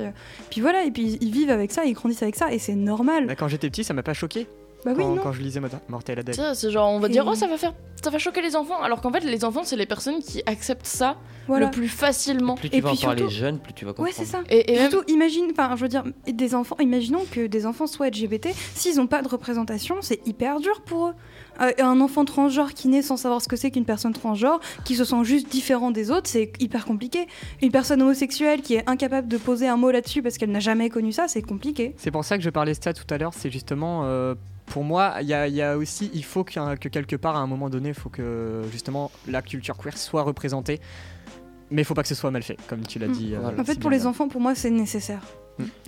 puis 0.50 0.62
voilà. 0.62 0.84
Et 0.84 0.92
puis, 0.92 1.18
ils 1.22 1.32
vivent 1.32 1.52
avec 1.52 1.72
ça, 1.72 1.86
ils 1.86 1.94
grandissent 1.94 2.24
avec 2.24 2.36
ça. 2.36 2.52
Et 2.54 2.60
c'est 2.60 2.76
normal. 2.76 3.28
Bah, 3.28 3.36
quand 3.36 3.48
j'étais 3.48 3.70
petit, 3.70 3.84
ça 3.84 3.94
m'a 3.94 4.04
pas 4.04 4.14
choqué. 4.14 4.48
Bah 4.86 4.92
oui, 4.96 5.04
quand, 5.04 5.16
non. 5.16 5.22
quand 5.22 5.32
je 5.32 5.42
lisais 5.42 5.62
Mortel 5.90 6.20
Adèle. 6.20 6.36
C'est 6.54 6.72
genre, 6.72 6.90
on 6.92 7.00
va 7.00 7.08
dire, 7.10 7.26
oh, 7.28 7.36
ça 7.36 7.48
va 7.48 7.58
faire, 7.58 7.74
ça 8.04 8.10
va 8.10 8.18
choquer 8.20 8.42
les 8.42 8.56
enfants. 8.56 8.82
Alors 8.82 9.02
qu'en 9.02 9.12
fait, 9.12 9.22
les 9.22 9.46
enfants, 9.46 9.62
c'est 9.64 9.76
les 9.76 9.86
personnes 9.86 10.20
qui 10.20 10.42
acceptent 10.46 10.86
ça 10.86 11.16
Voilà. 11.48 11.66
le 11.68 11.72
plus 11.72 11.88
facilement. 11.88 12.56
Plus 12.56 12.70
tu 12.70 12.78
Et 12.78 12.82
vas 12.82 12.92
en 12.92 12.96
parler 12.96 13.20
surtout- 13.22 13.34
jeune, 13.34 13.60
plus 13.60 13.74
tu 13.74 13.86
vas 13.86 13.92
comprendre. 13.94 14.10
Ouais, 14.10 14.14
c'est 14.16 14.30
ça. 14.30 14.42
Et, 14.50 14.74
et 14.74 14.78
même, 14.80 14.92
Surtout, 14.92 15.10
imagine, 15.12 15.46
enfin, 15.52 15.76
je 15.76 15.82
veux 15.82 15.88
dire, 15.88 16.04
des 16.28 16.56
enfants, 16.56 16.76
imaginons 16.80 17.24
que 17.32 17.48
des 17.48 17.66
enfants 17.66 17.88
soient 17.88 18.08
LGBT, 18.10 18.50
s'ils 18.76 18.98
n'ont 18.98 19.08
pas 19.08 19.22
de 19.22 19.28
représentation, 19.28 19.96
c'est 20.02 20.20
hyper 20.28 20.60
dur 20.60 20.82
pour 20.82 21.08
eux. 21.08 21.14
Euh, 21.62 21.72
un 21.80 22.02
enfant 22.02 22.26
transgenre 22.26 22.74
qui 22.74 22.88
naît 22.88 23.04
sans 23.04 23.16
savoir 23.16 23.42
ce 23.42 23.48
que 23.48 23.56
c'est 23.56 23.70
qu'une 23.72 23.86
personne 23.86 24.12
transgenre, 24.14 24.60
qui 24.86 24.96
se 24.96 25.06
sent 25.06 25.24
juste 25.24 25.50
différent 25.52 25.92
des 25.92 26.10
autres, 26.12 26.28
c'est 26.28 26.52
hyper 26.60 26.84
compliqué. 26.86 27.28
Une 27.62 27.72
personne 27.72 28.02
homosexuelle 28.02 28.62
qui 28.62 28.74
est 28.76 28.90
incapable 28.90 29.28
de 29.28 29.38
poser 29.38 29.68
un 29.68 29.78
mot 29.78 29.92
là-dessus 29.92 30.22
parce 30.24 30.38
qu'elle 30.40 30.52
n'a 30.52 30.60
jamais 30.60 30.90
connu 30.90 31.12
ça, 31.12 31.28
c'est 31.28 31.44
compliqué. 31.44 31.94
C'est 31.98 32.10
pour 32.12 32.26
ça 32.26 32.38
que 32.38 32.44
je 32.44 32.50
parlais 32.50 32.74
de 32.74 32.84
ça 32.84 32.92
tout 32.94 33.06
à 33.10 33.18
l'heure. 33.20 33.34
C'est 33.36 33.52
justement, 33.52 34.02
euh, 34.06 34.34
pour 34.66 34.84
moi, 34.84 35.16
il 35.22 35.28
y, 35.28 35.34
a- 35.34 35.48
il 35.48 35.54
y 35.56 35.62
a 35.62 35.78
aussi, 35.78 36.10
il 36.14 36.24
faut 36.24 36.44
que 36.44 36.88
quelque 36.90 37.16
part, 37.16 37.36
à 37.36 37.40
un 37.40 37.48
moment 37.48 37.70
donné, 37.70 37.90
il 37.90 37.96
faut 37.96 38.10
que 38.10 38.64
justement 38.72 39.12
la 39.28 39.42
culture 39.42 39.78
queer 39.78 39.98
soit 39.98 40.24
représentée. 40.24 40.80
Mais 41.72 41.82
il 41.82 41.86
faut 41.86 41.94
pas 41.96 42.04
que 42.04 42.08
ce 42.10 42.16
soit 42.16 42.30
mal 42.32 42.44
fait, 42.44 42.58
comme 42.68 42.82
tu 42.86 43.00
l'as 43.00 43.08
Mm. 43.08 43.12
dit. 43.14 43.34
euh. 43.36 43.58
En 43.60 43.64
fait, 43.64 43.74
si 43.74 43.80
pour 43.80 43.90
bien. 43.90 44.00
les 44.00 44.06
enfants, 44.06 44.28
pour 44.28 44.42
moi, 44.42 44.54
c'est 44.56 44.70
nécessaire. 44.70 45.22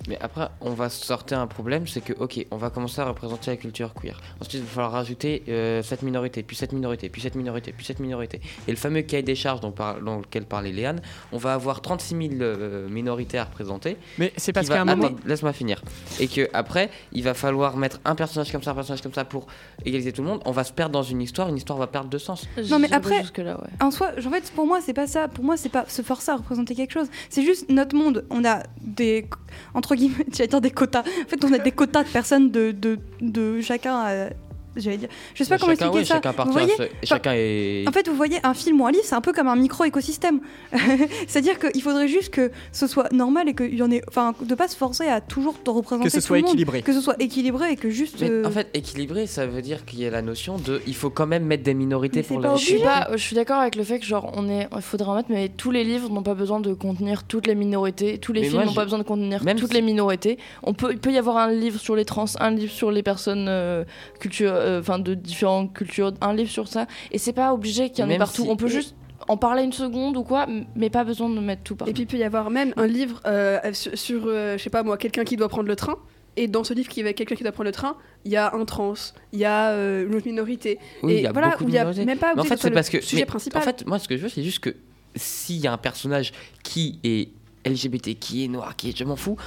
Mais 0.07 0.17
après, 0.21 0.47
on 0.61 0.71
va 0.71 0.89
sortir 0.89 1.39
un 1.39 1.47
problème, 1.47 1.87
c'est 1.87 2.01
que, 2.01 2.13
ok, 2.13 2.45
on 2.51 2.57
va 2.57 2.69
commencer 2.69 3.01
à 3.01 3.05
représenter 3.05 3.51
la 3.51 3.57
culture 3.57 3.93
queer. 3.93 4.19
Ensuite, 4.39 4.55
il 4.55 4.61
va 4.61 4.67
falloir 4.67 4.91
rajouter 4.91 5.43
euh, 5.49 5.81
cette 5.81 6.03
minorité, 6.03 6.43
puis 6.43 6.55
cette 6.55 6.71
minorité, 6.73 7.09
puis 7.09 7.21
cette 7.21 7.35
minorité, 7.35 7.73
puis 7.73 7.85
cette 7.85 7.99
minorité. 7.99 8.41
Et 8.67 8.71
le 8.71 8.77
fameux 8.77 9.01
cahier 9.01 9.23
des 9.23 9.35
charges 9.35 9.61
dont, 9.61 9.71
par- 9.71 9.99
dont 10.01 10.19
lequel 10.19 10.45
parlait 10.45 10.71
Léane, 10.71 11.01
on 11.31 11.37
va 11.37 11.53
avoir 11.53 11.81
36 11.81 12.15
000 12.29 12.41
euh, 12.41 12.87
minorités 12.89 13.37
à 13.39 13.45
représenter. 13.45 13.97
Mais 14.19 14.31
c'est 14.37 14.53
parce 14.53 14.67
qu'à 14.67 14.81
un 14.81 14.85
moment. 14.85 15.07
Attends, 15.07 15.15
laisse-moi 15.25 15.53
finir. 15.53 15.81
Et 16.19 16.27
que 16.27 16.47
après, 16.53 16.89
il 17.11 17.23
va 17.23 17.33
falloir 17.33 17.75
mettre 17.77 17.99
un 18.05 18.15
personnage 18.15 18.51
comme 18.51 18.61
ça, 18.63 18.71
un 18.71 18.75
personnage 18.75 19.01
comme 19.01 19.13
ça 19.13 19.25
pour 19.25 19.47
égaliser 19.83 20.11
tout 20.13 20.21
le 20.21 20.27
monde. 20.27 20.41
On 20.45 20.51
va 20.51 20.63
se 20.63 20.73
perdre 20.73 20.93
dans 20.93 21.03
une 21.03 21.21
histoire, 21.21 21.49
une 21.49 21.57
histoire 21.57 21.79
va 21.79 21.87
perdre 21.87 22.09
de 22.09 22.17
sens. 22.17 22.47
Non, 22.69 22.77
mais 22.79 22.87
après- 22.97 23.17
ouais. 23.61 23.69
En 23.81 23.89
soi, 23.91 24.11
en 24.17 24.29
fait, 24.29 24.51
pour 24.53 24.67
moi, 24.67 24.79
c'est 24.81 24.93
pas 24.93 25.07
ça. 25.07 25.27
Pour 25.27 25.43
moi, 25.43 25.57
c'est 25.57 25.69
pas 25.69 25.85
se 25.87 26.01
forcer 26.01 26.31
à 26.31 26.35
représenter 26.37 26.75
quelque 26.75 26.91
chose. 26.93 27.07
C'est 27.29 27.43
juste 27.43 27.69
notre 27.69 27.95
monde. 27.95 28.25
On 28.29 28.45
a 28.45 28.63
des 28.81 29.27
entre 29.73 29.95
guillemets, 29.95 30.25
j'allais 30.33 30.47
dire 30.47 30.61
des 30.61 30.71
quotas. 30.71 31.01
En 31.01 31.27
fait, 31.27 31.43
on 31.43 31.53
a 31.53 31.59
des 31.59 31.71
quotas 31.71 32.03
de 32.03 32.09
personnes 32.09 32.51
de 32.51 32.71
de, 32.71 32.99
de 33.21 33.61
chacun. 33.61 34.29
J'allais 34.75 34.97
dire. 34.97 35.09
Je 35.33 35.43
sais 35.43 35.49
pas 35.49 35.57
comment 35.57 35.73
chacun, 35.73 35.85
expliquer 35.87 36.05
ça. 36.05 36.15
chacun 36.15 36.43
Vous 36.45 36.51
voyez 36.51 36.73
ce- 36.77 37.05
chacun 37.05 37.33
est. 37.35 37.87
En 37.87 37.91
fait, 37.91 38.07
vous 38.07 38.15
voyez, 38.15 38.37
un 38.43 38.53
film 38.53 38.81
ou 38.81 38.85
un 38.87 38.91
livre, 38.91 39.03
c'est 39.05 39.15
un 39.15 39.21
peu 39.21 39.33
comme 39.33 39.47
un 39.47 39.55
micro-écosystème. 39.55 40.39
C'est-à-dire 41.27 41.59
qu'il 41.59 41.81
faudrait 41.81 42.07
juste 42.07 42.29
que 42.29 42.51
ce 42.71 42.87
soit 42.87 43.11
normal 43.11 43.49
et 43.49 43.53
qu'il 43.55 43.75
y 43.75 43.81
en 43.83 43.91
ait. 43.91 44.01
Enfin, 44.07 44.33
de 44.41 44.55
pas 44.55 44.67
se 44.67 44.75
forcer 44.75 45.07
à 45.07 45.21
toujours 45.21 45.61
te 45.61 45.69
représenter 45.69 46.05
Que 46.05 46.11
ce 46.11 46.17
tout 46.17 46.21
soit 46.27 46.37
le 46.37 46.43
monde. 46.43 46.49
équilibré. 46.51 46.81
Que 46.81 46.93
ce 46.93 47.01
soit 47.01 47.15
équilibré 47.21 47.71
et 47.71 47.75
que 47.75 47.89
juste. 47.89 48.21
Mais 48.21 48.29
euh, 48.29 48.45
en 48.45 48.51
fait, 48.51 48.69
équilibré, 48.73 49.27
ça 49.27 49.45
veut 49.45 49.61
dire 49.61 49.85
qu'il 49.85 49.99
y 49.99 50.05
a 50.05 50.09
la 50.09 50.21
notion 50.21 50.57
de. 50.57 50.81
Il 50.87 50.95
faut 50.95 51.09
quand 51.09 51.27
même 51.27 51.45
mettre 51.45 51.63
des 51.63 51.73
minorités 51.73 52.19
Mais 52.19 52.23
pour 52.23 52.41
pas 52.41 52.55
Je 52.55 52.63
suis 52.65 52.79
pas, 52.79 53.09
je 53.11 53.17
suis 53.17 53.35
d'accord 53.35 53.59
avec 53.59 53.75
le 53.75 53.83
fait 53.83 53.99
que 53.99 54.05
genre 54.05 54.31
on 54.35 54.49
est, 54.49 54.67
il 54.75 54.81
faudrait 54.81 55.09
en 55.09 55.15
mettre, 55.15 55.29
mais 55.31 55.49
tous 55.49 55.71
les 55.71 55.83
livres 55.83 56.09
n'ont 56.09 56.23
pas 56.23 56.33
besoin 56.33 56.59
de 56.59 56.73
contenir 56.73 57.23
toutes 57.23 57.47
les 57.47 57.55
minorités, 57.55 58.17
tous 58.17 58.33
les 58.33 58.41
Mais 58.41 58.49
films 58.49 58.63
n'ont 58.65 58.73
pas 58.73 58.83
besoin 58.83 58.99
de 58.99 59.03
contenir 59.03 59.43
même 59.43 59.57
toutes 59.57 59.69
si- 59.69 59.75
les 59.75 59.81
minorités. 59.81 60.37
On 60.63 60.73
peut, 60.73 60.89
il 60.91 60.99
peut 60.99 61.11
y 61.11 61.17
avoir 61.17 61.37
un 61.37 61.51
livre 61.51 61.79
sur 61.79 61.95
les 61.95 62.05
trans, 62.05 62.25
un 62.39 62.51
livre 62.51 62.71
sur 62.71 62.91
les 62.91 63.03
personnes 63.03 63.47
euh, 63.49 63.83
culture, 64.19 64.51
euh, 64.53 64.64
enfin 64.79 64.99
de 64.99 65.13
différentes 65.13 65.73
cultures, 65.73 66.13
un 66.21 66.33
livre 66.33 66.49
sur 66.51 66.67
ça, 66.67 66.87
et 67.11 67.17
c'est 67.17 67.33
pas 67.33 67.53
obligé 67.53 67.89
qu'il 67.89 68.03
y 68.03 68.07
en 68.07 68.09
ait 68.09 68.17
partout. 68.17 68.43
si- 68.43 68.49
On 68.49 68.55
peut 68.57 68.67
juste 68.67 68.95
en 69.27 69.37
parler 69.37 69.63
une 69.63 69.73
seconde 69.73 70.17
ou 70.17 70.23
quoi, 70.23 70.45
mais 70.75 70.89
pas 70.89 71.03
besoin 71.03 71.29
de 71.29 71.39
mettre 71.39 71.63
tout 71.63 71.75
partout. 71.75 71.89
Et 71.89 71.93
puis 71.93 72.03
il 72.03 72.07
peut 72.07 72.17
y 72.17 72.23
avoir 72.23 72.49
même 72.49 72.73
un 72.77 72.85
livre 72.87 73.21
euh, 73.25 73.59
sur, 73.73 73.97
sur, 73.97 74.23
euh, 74.27 74.57
je 74.57 74.63
sais 74.63 74.69
pas 74.69 74.83
moi, 74.83 74.97
quelqu'un 74.97 75.23
qui 75.23 75.35
doit 75.37 75.49
prendre 75.49 75.67
le 75.67 75.75
train. 75.75 75.95
Et 76.37 76.49
dans 76.49 76.65
ce 76.65 76.73
livre 76.73 76.89
qui 76.89 77.01
va 77.01 77.13
quelqu'un 77.13 77.35
qui 77.35 77.43
doit 77.43 77.53
prendre 77.53 77.69
le 77.69 77.71
train, 77.71 77.95
il 78.25 78.31
y 78.31 78.35
a 78.35 78.53
un 78.53 78.65
trans, 78.65 78.93
il 79.31 79.39
y 79.39 79.45
a 79.45 79.69
euh, 79.69 80.05
une 80.05 80.15
autre 80.15 80.27
minorité. 80.27 80.79
Oui, 81.01 81.13
et 81.13 81.17
il 81.19 81.23
y 81.23 81.27
a 81.27 81.31
voilà, 81.31 81.51
beaucoup 81.51 81.63
où 81.63 81.67
de 81.67 81.71
il 81.71 81.75
y 81.75 81.77
a 81.77 81.83
minorités. 81.85 82.05
même 82.05 82.17
pas 82.17 82.33
Mais 82.35 82.41
en 82.41 82.43
fait, 82.43 82.57
c'est 82.57 82.71
parce 82.71 82.89
que. 82.89 82.97
le 82.97 83.03
sujet 83.03 83.21
mais 83.21 83.25
principal. 83.25 83.61
En 83.61 83.65
fait, 83.65 83.85
moi, 83.87 83.99
ce 83.99 84.07
que 84.09 84.17
je 84.17 84.23
veux, 84.23 84.29
c'est 84.29 84.43
juste 84.43 84.59
que 84.59 84.75
s'il 85.15 85.57
y 85.57 85.65
a 85.67 85.71
un 85.71 85.77
personnage 85.77 86.33
qui 86.61 86.99
est 87.05 87.29
LGBT, 87.65 88.15
qui 88.19 88.43
est 88.43 88.47
noir, 88.49 88.75
qui 88.75 88.89
est. 88.89 88.97
Je 88.97 89.05
m'en 89.05 89.15
fous. 89.15 89.37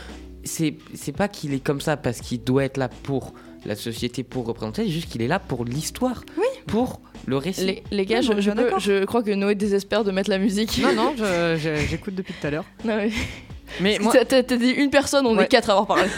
C'est 0.44 0.76
c'est 0.94 1.12
pas 1.12 1.28
qu'il 1.28 1.52
est 1.52 1.60
comme 1.62 1.82
ça 1.82 1.98
parce 1.98 2.20
qu'il 2.22 2.42
doit 2.42 2.64
être 2.64 2.78
là 2.78 2.88
pour 2.88 3.34
la 3.66 3.76
société, 3.76 4.22
pour 4.22 4.46
représenter, 4.46 4.84
c'est 4.84 4.90
juste 4.90 5.08
qu'il 5.10 5.22
est 5.22 5.28
là 5.28 5.38
pour 5.38 5.64
l'histoire. 5.64 6.22
Oui. 6.36 6.44
pour 6.66 7.00
le 7.26 7.36
récit. 7.36 7.64
Les, 7.64 7.82
les 7.90 8.06
gars, 8.06 8.20
je, 8.20 8.32
peux- 8.32 9.04
crois 9.06 9.22
que 9.22 9.30
Noé 9.30 9.54
désespère 9.54 10.04
de 10.04 10.10
mettre 10.10 10.30
la 10.30 10.38
musique. 10.38 10.80
Non, 10.82 10.92
non, 10.94 11.14
j'écoute 11.56 12.14
depuis 12.14 12.34
tout 12.40 12.46
à 12.46 12.50
l'heure. 12.50 12.64
Mais- 12.84 13.10
Mais 13.80 13.98
moi. 14.00 14.14
T'as 14.24 14.42
dit 14.42 14.70
une 14.70 14.88
personne, 14.90 15.26
on 15.26 15.36
Ouais. 15.36 15.44
est 15.44 15.48
quatre 15.48 15.68
à 15.68 15.72
avoir 15.74 15.86
parlé. 15.86 16.08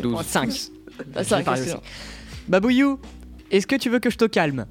12. 0.00 0.22
5. 0.24 0.50
Ah. 1.16 1.22
Babouillou, 2.48 2.98
est-ce 3.50 3.66
que 3.66 3.74
tu 3.76 3.90
veux 3.90 3.98
que 3.98 4.08
je 4.10 4.16
te 4.16 4.24
calme? 4.26 4.66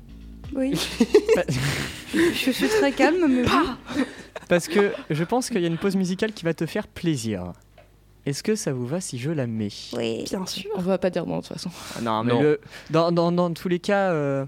Oui. 0.56 0.74
je 2.14 2.52
suis 2.52 2.68
très 2.68 2.92
calme, 2.92 3.26
mais 3.28 3.42
oui. 3.44 4.04
Parce 4.48 4.68
que 4.68 4.92
je 5.10 5.24
pense 5.24 5.50
qu'il 5.50 5.60
y 5.62 5.66
a 5.66 5.68
une 5.68 5.78
pause 5.78 5.96
musicale 5.96 6.32
qui 6.34 6.46
va 6.46 6.54
te 6.54 6.66
faire 6.66 6.88
plaisir. 6.88 7.52
Est-ce 8.26 8.42
que 8.44 8.56
ça 8.56 8.74
vous 8.74 8.88
va 8.88 9.02
si 9.02 9.18
je 9.20 9.30
la 9.32 9.46
mets? 9.48 9.70
Bien 9.94 10.46
sûr. 10.48 10.72
On 10.76 10.82
va 10.82 10.98
pas 10.98 11.10
dire 11.10 11.26
non 11.26 11.38
de 11.38 11.42
toute 11.42 11.54
façon. 11.54 11.70
Ah 11.98 12.02
Non, 12.02 12.24
mais 12.24 12.34
Non. 12.34 12.42
le- 12.42 12.60
dans, 12.90 13.12
dans- 13.12 13.32
dans 13.32 13.52
tous 13.54 13.68
les 13.70 13.80
cas. 13.80 14.12
euh, 14.12 14.46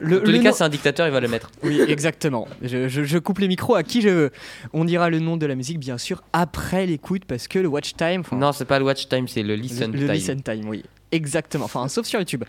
Dans 0.00 0.08
tous 0.20 0.26
le 0.26 0.32
les 0.32 0.40
cas, 0.40 0.50
nom- 0.50 0.54
c'est 0.56 0.64
un 0.64 0.68
dictateur, 0.70 1.06
il 1.06 1.12
va 1.12 1.20
le 1.20 1.28
mettre. 1.28 1.50
Oui, 1.62 1.80
exactement. 1.86 2.48
Je, 2.62 2.88
je- 2.88 3.04
je 3.04 3.18
coupe 3.18 3.38
les 3.40 3.48
micros 3.48 3.74
à 3.74 3.82
qui 3.82 4.00
je 4.02 4.08
veux. 4.08 4.30
On 4.72 4.84
dira 4.84 5.10
le 5.10 5.18
nom 5.20 5.36
de 5.36 5.44
la 5.46 5.54
musique, 5.54 5.78
bien 5.78 5.98
sûr, 5.98 6.22
après 6.32 6.86
l'écoute, 6.86 7.24
parce 7.26 7.46
que 7.48 7.58
le 7.58 7.68
watch 7.68 7.94
time. 7.94 8.20
enfin, 8.20 8.36
Non, 8.36 8.52
c'est 8.52 8.64
pas 8.66 8.78
le 8.78 8.84
watch 8.86 9.08
time, 9.08 9.28
c'est 9.28 9.42
le 9.42 9.54
le, 9.56 9.60
listen 9.62 9.92
le 9.92 9.98
time. 10.00 10.12
listen 10.12 10.42
time, 10.42 10.68
oui. 10.68 10.82
Exactement. 11.12 11.64
Enfin, 11.66 11.86
sauf 11.88 12.06
sur 12.06 12.18
YouTube. 12.20 12.44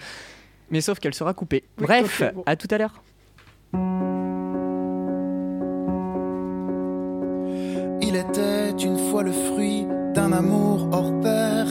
Mais 0.71 0.81
sauf 0.81 0.99
qu'elle 0.99 1.13
sera 1.13 1.33
coupée. 1.33 1.63
Oui, 1.79 1.85
Bref, 1.85 2.21
à 2.45 2.55
tout 2.55 2.67
à 2.71 2.77
l'heure. 2.77 3.01
Il 8.01 8.15
était 8.15 8.71
une 8.71 8.97
fois 9.09 9.23
le 9.23 9.31
fruit 9.31 9.87
d'un 10.13 10.31
amour 10.31 10.87
hors 10.91 11.11
pair. 11.21 11.65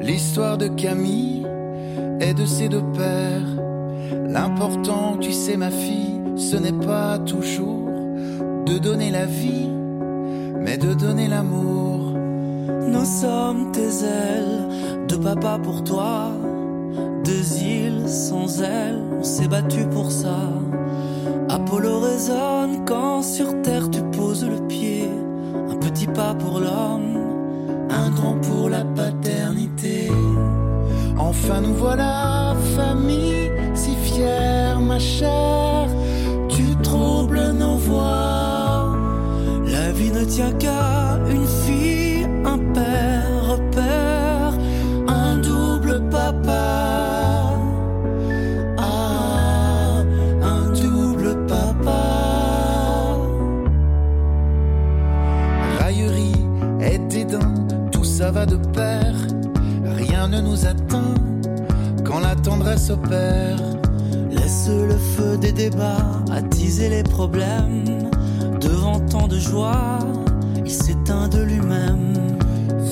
L'histoire 0.00 0.58
de 0.58 0.68
Camille 0.68 1.46
et 2.20 2.34
de 2.34 2.46
ses 2.46 2.68
deux 2.68 2.84
pères. 2.94 3.64
L'important, 4.28 5.16
tu 5.20 5.32
sais, 5.32 5.56
ma 5.56 5.70
fille, 5.70 6.20
ce 6.36 6.56
n'est 6.56 6.86
pas 6.86 7.18
toujours 7.18 7.88
de 8.66 8.78
donner 8.78 9.10
la 9.10 9.26
vie, 9.26 9.68
mais 10.60 10.76
de 10.78 10.94
donner 10.94 11.28
l'amour. 11.28 12.14
Nous 12.88 13.04
sommes 13.04 13.72
tes 13.72 14.04
ailes 14.04 15.06
de 15.08 15.16
papa 15.16 15.58
pour 15.62 15.84
toi. 15.84 16.30
Deux 17.24 17.62
îles 17.62 18.08
sans 18.08 18.62
ailes, 18.62 19.02
on 19.18 19.24
s'est 19.24 19.48
battu 19.48 19.86
pour 19.86 20.10
ça. 20.10 20.38
Apollo 21.48 22.00
résonne 22.00 22.84
quand 22.86 23.22
sur 23.22 23.62
terre 23.62 23.90
tu 23.90 24.02
poses 24.16 24.44
le 24.44 24.66
pied. 24.66 25.08
Un 25.70 25.76
petit 25.76 26.06
pas 26.06 26.34
pour 26.34 26.60
l'homme, 26.60 27.18
un 27.90 28.10
grand 28.10 28.36
pour 28.40 28.68
la 28.68 28.84
paternité. 28.84 30.10
Enfin 31.18 31.60
nous 31.60 31.74
voilà, 31.74 32.54
famille, 32.76 33.50
si 33.74 33.94
fière, 33.96 34.80
ma 34.80 34.98
chère, 34.98 35.88
tu 36.48 36.76
troubles 36.82 37.52
nos 37.52 37.76
voix. 37.76 38.94
La 39.66 39.92
vie 39.92 40.10
ne 40.10 40.24
tient 40.24 40.52
qu'à 40.52 41.18
une 41.28 41.46
fille, 41.46 41.75
Laisse 62.88 64.68
le 64.68 64.96
feu 64.96 65.36
des 65.36 65.50
débats 65.50 66.22
attiser 66.30 66.88
les 66.88 67.02
problèmes. 67.02 67.82
Devant 68.60 69.00
tant 69.00 69.26
de 69.26 69.40
joie, 69.40 69.98
il 70.64 70.70
s'éteint 70.70 71.26
de 71.26 71.42
lui-même. 71.42 72.14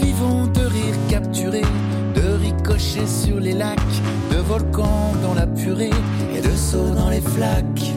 Vivons 0.02 0.48
de 0.48 0.62
rire 0.62 0.96
capturés, 1.08 1.70
de 2.16 2.22
ricochets 2.42 3.06
sur 3.06 3.38
les 3.38 3.52
lacs, 3.52 3.78
de 4.32 4.38
volcans 4.38 5.12
dans 5.22 5.34
la 5.34 5.46
purée 5.46 5.94
et 6.36 6.40
de 6.40 6.56
sauts 6.56 6.94
dans 6.96 7.08
les 7.08 7.20
flaques. 7.20 7.92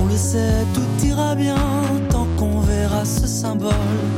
On 0.00 0.06
le 0.06 0.16
sait, 0.16 0.64
tout 0.74 1.06
ira 1.06 1.36
bien 1.36 1.54
tant 2.10 2.26
qu'on 2.36 2.58
verra 2.58 3.04
ce 3.04 3.28
symbole, 3.28 3.70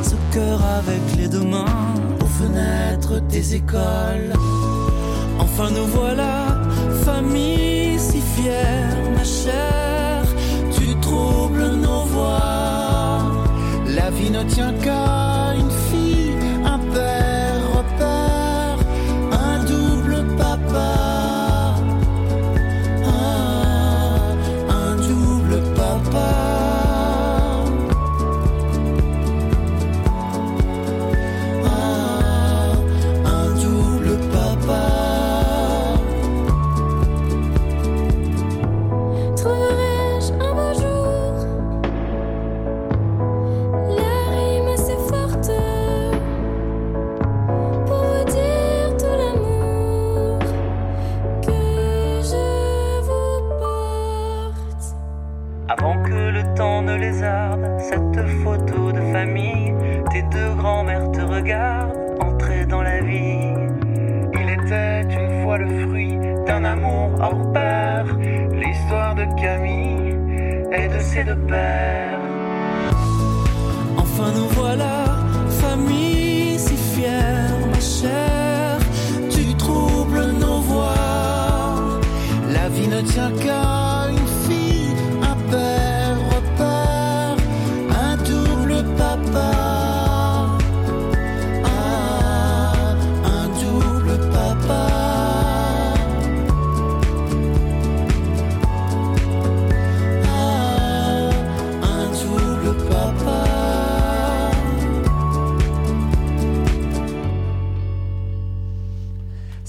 ce 0.03 0.15
cœur 0.35 0.65
avec 0.65 1.19
les 1.19 1.29
deux 1.29 1.45
mains. 1.45 1.95
Aux 2.23 2.27
fenêtres 2.43 3.21
des 3.29 3.57
écoles, 3.57 4.33
Enfin 5.39 5.71
nous 5.71 5.87
voilà, 5.87 6.62
ma 9.15 9.25
chère. 9.25 10.25
tu 10.73 10.95
troubles 11.01 11.77
nos 11.77 12.05
voix. 12.05 13.21
La 13.87 14.11
vie 14.11 14.31
ne 14.31 14.43
tient 14.45 14.73
qu'à 14.83 15.42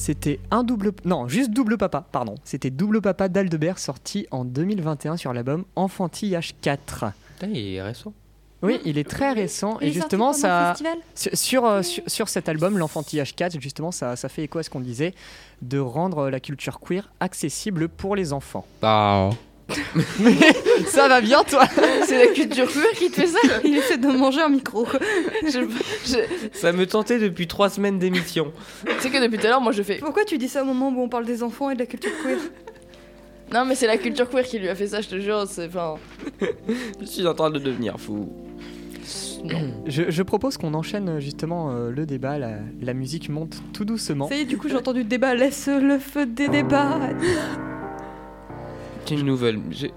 C'était 0.03 0.41
un 0.51 0.65
double. 0.65 0.91
Non, 1.05 1.29
juste 1.29 1.51
double 1.51 1.77
papa, 1.77 2.05
pardon. 2.11 2.35
C'était 2.43 2.69
double 2.69 2.99
papa 3.01 3.29
d'Aldebert 3.29 3.79
sorti 3.79 4.27
en 4.31 4.43
2021 4.43 5.15
sur 5.15 5.31
l'album 5.31 5.63
Enfantillage 5.77 6.55
4. 6.59 7.05
Putain, 7.35 7.47
il 7.53 7.75
est 7.75 7.81
récent. 7.81 8.11
Oui, 8.63 8.81
il 8.83 8.97
est 8.97 9.09
très 9.09 9.31
récent 9.31 9.77
Il 9.79 9.87
et 9.87 9.91
justement 9.93 10.33
ça. 10.33 10.73
festival 10.75 10.97
Sur, 11.15 11.37
sur, 11.37 11.65
euh, 11.65 11.81
sur- 11.81 12.27
cet 12.27 12.49
album, 12.49 12.77
l'Enfantillage 12.77 13.33
4, 13.33 13.57
justement, 13.61 13.91
ça, 13.91 14.17
ça 14.17 14.27
fait 14.27 14.43
écho 14.43 14.59
à 14.59 14.63
ce 14.63 14.69
qu'on 14.69 14.81
disait, 14.81 15.13
de 15.61 15.79
rendre 15.79 16.29
la 16.29 16.41
culture 16.41 16.81
queer 16.81 17.09
accessible 17.21 17.87
pour 17.87 18.17
les 18.17 18.33
enfants. 18.33 18.65
Ah. 18.81 19.29
ça 20.88 21.08
va 21.08 21.21
bien, 21.21 21.43
toi 21.43 21.63
C'est 22.06 22.26
la 22.26 22.32
culture 22.34 22.67
queer 22.71 22.91
qui 22.95 23.10
te 23.10 23.15
fait 23.21 23.28
ça 23.28 23.39
Il 23.63 23.76
essaie 23.78 23.97
de 23.97 24.08
manger 24.08 24.41
un 24.41 24.49
micro. 24.49 24.86
Je- 25.43 25.67
je- 26.06 26.49
Ça 26.58 26.71
me 26.73 26.86
tentait 26.86 27.19
depuis 27.19 27.47
trois 27.47 27.69
semaines 27.69 27.97
d'émission. 27.99 28.52
Tu 28.86 28.91
sais 28.99 29.10
que 29.10 29.21
depuis 29.23 29.38
tout 29.39 29.45
à 29.47 29.49
l'heure, 29.49 29.62
moi 29.62 29.71
je 29.71 29.82
fais. 29.84 29.95
Pourquoi 29.97 30.26
tu 30.26 30.38
dis 30.38 30.49
ça 30.49 30.62
au 30.63 30.65
moment 30.65 30.89
où 30.89 31.02
on 31.02 31.10
parle 31.10 31.26
des 31.26 31.43
enfants 31.43 31.69
et 31.69 31.76
de 31.76 31.80
la 31.80 31.86
culture 31.86 32.12
queer 32.23 32.38
Non, 33.54 33.65
mais 33.65 33.76
c'est 33.76 33.88
la 33.88 33.97
culture 33.97 34.30
queer 34.30 34.43
qui 34.43 34.60
lui 34.60 34.69
a 34.69 34.76
fait 34.76 34.88
ça, 34.88 35.02
je 35.02 35.08
te 35.10 35.19
jure. 35.19 35.45
C'est 35.47 35.67
enfin. 35.67 35.95
Je 36.99 37.06
suis 37.06 37.26
en 37.26 37.34
train 37.34 37.49
de 37.49 37.60
devenir 37.60 37.99
fou. 37.99 38.30
je, 39.88 40.04
je 40.10 40.23
propose 40.23 40.58
qu'on 40.58 40.73
enchaîne 40.73 41.19
justement 41.19 41.71
euh, 41.71 41.89
le 41.91 42.06
débat, 42.06 42.38
la, 42.38 42.52
la 42.82 42.93
musique 42.93 43.30
monte 43.30 43.62
tout 43.73 43.86
doucement. 43.86 44.28
Ça 44.30 44.36
y 44.36 44.41
est, 44.41 44.45
du 44.45 44.58
coup, 44.58 44.67
j'ai 44.69 44.76
entendu 44.78 44.99
le 44.99 45.06
débat. 45.06 45.36
Laisse 45.36 45.67
le 45.67 45.99
feu 45.99 46.26
des 46.26 46.47
débats. 46.47 46.99
C'est 49.05 49.15
une 49.15 49.25
nouvelle. 49.25 49.59
j'ai- 49.71 49.91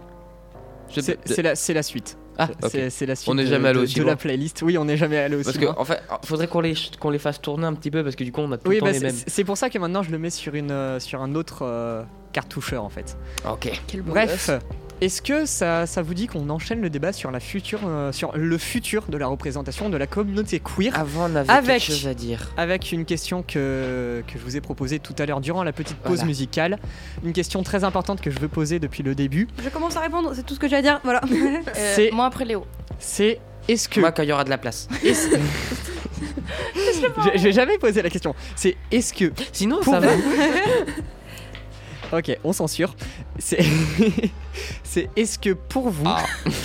C'est 0.88 1.42
la, 1.42 1.54
c'est 1.54 1.74
la 1.74 1.82
suite. 1.82 2.16
Ah. 2.38 2.48
C'est 2.62 3.06
la 3.06 3.16
suite. 3.16 3.28
On 3.30 3.34
n'est 3.34 3.46
jamais 3.46 3.68
allé 3.70 3.78
de- 3.78 3.84
aussi 3.84 3.94
de 3.94 4.02
loin. 4.02 4.10
la 4.12 4.16
playlist. 4.16 4.60
Oui, 4.62 4.76
on 4.78 4.84
n'est 4.84 4.96
jamais 4.98 5.16
allé 5.16 5.36
aussi 5.36 5.44
Parce 5.46 5.56
que 5.58 5.64
loin. 5.64 5.74
en 5.78 5.84
fait, 5.84 6.02
faudrait 6.24 6.46
qu'on 6.48 6.60
les 6.60 6.74
qu'on 7.00 7.10
les 7.10 7.18
fasse 7.18 7.40
tourner 7.40 7.66
un 7.66 7.72
petit 7.74 7.90
peu 7.90 8.04
parce 8.04 8.14
que 8.14 8.24
du 8.24 8.30
coup 8.32 8.42
on 8.42 8.52
a 8.52 8.58
tout 8.58 8.68
Oui, 8.68 8.74
le 8.76 8.80
temps 8.80 8.86
bah, 8.86 8.92
les 8.92 8.98
c'est- 8.98 9.04
mêmes. 9.06 9.14
c'est 9.26 9.44
pour 9.44 9.56
ça 9.56 9.70
que 9.70 9.78
maintenant 9.78 10.02
je 10.02 10.10
le 10.10 10.18
mets 10.18 10.30
sur, 10.30 10.54
une, 10.54 10.70
euh, 10.70 11.00
sur 11.00 11.22
un 11.22 11.34
autre 11.34 11.60
euh, 11.62 12.02
cartoucheur 12.32 12.84
en 12.84 12.90
fait. 12.90 13.16
Ok. 13.50 13.80
Quel 13.86 14.02
Bref. 14.02 14.50
Est-ce 15.00 15.20
que 15.22 15.44
ça, 15.46 15.86
ça 15.86 16.02
vous 16.02 16.14
dit 16.14 16.26
qu'on 16.26 16.48
enchaîne 16.50 16.80
le 16.80 16.88
débat 16.90 17.12
sur, 17.12 17.30
la 17.30 17.40
future, 17.40 17.80
euh, 17.86 18.12
sur 18.12 18.36
le 18.36 18.58
futur 18.58 19.04
de 19.08 19.16
la 19.18 19.26
représentation 19.26 19.88
de 19.90 19.96
la 19.96 20.06
communauté 20.06 20.60
queer 20.60 20.92
Avant 20.98 21.30
on 21.30 21.36
avait 21.36 21.50
Avec- 21.50 21.82
quelque 21.82 21.96
chose 21.96 22.06
à 22.06 22.14
dire. 22.14 22.50
avec 22.56 22.92
une 22.92 23.04
question 23.04 23.42
que, 23.42 24.22
que 24.26 24.32
je 24.38 24.44
vous 24.44 24.56
ai 24.56 24.60
proposée 24.60 24.98
tout 24.98 25.14
à 25.18 25.26
l'heure 25.26 25.40
durant 25.40 25.62
la 25.64 25.72
petite 25.72 25.96
pause 25.98 26.16
Voilà. 26.16 26.24
musicale. 26.26 26.78
Une 27.24 27.32
question 27.32 27.62
très 27.62 27.84
importante 27.84 28.20
que 28.20 28.30
je 28.30 28.38
veux 28.38 28.48
poser 28.48 28.78
depuis 28.78 29.02
le 29.02 29.14
début. 29.14 29.48
Je 29.62 29.68
commence 29.68 29.96
à 29.96 30.00
répondre, 30.00 30.32
c'est 30.34 30.44
tout 30.44 30.54
ce 30.54 30.60
que 30.60 30.68
j'ai 30.68 30.76
à 30.76 30.82
dire. 30.82 31.00
Voilà. 31.04 31.20
Euh, 31.78 32.08
Moi 32.12 32.24
après 32.26 32.44
Léo. 32.44 32.64
C'est 32.98 33.38
est-ce 33.68 33.88
que... 33.88 34.00
Moi 34.00 34.12
quand 34.12 34.22
il 34.22 34.28
y 34.28 34.32
aura 34.32 34.44
de 34.44 34.50
la 34.50 34.58
place. 34.58 34.88
J'ai- 37.24 37.38
J'ai 37.38 37.52
jamais 37.52 37.78
posé 37.78 38.02
la 38.02 38.10
question. 38.10 38.34
C'est 38.54 38.76
est-ce 38.90 39.12
que... 39.12 39.32
Sinon 39.52 39.80
Pour 39.82 39.94
ça 39.94 40.00
va. 40.00 40.08
Ok, 42.12 42.36
on 42.44 42.52
censure. 42.52 42.94
C'est 43.38 43.64
c'est 44.84 45.08
est-ce 45.16 45.38
que 45.38 45.50
pour 45.50 45.90
vous... 45.90 46.04
Ah. 46.06 46.22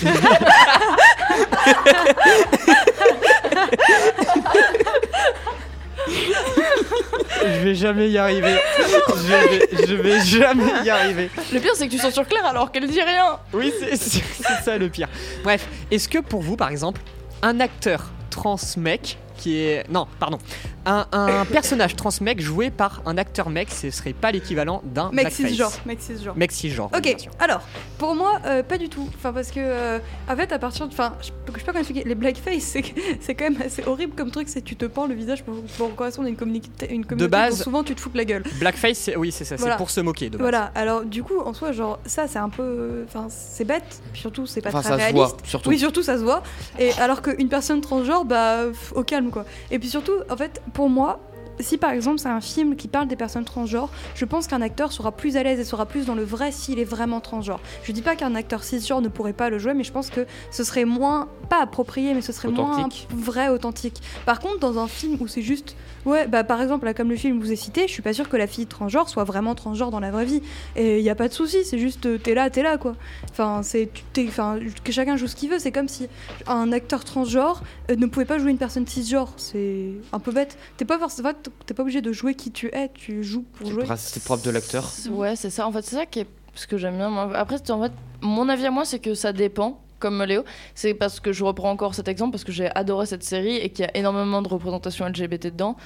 je 7.44 7.62
vais 7.64 7.74
jamais 7.74 8.08
y 8.10 8.18
arriver. 8.18 8.56
Je 8.78 9.22
vais, 9.48 9.86
je 9.86 9.94
vais 9.94 10.20
jamais 10.20 10.84
y 10.84 10.90
arriver. 10.90 11.30
Le 11.52 11.60
pire 11.60 11.72
c'est 11.74 11.86
que 11.86 11.92
tu 11.92 11.98
censures 11.98 12.26
Claire 12.26 12.46
alors 12.46 12.70
qu'elle 12.72 12.86
dit 12.88 13.02
rien. 13.02 13.38
Oui, 13.52 13.72
c'est 13.78 13.96
c'est- 13.96 14.22
c'est 14.36 14.62
ça 14.64 14.78
le 14.78 14.88
pire. 14.88 15.08
Bref, 15.44 15.66
est-ce 15.90 16.08
que 16.08 16.18
pour 16.18 16.42
vous, 16.42 16.56
par 16.56 16.68
exemple, 16.70 17.00
un 17.42 17.60
acteur 17.60 18.10
trans 18.30 18.56
mec 18.76 19.18
qui 19.36 19.58
est... 19.58 19.88
Non, 19.90 20.06
pardon. 20.20 20.38
Un, 20.84 21.06
un 21.12 21.44
personnage 21.44 21.94
trans 21.96 22.10
mec 22.20 22.40
joué 22.40 22.70
par 22.70 23.02
un 23.06 23.16
acteur 23.16 23.50
mec, 23.50 23.70
ce 23.70 23.90
serait 23.90 24.12
pas 24.12 24.32
l'équivalent 24.32 24.82
d'un 24.84 25.10
Mec 25.12 25.26
blackface. 25.26 25.46
cisgenre. 25.46 25.72
Mec 25.86 26.00
cisgenre. 26.02 26.36
Mec 26.36 26.52
cisgenre. 26.52 26.90
Ok, 26.96 27.16
alors, 27.38 27.60
pour 27.98 28.14
moi, 28.16 28.40
euh, 28.46 28.62
pas 28.64 28.78
du 28.78 28.88
tout. 28.88 29.08
Enfin, 29.16 29.32
parce 29.32 29.50
que, 29.52 29.60
euh, 29.60 29.98
en 30.28 30.34
fait, 30.36 30.50
à 30.52 30.58
partir 30.58 30.88
de. 30.88 30.92
Enfin, 30.92 31.14
je 31.20 31.26
je 31.26 31.58
sais 31.58 31.64
pas 31.64 31.72
comment 31.72 31.78
expliquer. 31.80 32.02
Les 32.08 32.14
blackface, 32.16 32.76
c'est 33.20 33.34
quand 33.34 33.44
même 33.50 33.62
assez 33.64 33.84
horrible 33.86 34.14
comme 34.16 34.30
truc. 34.30 34.48
C'est 34.48 34.60
que 34.60 34.66
tu 34.66 34.76
te 34.76 34.86
pends 34.86 35.06
le 35.06 35.14
visage 35.14 35.44
pour, 35.44 35.54
pour 35.78 35.94
correspondre 35.94 36.26
à 36.26 36.30
une, 36.30 36.36
communauté 36.36 36.92
une 36.92 37.04
communauté 37.06 37.30
base- 37.30 37.58
dont 37.58 37.64
souvent 37.64 37.84
tu 37.84 37.94
te 37.94 38.00
fous 38.00 38.10
de 38.10 38.16
la 38.18 38.24
gueule. 38.24 38.42
Blackface, 38.58 39.10
oui, 39.16 39.30
c'est 39.30 39.44
ça, 39.44 39.56
Voilà. 39.56 39.74
c'est 39.74 39.78
pour 39.78 39.90
se 39.90 40.00
moquer 40.00 40.26
de 40.30 40.36
base. 40.36 40.40
Voilà, 40.42 40.72
alors 40.74 41.04
du 41.04 41.22
coup, 41.22 41.38
en 41.40 41.54
soi, 41.54 41.70
genre, 41.72 42.00
ça, 42.06 42.26
c'est 42.26 42.38
un 42.40 42.48
peu. 42.48 43.04
Enfin, 43.06 43.26
c'est 43.30 43.64
bête. 43.64 44.02
Puis 44.12 44.20
surtout, 44.20 44.46
c'est 44.46 44.60
pas 44.60 44.70
Enfin 44.70 44.80
très 44.80 44.88
ça 44.88 44.94
se 44.94 45.00
réaliste. 45.00 45.16
voit 45.16 45.36
surtout. 45.44 45.68
Oui, 45.70 45.78
surtout 45.78 46.02
ça 46.02 46.16
se 46.18 46.22
voit. 46.24 46.42
Et 46.78 46.92
alors 46.94 47.22
qu'une 47.22 47.48
personne 47.48 47.80
transgenre, 47.80 48.24
bah, 48.24 48.62
au 48.94 49.04
calme 49.04 49.30
quoi. 49.30 49.44
Et 49.70 49.78
puis 49.78 49.88
surtout, 49.88 50.14
en 50.30 50.36
fait, 50.36 50.60
pour 50.72 50.88
moi, 50.88 51.20
si 51.62 51.78
par 51.78 51.90
exemple 51.90 52.18
c'est 52.18 52.28
un 52.28 52.40
film 52.40 52.76
qui 52.76 52.88
parle 52.88 53.08
des 53.08 53.16
personnes 53.16 53.44
transgenres, 53.44 53.90
je 54.14 54.24
pense 54.24 54.46
qu'un 54.46 54.62
acteur 54.62 54.92
sera 54.92 55.12
plus 55.12 55.36
à 55.36 55.42
l'aise 55.42 55.60
et 55.60 55.64
sera 55.64 55.86
plus 55.86 56.06
dans 56.06 56.14
le 56.14 56.24
vrai 56.24 56.52
s'il 56.52 56.78
est 56.78 56.84
vraiment 56.84 57.20
transgenre. 57.20 57.60
Je 57.82 57.92
dis 57.92 58.02
pas 58.02 58.16
qu'un 58.16 58.34
acteur 58.34 58.62
cisgenre 58.64 59.00
ne 59.00 59.08
pourrait 59.08 59.32
pas 59.32 59.50
le 59.50 59.58
jouer, 59.58 59.74
mais 59.74 59.84
je 59.84 59.92
pense 59.92 60.10
que 60.10 60.26
ce 60.50 60.64
serait 60.64 60.84
moins, 60.84 61.28
pas 61.48 61.60
approprié, 61.62 62.14
mais 62.14 62.22
ce 62.22 62.32
serait 62.32 62.48
Authentique. 62.48 63.08
moins 63.10 63.22
vrai, 63.22 63.48
authentique. 63.48 64.00
Par 64.26 64.40
contre, 64.40 64.58
dans 64.58 64.78
un 64.78 64.88
film 64.88 65.16
où 65.20 65.26
c'est 65.28 65.42
juste, 65.42 65.76
ouais, 66.06 66.26
bah 66.26 66.44
par 66.44 66.60
exemple, 66.60 66.84
là, 66.84 66.94
comme 66.94 67.10
le 67.10 67.16
film 67.16 67.38
que 67.38 67.44
vous 67.44 67.52
ai 67.52 67.56
cité, 67.56 67.86
je 67.86 67.92
suis 67.92 68.02
pas 68.02 68.12
sûre 68.12 68.28
que 68.28 68.36
la 68.36 68.46
fille 68.46 68.66
transgenre 68.66 69.08
soit 69.08 69.24
vraiment 69.24 69.54
transgenre 69.54 69.90
dans 69.90 70.00
la 70.00 70.10
vraie 70.10 70.24
vie. 70.24 70.42
Et 70.76 70.98
il 70.98 71.04
y 71.04 71.10
a 71.10 71.14
pas 71.14 71.28
de 71.28 71.32
souci, 71.32 71.64
c'est 71.64 71.78
juste, 71.78 72.06
euh, 72.06 72.18
t'es 72.18 72.34
là, 72.34 72.50
t'es 72.50 72.62
là 72.62 72.78
quoi. 72.78 72.94
Enfin, 73.30 73.60
c'est, 73.62 73.88
enfin, 74.18 74.58
que 74.84 74.92
chacun 74.92 75.16
joue 75.16 75.26
ce 75.26 75.36
qu'il 75.36 75.50
veut. 75.50 75.58
C'est 75.58 75.72
comme 75.72 75.88
si 75.88 76.08
un 76.46 76.72
acteur 76.72 77.04
transgenre 77.04 77.62
euh, 77.90 77.96
ne 77.96 78.06
pouvait 78.06 78.24
pas 78.24 78.38
jouer 78.38 78.50
une 78.50 78.58
personne 78.58 78.86
cisgenre. 78.86 79.32
C'est 79.36 79.90
un 80.12 80.18
peu 80.18 80.32
bête. 80.32 80.56
T'es 80.76 80.84
pas 80.84 80.98
forcément, 80.98 81.32
t'es 81.66 81.74
pas 81.74 81.82
obligé 81.82 82.00
de 82.00 82.12
jouer 82.12 82.34
qui 82.34 82.50
tu 82.50 82.68
es. 82.74 82.90
Tu 82.94 83.22
joues 83.22 83.44
pour 83.54 83.70
jouer. 83.70 83.84
C'est 83.96 84.22
propre 84.24 84.44
de 84.44 84.50
l'acteur. 84.50 84.88
Ouais, 85.10 85.36
c'est 85.36 85.50
ça. 85.50 85.66
En 85.66 85.72
fait, 85.72 85.82
c'est 85.82 85.96
ça 85.96 86.06
qui 86.06 86.20
est 86.20 86.26
ce 86.54 86.66
que 86.66 86.76
j'aime 86.76 86.96
bien. 86.96 87.08
moi. 87.08 87.30
Après, 87.34 87.56
en 87.70 87.82
fait, 87.82 87.92
mon 88.20 88.48
avis 88.48 88.66
à 88.66 88.70
moi, 88.70 88.84
c'est 88.84 88.98
que 88.98 89.14
ça 89.14 89.32
dépend. 89.32 89.78
Comme 89.98 90.20
Léo, 90.24 90.42
c'est 90.74 90.94
parce 90.94 91.20
que 91.20 91.32
je 91.32 91.44
reprends 91.44 91.70
encore 91.70 91.94
cet 91.94 92.08
exemple 92.08 92.32
parce 92.32 92.42
que 92.42 92.50
j'ai 92.50 92.68
adoré 92.74 93.06
cette 93.06 93.22
série 93.22 93.54
et 93.58 93.68
qu'il 93.70 93.84
y 93.84 93.88
a 93.88 93.96
énormément 93.96 94.42
de 94.42 94.48
représentation 94.48 95.06
LGBT 95.06 95.44
dedans. 95.52 95.76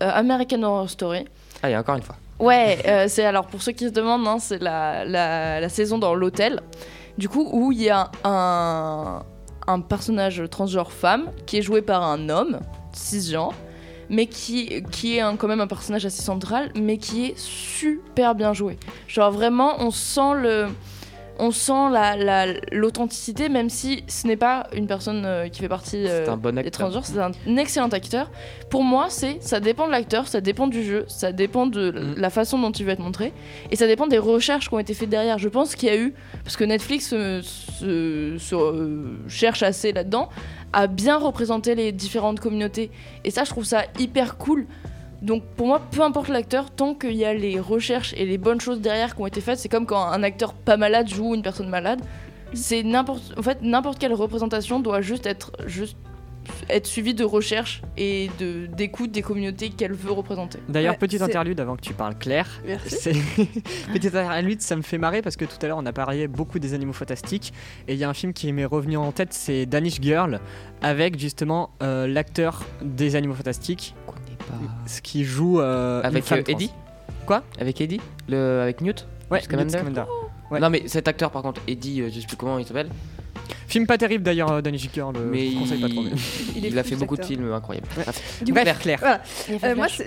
Euh, 0.00 0.10
American 0.14 0.62
Horror 0.62 0.88
Story. 0.88 1.24
Ah, 1.60 1.70
il 1.70 1.72
y 1.72 1.74
a 1.74 1.80
encore 1.80 1.96
une 1.96 2.02
fois. 2.02 2.14
Ouais, 2.38 2.78
euh, 2.86 3.06
c'est 3.08 3.24
alors 3.24 3.48
pour 3.48 3.62
ceux 3.62 3.72
qui 3.72 3.84
se 3.86 3.90
demandent, 3.90 4.28
hein, 4.28 4.38
c'est 4.38 4.62
la, 4.62 5.04
la, 5.04 5.60
la 5.60 5.68
saison 5.68 5.98
dans 5.98 6.14
l'hôtel, 6.14 6.60
du 7.18 7.28
coup 7.28 7.48
où 7.52 7.72
il 7.72 7.82
y 7.82 7.90
a 7.90 8.12
un, 8.22 9.24
un 9.66 9.80
personnage 9.80 10.42
transgenre 10.50 10.92
femme 10.92 11.30
qui 11.46 11.58
est 11.58 11.62
joué 11.62 11.82
par 11.82 12.04
un 12.04 12.28
homme 12.28 12.60
cisgenre, 12.92 13.54
mais 14.10 14.26
qui, 14.26 14.68
est 14.68 15.36
quand 15.38 15.48
même 15.48 15.60
un 15.60 15.66
personnage 15.66 16.06
assez 16.06 16.22
central, 16.22 16.70
mais 16.74 16.98
qui 16.98 17.26
est 17.26 17.38
super 17.38 18.34
bien 18.34 18.52
joué. 18.52 18.78
Genre 19.08 19.30
vraiment, 19.30 19.76
on 19.80 19.90
sent 19.90 20.34
le 20.36 20.68
on 21.38 21.50
sent 21.50 21.90
la- 21.90 22.16
la- 22.16 22.52
l'authenticité, 22.72 23.48
même 23.48 23.68
si 23.70 24.04
ce 24.06 24.26
n'est 24.26 24.36
pas 24.36 24.66
une 24.74 24.86
personne 24.86 25.24
euh, 25.24 25.48
qui 25.48 25.60
fait 25.60 25.68
partie 25.68 26.04
euh, 26.06 26.28
un 26.30 26.36
bon 26.36 26.54
des 26.62 26.70
transgenres, 26.70 27.04
c'est 27.06 27.18
un 27.18 27.32
excellent 27.56 27.88
acteur. 27.88 28.30
Pour 28.70 28.82
moi, 28.84 29.06
c'est 29.08 29.38
ça 29.42 29.60
dépend 29.60 29.86
de 29.86 29.92
l'acteur, 29.92 30.28
ça 30.28 30.40
dépend 30.40 30.66
du 30.66 30.84
jeu, 30.84 31.04
ça 31.08 31.32
dépend 31.32 31.66
de 31.66 31.90
Mm. 31.90 32.14
la 32.20 32.30
façon 32.30 32.58
dont 32.58 32.70
il 32.72 32.84
veut 32.84 32.92
être 32.92 33.00
montré, 33.00 33.32
et 33.70 33.76
ça 33.76 33.86
dépend 33.86 34.06
des 34.06 34.18
recherches 34.18 34.68
qui 34.68 34.74
ont 34.74 34.78
été 34.78 34.94
faites 34.94 35.08
derrière. 35.10 35.38
Je 35.38 35.48
pense 35.48 35.74
qu'il 35.74 35.88
y 35.88 35.92
a 35.92 35.96
eu, 35.96 36.14
parce 36.44 36.56
que 36.56 36.64
Netflix 36.64 37.08
se, 37.08 37.40
se, 37.42 38.38
euh, 38.54 39.18
cherche 39.28 39.62
assez 39.62 39.92
là-dedans, 39.92 40.28
à 40.72 40.86
bien 40.86 41.18
représenter 41.18 41.74
les 41.74 41.92
différentes 41.92 42.40
communautés. 42.40 42.90
Et 43.24 43.30
ça, 43.30 43.44
je 43.44 43.50
trouve 43.50 43.64
ça 43.64 43.82
hyper 43.98 44.36
cool. 44.38 44.66
Donc 45.24 45.42
pour 45.56 45.66
moi, 45.66 45.80
peu 45.90 46.02
importe 46.02 46.28
l'acteur, 46.28 46.70
tant 46.70 46.94
qu'il 46.94 47.14
y 47.14 47.24
a 47.24 47.32
les 47.32 47.58
recherches 47.58 48.12
et 48.16 48.26
les 48.26 48.36
bonnes 48.36 48.60
choses 48.60 48.80
derrière 48.80 49.16
qui 49.16 49.22
ont 49.22 49.26
été 49.26 49.40
faites, 49.40 49.58
c'est 49.58 49.70
comme 49.70 49.86
quand 49.86 50.04
un 50.06 50.22
acteur 50.22 50.52
pas 50.52 50.76
malade 50.76 51.08
joue 51.08 51.34
une 51.34 51.42
personne 51.42 51.68
malade. 51.70 52.00
C'est 52.52 52.82
n'importe, 52.82 53.32
en 53.36 53.42
fait, 53.42 53.62
n'importe 53.62 53.98
quelle 53.98 54.12
représentation 54.12 54.80
doit 54.80 55.00
juste 55.00 55.26
être 55.26 55.50
juste 55.66 55.96
être 56.68 56.86
suivie 56.86 57.14
de 57.14 57.24
recherches 57.24 57.80
et 57.96 58.28
de 58.38 58.66
d'écoute 58.66 59.10
des 59.10 59.22
communautés 59.22 59.70
qu'elle 59.70 59.94
veut 59.94 60.12
représenter. 60.12 60.58
D'ailleurs, 60.68 60.92
Ouais, 60.92 60.98
petite 60.98 61.22
interlude 61.22 61.58
avant 61.58 61.76
que 61.76 61.80
tu 61.80 61.94
parles, 61.94 62.16
Claire. 62.18 62.48
Merci. 62.66 63.10
Petite 63.92 64.14
interlude, 64.14 64.60
ça 64.60 64.76
me 64.76 64.82
fait 64.82 64.98
marrer 64.98 65.22
parce 65.22 65.36
que 65.36 65.46
tout 65.46 65.56
à 65.62 65.66
l'heure 65.66 65.78
on 65.78 65.86
a 65.86 65.92
parlé 65.92 66.28
beaucoup 66.28 66.58
des 66.58 66.74
animaux 66.74 66.92
fantastiques 66.92 67.52
et 67.88 67.94
il 67.94 67.98
y 67.98 68.04
a 68.04 68.08
un 68.08 68.14
film 68.14 68.32
qui 68.32 68.52
m'est 68.52 68.64
revenu 68.64 68.96
en 68.98 69.10
tête, 69.12 69.32
c'est 69.32 69.66
Danish 69.66 70.00
Girl 70.00 70.40
avec 70.82 71.18
justement 71.18 71.70
euh, 71.82 72.06
l'acteur 72.06 72.62
des 72.82 73.16
animaux 73.16 73.34
fantastiques, 73.34 73.94
ce 74.86 75.00
qui 75.00 75.24
joue 75.24 75.60
euh, 75.60 76.00
Avec 76.02 76.24
euh, 76.24 76.42
trans. 76.42 76.52
Eddie 76.52 76.70
Quoi? 77.26 77.42
Avec 77.58 77.80
Eddie? 77.80 78.00
Le... 78.28 78.60
Avec 78.62 78.80
Newt? 78.80 79.06
Ouais, 79.30 79.40
Scamander 79.40 79.64
Newt 79.64 79.80
Scamander. 79.80 80.04
Ouais. 80.50 80.60
Non 80.60 80.70
mais 80.70 80.82
cet 80.86 81.08
acteur 81.08 81.30
par 81.30 81.42
contre, 81.42 81.60
Eddie, 81.66 82.02
euh, 82.02 82.10
je 82.12 82.20
sais 82.20 82.26
plus 82.26 82.36
comment 82.36 82.58
il 82.58 82.66
s'appelle, 82.66 82.88
Film 83.66 83.86
pas 83.86 83.98
terrible 83.98 84.22
d'ailleurs, 84.22 84.52
euh, 84.52 84.60
Danish 84.60 84.88
Girl, 84.92 85.16
euh, 85.16 85.28
mais 85.30 85.48
je 85.48 85.54
vous 85.54 85.60
conseille 85.60 85.80
pas 85.80 85.88
trop. 85.88 86.02
il, 86.56 86.66
Il 86.66 86.78
a 86.78 86.84
fait 86.84 86.96
beaucoup 86.96 87.16
de 87.16 87.24
films 87.24 87.52
incroyables. 87.52 87.86
Ouais. 87.96 88.04
Bref. 88.04 88.42
Du 88.42 88.52
coup, 88.52 88.60
Claire, 88.60 88.78
Claire. 88.78 88.98
Voilà. 89.00 89.20
Il 89.48 89.54
a 89.54 89.58
fait 89.58 89.66
Euh, 89.66 89.74
moi, 89.74 89.86
je, 89.88 90.02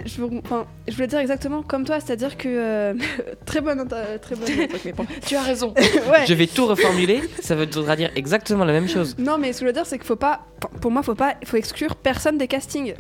enfin, 0.46 0.66
je 0.88 0.94
voulais 0.94 1.08
dire 1.08 1.20
exactement 1.20 1.64
comme 1.64 1.84
toi, 1.84 2.00
c'est-à-dire 2.00 2.38
que 2.38 2.48
euh, 2.48 2.94
très 3.46 3.62
bonne, 3.62 3.88
très 4.22 4.36
bonne. 4.36 4.46
truc, 4.70 4.82
mais 4.86 4.94
bon. 4.94 5.06
tu 5.26 5.36
as 5.36 5.42
raison. 5.42 5.74
ouais. 5.76 6.26
Je 6.28 6.34
vais 6.34 6.48
tout 6.48 6.66
reformuler, 6.66 7.22
ça 7.42 7.56
voudra 7.56 7.96
dire 7.96 8.12
exactement 8.16 8.66
la 8.66 8.74
même 8.74 8.88
chose. 8.88 9.16
Non, 9.18 9.38
mais 9.38 9.54
ce 9.54 9.60
que 9.60 9.66
je 9.66 9.68
veux 9.68 9.74
dire, 9.74 9.86
c'est 9.86 9.98
qu'il 9.98 10.08
faut 10.08 10.16
pas. 10.16 10.46
Pour 10.82 10.92
moi, 10.92 11.04
faut 11.04 11.16
pas, 11.16 11.36
faut 11.46 11.58
exclure 11.58 11.96
personne 11.96 12.38
des 12.38 12.48
castings, 12.48 12.96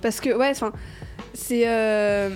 parce 0.00 0.20
que 0.20 0.30
ouais, 0.36 0.50
enfin, 0.50 0.72
c'est. 1.34 1.68
euh, 1.68 2.30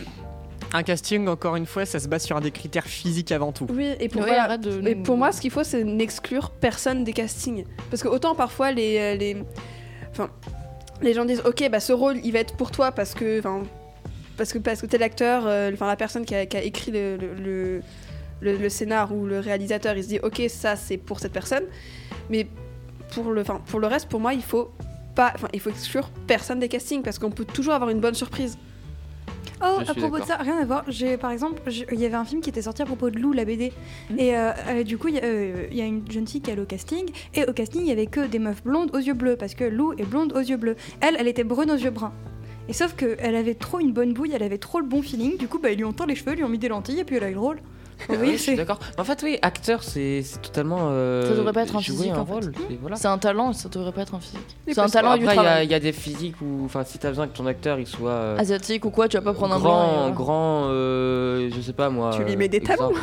Un 0.75 0.83
casting, 0.83 1.29
encore 1.29 1.57
une 1.57 1.67
fois, 1.67 1.85
ça 1.85 1.99
se 2.01 2.09
base 2.09 2.23
sur 2.25 2.41
des 2.41 2.51
critères 2.51 2.87
physiques 2.87 3.31
avant 3.33 3.53
tout. 3.53 3.67
Oui, 3.71 3.91
et 4.01 4.09
pour 4.09 4.23
Ouais, 4.23 4.29
voilà. 4.29 4.45
arrête 4.45 4.61
de- 4.63 4.81
Mais 4.81 4.95
pour 4.95 5.17
moi, 5.17 5.31
ce 5.33 5.41
qu'il 5.41 5.51
faut, 5.51 5.65
c'est 5.65 5.85
n'exclure 5.85 6.51
personne 6.51 7.05
des 7.05 7.13
castings. 7.13 7.65
Parce 7.91 8.03
que 8.03 8.09
autant 8.09 8.35
parfois 8.35 8.73
les, 8.73 8.99
euh, 8.99 9.15
les, 9.17 9.37
enfin, 10.11 10.31
les 11.03 11.13
gens 11.15 11.25
disent, 11.25 11.43
ok, 11.45 11.69
bah 11.71 11.81
ce 11.81 11.93
rôle, 11.93 12.17
il 12.25 12.33
va 12.33 12.39
être 12.39 12.57
pour 12.57 12.71
toi 12.71 12.91
parce 12.93 13.13
que, 13.15 13.39
enfin, 13.41 13.63
parce 14.37 14.53
que 14.53 14.59
parce 14.59 14.81
que 14.81 14.87
t'es 14.87 14.99
l'acteur, 14.99 15.45
euh, 15.47 15.71
enfin 15.75 15.87
la 15.87 15.97
personne 15.97 16.25
qui 16.25 16.35
a, 16.35 16.47
qui 16.47 16.57
a 16.57 16.63
écrit 16.63 16.91
le, 16.91 17.17
le, 17.19 17.35
le, 17.35 17.83
le- 18.41 18.57
le 18.57 18.69
scénar 18.71 19.15
ou 19.15 19.27
le 19.27 19.41
réalisateur, 19.41 19.95
il 19.97 20.03
se 20.05 20.09
dit, 20.09 20.21
ok, 20.23 20.43
ça 20.49 20.75
c'est 20.77 20.97
pour 20.97 21.21
cette 21.21 21.33
personne. 21.33 21.65
Mais 22.31 22.47
pour 23.15 23.31
le, 23.31 23.43
enfin, 23.43 23.61
pour 23.67 23.79
le 23.79 23.87
reste, 23.89 24.09
pour 24.09 24.21
moi, 24.21 24.33
il 24.33 24.43
faut 24.43 24.71
pas, 25.15 25.33
enfin, 25.35 25.49
il 25.53 25.61
faut 25.61 25.71
exclure 25.71 26.11
personne 26.27 26.59
des 26.59 26.69
castings 26.69 27.03
parce 27.03 27.19
qu'on 27.19 27.31
peut 27.31 27.45
toujours 27.45 27.75
avoir 27.75 27.91
une 27.91 28.01
bonne 28.01 28.15
surprise. 28.15 28.57
Oh, 29.65 29.77
Je 29.79 29.83
à 29.91 29.93
suis 29.93 30.01
propos 30.01 30.17
de 30.17 30.21
d'accord. 30.23 30.27
ça, 30.39 30.43
rien 30.43 30.59
à 30.59 30.65
voir. 30.65 30.85
J'ai, 30.89 31.17
par 31.17 31.31
exemple, 31.31 31.63
j'ai- 31.69 31.87
il 31.93 32.01
y 32.01 32.05
avait 32.05 32.17
un 32.17 32.25
film 32.25 32.41
qui 32.41 32.51
était 32.51 32.63
sorti 32.63 32.83
à 32.83 32.85
propos 32.85 33.11
de 33.11 33.19
Lou, 33.21 33.33
la 33.33 33.45
BD. 33.45 33.73
Mhm. 34.11 34.19
Et 34.19 34.37
euh, 34.37 34.51
euh, 34.69 34.83
du 34.83 34.99
coup, 34.99 35.07
il 35.09 35.15
y, 35.15 35.19
a, 35.21 35.25
euh, 35.25 35.67
il 35.71 35.77
y 35.77 35.81
a 35.81 35.85
une 35.85 36.03
jeune 36.11 36.27
fille 36.27 36.41
qui 36.41 36.51
allait 36.51 36.63
au 36.63 36.67
casting. 36.67 37.05
Et 37.35 37.45
au 37.45 37.53
casting, 37.53 37.83
il 37.83 37.87
y 37.89 37.93
avait 37.93 38.07
que 38.07 38.27
des 38.27 38.41
meufs 38.41 38.65
blondes 38.65 38.91
aux 38.95 38.99
yeux 38.99 39.15
bleus. 39.15 39.37
Parce 39.37 39.55
que 39.55 39.63
Lou 39.63 39.93
est 39.93 40.05
blonde 40.05 40.33
aux 40.33 40.41
yeux 40.41 40.57
bleus. 40.57 40.75
Elle, 41.01 41.15
elle 41.19 41.29
était 41.29 41.45
brune 41.45 41.71
aux 41.71 41.77
yeux 41.77 41.91
bruns. 41.91 42.13
Et 42.69 42.73
sauf 42.73 42.95
qu'elle 42.97 43.37
avait 43.37 43.55
trop 43.55 43.79
une 43.79 43.93
bonne 43.93 44.13
bouille, 44.15 44.33
elle 44.35 44.43
avait 44.43 44.59
trop 44.59 44.81
le 44.81 44.87
bon 44.87 45.01
feeling. 45.03 45.37
Du 45.37 45.47
coup, 45.47 45.59
bah, 45.61 45.71
ils 45.71 45.77
lui 45.79 45.85
ont 45.85 45.93
teint 45.93 46.07
les 46.07 46.15
cheveux, 46.17 46.33
ils 46.33 46.39
lui 46.39 46.45
ont 46.45 46.49
mis 46.49 46.59
des 46.59 46.69
lentilles 46.69 46.99
et 47.01 47.05
puis 47.05 47.17
elle 47.17 47.25
a 47.25 47.31
eu 47.31 47.35
le 47.35 47.41
rôle. 47.41 47.61
Ah 48.09 48.13
Oui, 48.13 48.17
oui, 48.21 48.33
je 48.33 48.37
suis 48.37 48.51
c'est- 48.53 48.57
d'accord. 48.57 48.79
En 48.99 49.05
fait, 49.05 49.21
oui, 49.23 49.39
acteur, 49.43 49.83
c'est 49.83 50.23
c'est 50.23 50.41
totalement. 50.43 50.89
euh, 50.91 51.29
Ça 51.29 51.35
devrait 51.37 51.53
pas 51.53 51.63
être 51.63 51.77
un 51.77 51.81
physique, 51.81 52.11
un 52.13 52.19
en 52.21 52.27
fait. 52.27 52.51
voilà. 52.81 52.97
C'est 52.97 53.09
un 53.09 53.19
talent, 53.19 53.53
ça 53.53 53.69
devrait 53.69 53.93
pas 53.93 54.03
être 54.03 54.15
un 54.15 54.21
physique. 54.21 54.57
C'est 54.67 54.79
un 54.79 54.87
talent 54.89 55.11
Après, 55.13 55.19
du 55.21 55.25
il 55.25 55.29
y, 55.29 55.31
a- 55.31 55.35
travail. 55.35 55.67
il 55.67 55.71
y 55.71 55.75
a 55.75 55.81
des 55.81 55.93
physiques 55.93 56.37
où, 56.43 56.63
enfin, 56.65 56.83
si 56.85 56.99
t'as 56.99 57.09
besoin 57.11 57.27
que 57.29 57.37
ton 57.37 57.47
acteur 57.47 57.79
il 57.79 57.87
soit 57.87 58.11
euh, 58.11 58.39
Asiatique 58.39 58.85
ou 58.85 58.91
quoi, 58.91 59.09
tu 59.09 59.17
vas 59.17 59.23
pas 59.23 59.33
prendre 59.35 59.55
un 59.55 59.59
grand, 59.61 59.85
et 59.85 59.95
voilà. 59.97 60.11
grand, 60.13 60.63
euh, 60.71 61.51
je 61.55 61.61
sais 61.61 61.73
pas 61.73 61.91
moi. 61.91 62.11
Tu 62.17 62.25
lui 62.25 62.33
euh, 62.35 62.37
mets 62.37 62.49
des 62.49 62.61
talons. 62.61 62.93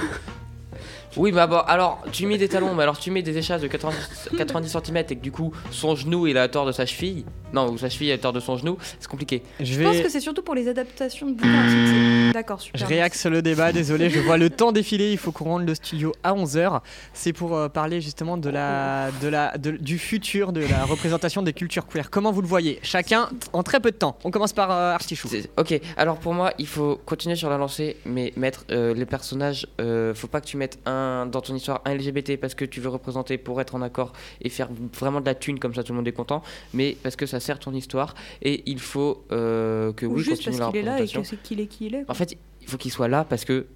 Oui, 1.17 1.31
bah 1.31 1.47
bon, 1.47 1.57
alors 1.67 2.01
tu 2.11 2.25
mets 2.27 2.37
des 2.37 2.47
talons, 2.49 2.73
mais 2.75 2.83
alors 2.83 2.97
tu 2.99 3.09
mets 3.11 3.21
des 3.21 3.37
échasses 3.37 3.61
de 3.61 3.67
90, 3.67 4.29
90 4.37 4.69
cm 4.85 4.97
et 4.97 5.03
que 5.03 5.13
du 5.15 5.31
coup 5.31 5.51
son 5.71 5.95
genou 5.95 6.27
il 6.27 6.35
est 6.35 6.39
à 6.39 6.43
la 6.43 6.45
hauteur 6.45 6.65
de 6.65 6.71
sa 6.71 6.85
cheville. 6.85 7.25
Non, 7.51 7.67
ou 7.71 7.79
sa 7.79 7.89
cheville 7.89 8.09
est 8.09 8.11
à 8.11 8.15
la 8.15 8.19
hauteur 8.19 8.33
de 8.33 8.39
son 8.39 8.57
genou, 8.57 8.77
c'est 8.99 9.07
compliqué. 9.07 9.41
Je 9.59 9.65
Je 9.73 9.81
pense 9.83 9.97
que 10.01 10.09
c'est 10.09 10.19
surtout 10.19 10.43
pour 10.43 10.53
les 10.53 10.67
adaptations 10.67 11.25
de 11.27 11.33
bouquins. 11.33 11.67
c'est- 11.67 12.33
D'accord, 12.33 12.61
super. 12.61 12.79
Je 12.79 12.85
réaxe 12.85 13.25
le 13.25 13.41
débat, 13.41 13.71
désolé, 13.71 14.09
je 14.11 14.19
vois 14.19 14.37
le 14.37 14.51
temps 14.51 14.71
défiler, 14.71 15.11
il 15.11 15.17
faut 15.17 15.31
qu'on 15.31 15.45
rende 15.45 15.67
le 15.67 15.73
studio 15.73 16.13
à 16.23 16.33
11h. 16.35 16.81
C'est 17.13 17.33
pour 17.33 17.55
euh, 17.57 17.67
parler 17.69 18.01
justement 18.01 18.37
de 18.37 18.49
la, 18.49 19.09
de 19.21 19.27
la, 19.27 19.57
de- 19.57 19.71
du 19.71 19.97
futur 19.97 20.51
de 20.53 20.61
la 20.61 20.85
représentation 20.85 21.41
des 21.41 21.53
cultures 21.53 21.87
queer. 21.87 22.11
Comment 22.11 22.31
vous 22.31 22.41
le 22.43 22.47
voyez? 22.47 22.77
Chacun 22.83 23.29
en 23.51 23.63
très 23.63 23.79
peu 23.79 23.89
de 23.89 23.97
temps. 23.97 24.15
On 24.23 24.29
commence 24.29 24.53
par 24.53 24.69
euh, 24.71 24.93
Artichou. 24.93 25.27
Ok, 25.57 25.79
alors 25.97 26.17
pour 26.17 26.35
moi, 26.35 26.53
il 26.59 26.67
faut 26.67 27.01
continuer 27.03 27.35
sur 27.35 27.49
la 27.49 27.57
lancée, 27.57 27.97
mais 28.05 28.31
mettre 28.37 28.65
euh, 28.69 28.93
les 28.93 29.05
personnages. 29.07 29.65
euh, 29.81 30.13
faut 30.13 30.27
pas 30.27 30.39
que 30.39 30.45
tu 30.45 30.57
mettes 30.57 30.77
un 30.85 30.98
dans 31.25 31.41
ton 31.41 31.55
histoire 31.55 31.81
un 31.85 31.93
LGBT 31.95 32.37
parce 32.39 32.55
que 32.55 32.65
tu 32.65 32.79
veux 32.81 32.89
représenter 32.89 33.37
pour 33.37 33.59
être 33.61 33.75
en 33.75 33.81
accord 33.81 34.13
et 34.41 34.49
faire 34.49 34.69
vraiment 34.99 35.21
de 35.21 35.25
la 35.25 35.35
thune 35.35 35.59
comme 35.59 35.73
ça 35.73 35.83
tout 35.83 35.93
le 35.93 35.97
monde 35.97 36.07
est 36.07 36.11
content, 36.13 36.41
mais 36.73 36.97
parce 37.03 37.15
que 37.15 37.25
ça 37.25 37.39
sert 37.39 37.59
ton 37.59 37.73
histoire 37.73 38.13
et 38.41 38.63
il 38.65 38.79
faut 38.79 39.23
euh, 39.31 39.93
que 39.93 40.05
Ou 40.05 40.15
oui 40.15 40.23
juste 40.23 40.45
continue 40.45 40.57
parce 40.59 40.71
qu'il 40.71 40.79
est 40.79 40.83
là 40.83 41.01
et 41.01 41.07
que 41.07 41.23
c'est 41.23 41.41
qu'il 41.41 41.59
est 41.59 41.67
qui 41.67 41.87
il 41.87 41.95
est. 41.95 42.05
En 42.09 42.13
fait, 42.13 42.37
il 42.61 42.67
faut 42.67 42.77
qu'il 42.77 42.91
soit 42.91 43.07
là 43.07 43.25
parce 43.27 43.45
que 43.45 43.67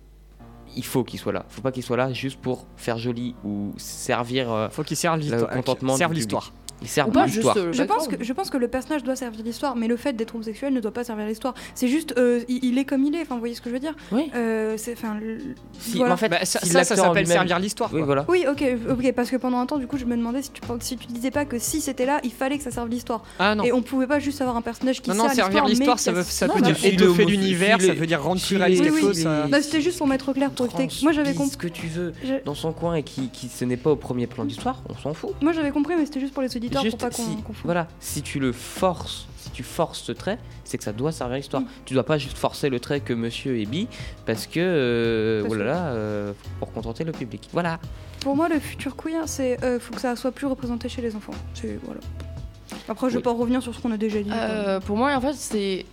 il 0.76 0.86
faut 0.86 1.04
qu'il 1.04 1.20
soit 1.20 1.32
là. 1.32 1.46
Faut 1.50 1.62
pas 1.62 1.72
qu'il 1.72 1.84
soit 1.84 1.98
là 1.98 2.12
juste 2.14 2.40
pour 2.40 2.66
faire 2.78 2.98
joli 2.98 3.36
ou 3.44 3.74
servir. 3.78 4.52
euh, 4.52 4.70
Faut 4.70 4.84
qu'il 4.84 4.98
serve 4.98 5.20
l'histoire. 5.20 5.50
contentement 5.50 5.96
serve 5.98 6.14
l'histoire. 6.14 6.52
Il 6.84 6.88
sert 6.90 7.08
Ou 7.08 7.12
pas 7.12 7.26
juste. 7.28 7.48
euh, 7.58 7.72
Je 7.74 7.84
pense, 7.84 8.08
que, 8.08 8.24
je 8.24 8.34
pense 8.34 8.50
que 8.50 8.58
le 8.58 8.68
personnage 8.68 9.04
doit 9.04 9.16
servir 9.16 9.44
l'histoire, 9.44 9.76
mais 9.76 9.88
le 9.88 9.98
fait 9.98 10.14
d'être 10.14 10.36
homosexuel 10.36 10.74
ne 10.74 10.80
doit 10.80 10.92
pas 10.94 11.04
servir 11.04 11.26
l'histoire. 11.26 11.54
C'est 11.76 11.88
juste, 11.88 12.14
euh, 12.18 12.42
il, 12.48 12.64
il 12.64 12.78
est 12.78 12.86
comme 12.86 13.04
il 13.04 13.16
est, 13.16 13.22
enfin, 13.22 13.36
vous 13.36 13.40
voyez 13.40 13.56
ce 13.56 13.62
que 13.62 13.70
je 13.70 13.74
veux 13.74 13.80
dire? 13.80 13.96
Oui. 14.12 14.30
Euh, 14.36 14.76
c'est, 14.78 14.94
enfin, 14.94 15.16
le- 15.20 15.38
Si, 15.80 15.98
voilà. 15.98 16.10
mais 16.10 16.14
en 16.14 16.18
fait, 16.18 16.30
Bah, 16.30 16.46
ça, 16.46 16.60
si 16.62 16.70
ça, 16.70 16.84
s'appelle 16.84 17.26
servir 17.28 17.58
l'histoire. 17.60 17.90
Oui, 17.94 18.02
voilà. 18.02 18.26
Oui, 18.28 18.46
ok, 18.50 18.64
ok, 18.90 19.12
parce 19.14 19.30
que 19.30 19.38
pendant 19.38 19.60
un 19.60 19.66
temps, 19.66 19.78
du 19.78 19.88
coup, 19.88 19.98
je 19.98 20.06
me 20.06 20.16
demandais 20.16 20.42
si 20.42 20.52
tu, 20.52 20.62
si 20.82 20.98
tu 20.98 21.08
disais 21.08 21.32
pas 21.32 21.46
que 21.46 21.58
si 21.60 21.82
c'était 21.82 22.06
là, 22.06 22.20
il 22.24 22.32
fallait 22.32 22.58
que 22.58 22.64
ça 22.64 22.72
serve 22.72 22.90
l'histoire. 22.90 23.24
Ah 23.40 23.56
non. 23.56 23.64
Et 23.64 23.72
on 23.72 23.82
pouvait 23.82 24.08
pas 24.08 24.20
juste 24.20 24.42
avoir 24.42 24.58
un 24.58 24.62
personnage 24.62 25.02
qui 25.02 25.10
Non, 25.10 25.16
non, 25.16 25.24
sert 25.26 25.36
servir 25.36 25.66
l'histoire, 25.66 26.00
ça, 26.00 26.12
veut, 26.12 26.24
ça 26.24 26.48
Non, 26.48 26.56
peut 26.56 26.62
bah, 26.62 26.72
dire 26.72 26.86
étoffer 26.86 27.26
l'univers, 27.26 27.80
ça 27.82 27.94
veut 27.94 28.06
dire 28.08 28.22
rendre 28.22 28.42
réaliste 28.42 28.84
les- 28.84 28.90
quelque 28.90 29.00
si 29.00 29.06
chose. 29.06 29.18
les- 29.18 29.24
ça- 29.24 29.48
Bah, 29.48 29.62
c'était 29.62 29.82
juste 29.82 29.98
pour 29.98 30.08
mettre 30.08 30.30
au 30.30 30.34
clair 30.34 30.50
pour 30.52 30.66
éviter. 30.66 30.88
que- 30.88 31.04
Moi, 31.04 31.12
j'avais 31.12 31.34
compris. 31.34 31.52
ce 31.52 31.58
que 31.58 31.68
tu 31.68 31.88
veux 31.88 32.14
dans 32.46 32.56
son 32.56 32.72
coin 32.74 32.96
et 32.96 33.04
qui, 33.04 33.30
qui 33.30 33.48
ce 33.48 33.66
n'est 33.66 33.78
pas 33.78 33.92
au 33.92 33.96
premier 33.96 34.28
plan 34.28 34.46
d'histoire, 34.46 34.82
on 34.90 34.96
s'en 34.98 35.14
fout. 35.14 35.32
Moi, 35.42 35.52
j'avais 35.54 35.72
compris, 35.72 35.94
mais 35.98 36.06
c'était 36.06 36.20
juste 36.20 36.34
pour 36.34 36.42
les 36.44 36.56
auditeurs 36.56 36.73
Juste 36.82 36.98
pour 36.98 37.10
pas 37.10 37.16
qu'on 37.16 37.24
si, 37.24 37.42
qu'on 37.44 37.54
voilà, 37.64 37.88
si 38.00 38.22
tu 38.22 38.40
le 38.40 38.52
forces, 38.52 39.28
si 39.38 39.50
tu 39.52 39.64
forces 39.64 40.02
ce 40.02 40.12
trait, 40.12 40.40
c'est 40.64 40.78
que 40.78 40.84
ça 40.84 40.94
doit 40.94 41.12
servir 41.12 41.38
l'histoire. 41.38 41.62
Mm. 41.64 41.68
Tu 41.86 41.94
dois 41.94 42.06
pas 42.06 42.18
juste 42.18 42.38
forcer 42.38 42.70
le 42.70 42.80
trait 42.80 43.00
que 43.02 43.14
monsieur 43.14 43.60
est 43.60 43.66
bi 43.66 43.88
parce 44.26 44.48
que 44.48 44.60
euh, 44.60 45.46
oh 45.50 45.54
là 45.54 45.66
là, 45.66 45.78
euh, 45.88 46.34
pour 46.60 46.72
contenter 46.72 47.04
le 47.04 47.12
public. 47.12 47.48
Voilà. 47.54 47.80
Pour 48.22 48.36
moi, 48.36 48.48
le 48.50 48.60
futur 48.60 48.96
queer, 48.96 49.24
c'est 49.28 49.64
euh, 49.64 49.80
faut 49.80 49.94
que 49.94 50.02
ça 50.02 50.16
soit 50.16 50.32
plus 50.32 50.48
représenté 50.48 50.88
chez 50.90 51.02
les 51.02 51.16
enfants. 51.16 51.34
C'est 51.54 51.78
voilà. 51.84 52.00
Après, 52.90 53.08
je 53.08 53.14
vais 53.14 53.18
Oui. 53.18 53.24
pas 53.24 53.34
revenir 53.34 53.62
sur 53.62 53.74
ce 53.76 53.80
qu'on 53.80 53.92
a 53.92 53.98
déjà 53.98 54.22
dit. 54.22 54.30
Euh, 54.32 54.80
pour 54.80 54.98
moi, 54.98 55.14
en 55.16 55.22
fait, 55.22 55.34
c'est 55.34 55.86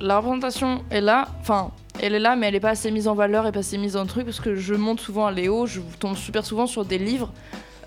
la 0.00 0.18
représentation 0.18 0.82
est 0.90 1.00
là. 1.00 1.28
Enfin, 1.40 1.70
elle 2.00 2.14
est 2.14 2.18
là, 2.20 2.36
mais 2.36 2.46
elle 2.48 2.54
est 2.54 2.60
pas 2.60 2.70
assez 2.70 2.90
mise 2.90 3.08
en 3.08 3.14
valeur 3.14 3.46
et 3.46 3.52
pas 3.52 3.60
assez 3.60 3.78
mise 3.78 3.96
en 3.96 4.06
truc 4.06 4.24
parce 4.26 4.40
que 4.40 4.54
je 4.54 4.74
monte 4.74 5.00
souvent 5.00 5.26
à 5.26 5.32
Léo. 5.32 5.66
Je 5.66 5.80
tombe 5.98 6.16
super 6.16 6.44
souvent 6.44 6.66
sur 6.66 6.84
des 6.84 6.98
livres. 6.98 7.32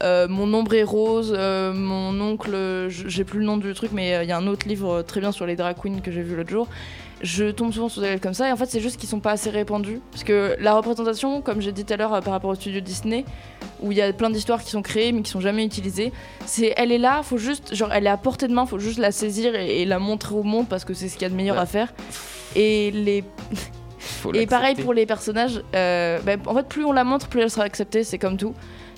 Euh, 0.01 0.27
mon 0.27 0.51
ombre 0.53 0.73
est 0.73 0.83
rose, 0.83 1.33
euh, 1.37 1.73
mon 1.73 2.19
oncle, 2.21 2.87
j'ai 2.89 3.23
plus 3.23 3.39
le 3.39 3.45
nom 3.45 3.57
du 3.57 3.73
truc, 3.73 3.91
mais 3.93 4.15
euh, 4.15 4.23
il 4.23 4.29
y 4.29 4.31
a 4.31 4.37
un 4.37 4.47
autre 4.47 4.67
livre 4.67 5.01
très 5.03 5.19
bien 5.19 5.31
sur 5.31 5.45
les 5.45 5.55
drag 5.55 5.75
queens 5.81 5.99
que 6.01 6.11
j'ai 6.11 6.21
vu 6.21 6.35
l'autre 6.35 6.49
jour. 6.49 6.67
Je 7.21 7.51
tombe 7.51 7.71
souvent 7.71 7.87
sur 7.87 8.01
des 8.01 8.09
livres 8.09 8.21
comme 8.21 8.33
ça, 8.33 8.49
et 8.49 8.51
en 8.51 8.55
fait, 8.55 8.65
c'est 8.65 8.79
juste 8.79 8.99
qu'ils 8.99 9.07
sont 9.09 9.19
pas 9.19 9.31
assez 9.31 9.51
répandus. 9.51 10.01
Parce 10.11 10.23
que 10.23 10.55
la 10.59 10.73
représentation, 10.73 11.41
comme 11.41 11.61
j'ai 11.61 11.71
dit 11.71 11.85
tout 11.85 11.93
à 11.93 11.97
l'heure 11.97 12.19
par 12.21 12.33
rapport 12.33 12.49
au 12.49 12.55
studio 12.55 12.79
Disney, 12.81 13.25
où 13.79 13.91
il 13.91 13.97
y 13.97 14.01
a 14.01 14.11
plein 14.11 14.31
d'histoires 14.31 14.63
qui 14.63 14.71
sont 14.71 14.81
créées 14.81 15.11
mais 15.11 15.21
qui 15.21 15.29
sont 15.29 15.39
jamais 15.41 15.63
utilisées, 15.63 16.11
c'est 16.47 16.73
elle 16.77 16.91
est 16.91 16.97
là, 16.97 17.21
faut 17.21 17.37
juste, 17.37 17.75
genre, 17.75 17.93
elle 17.93 18.07
est 18.07 18.09
à 18.09 18.17
portée 18.17 18.47
de 18.47 18.53
main, 18.53 18.65
faut 18.65 18.79
juste 18.79 18.97
la 18.97 19.11
saisir 19.11 19.53
et, 19.53 19.81
et 19.81 19.85
la 19.85 19.99
montrer 19.99 20.33
au 20.33 20.41
monde 20.43 20.67
parce 20.67 20.83
que 20.83 20.95
c'est 20.95 21.09
ce 21.09 21.13
qu'il 21.13 21.23
y 21.23 21.25
a 21.25 21.29
de 21.29 21.35
meilleur 21.35 21.57
Ouais. 21.57 21.61
à 21.61 21.65
faire. 21.67 21.93
Et 22.55 22.89
les 22.91 23.23
Faut 23.99 24.33
et 24.33 24.47
pareil 24.47 24.75
pour 24.75 24.93
les 24.93 25.05
personnages, 25.05 25.61
euh, 25.75 26.19
bah, 26.25 26.33
en 26.47 26.55
fait, 26.55 26.67
plus 26.67 26.85
on 26.85 26.91
la 26.91 27.03
montre, 27.03 27.27
plus 27.27 27.41
elle 27.41 27.51
sera 27.51 27.63
acceptée, 27.65 28.03
c'est 28.03 28.17
comme 28.17 28.37
tout. 28.37 28.55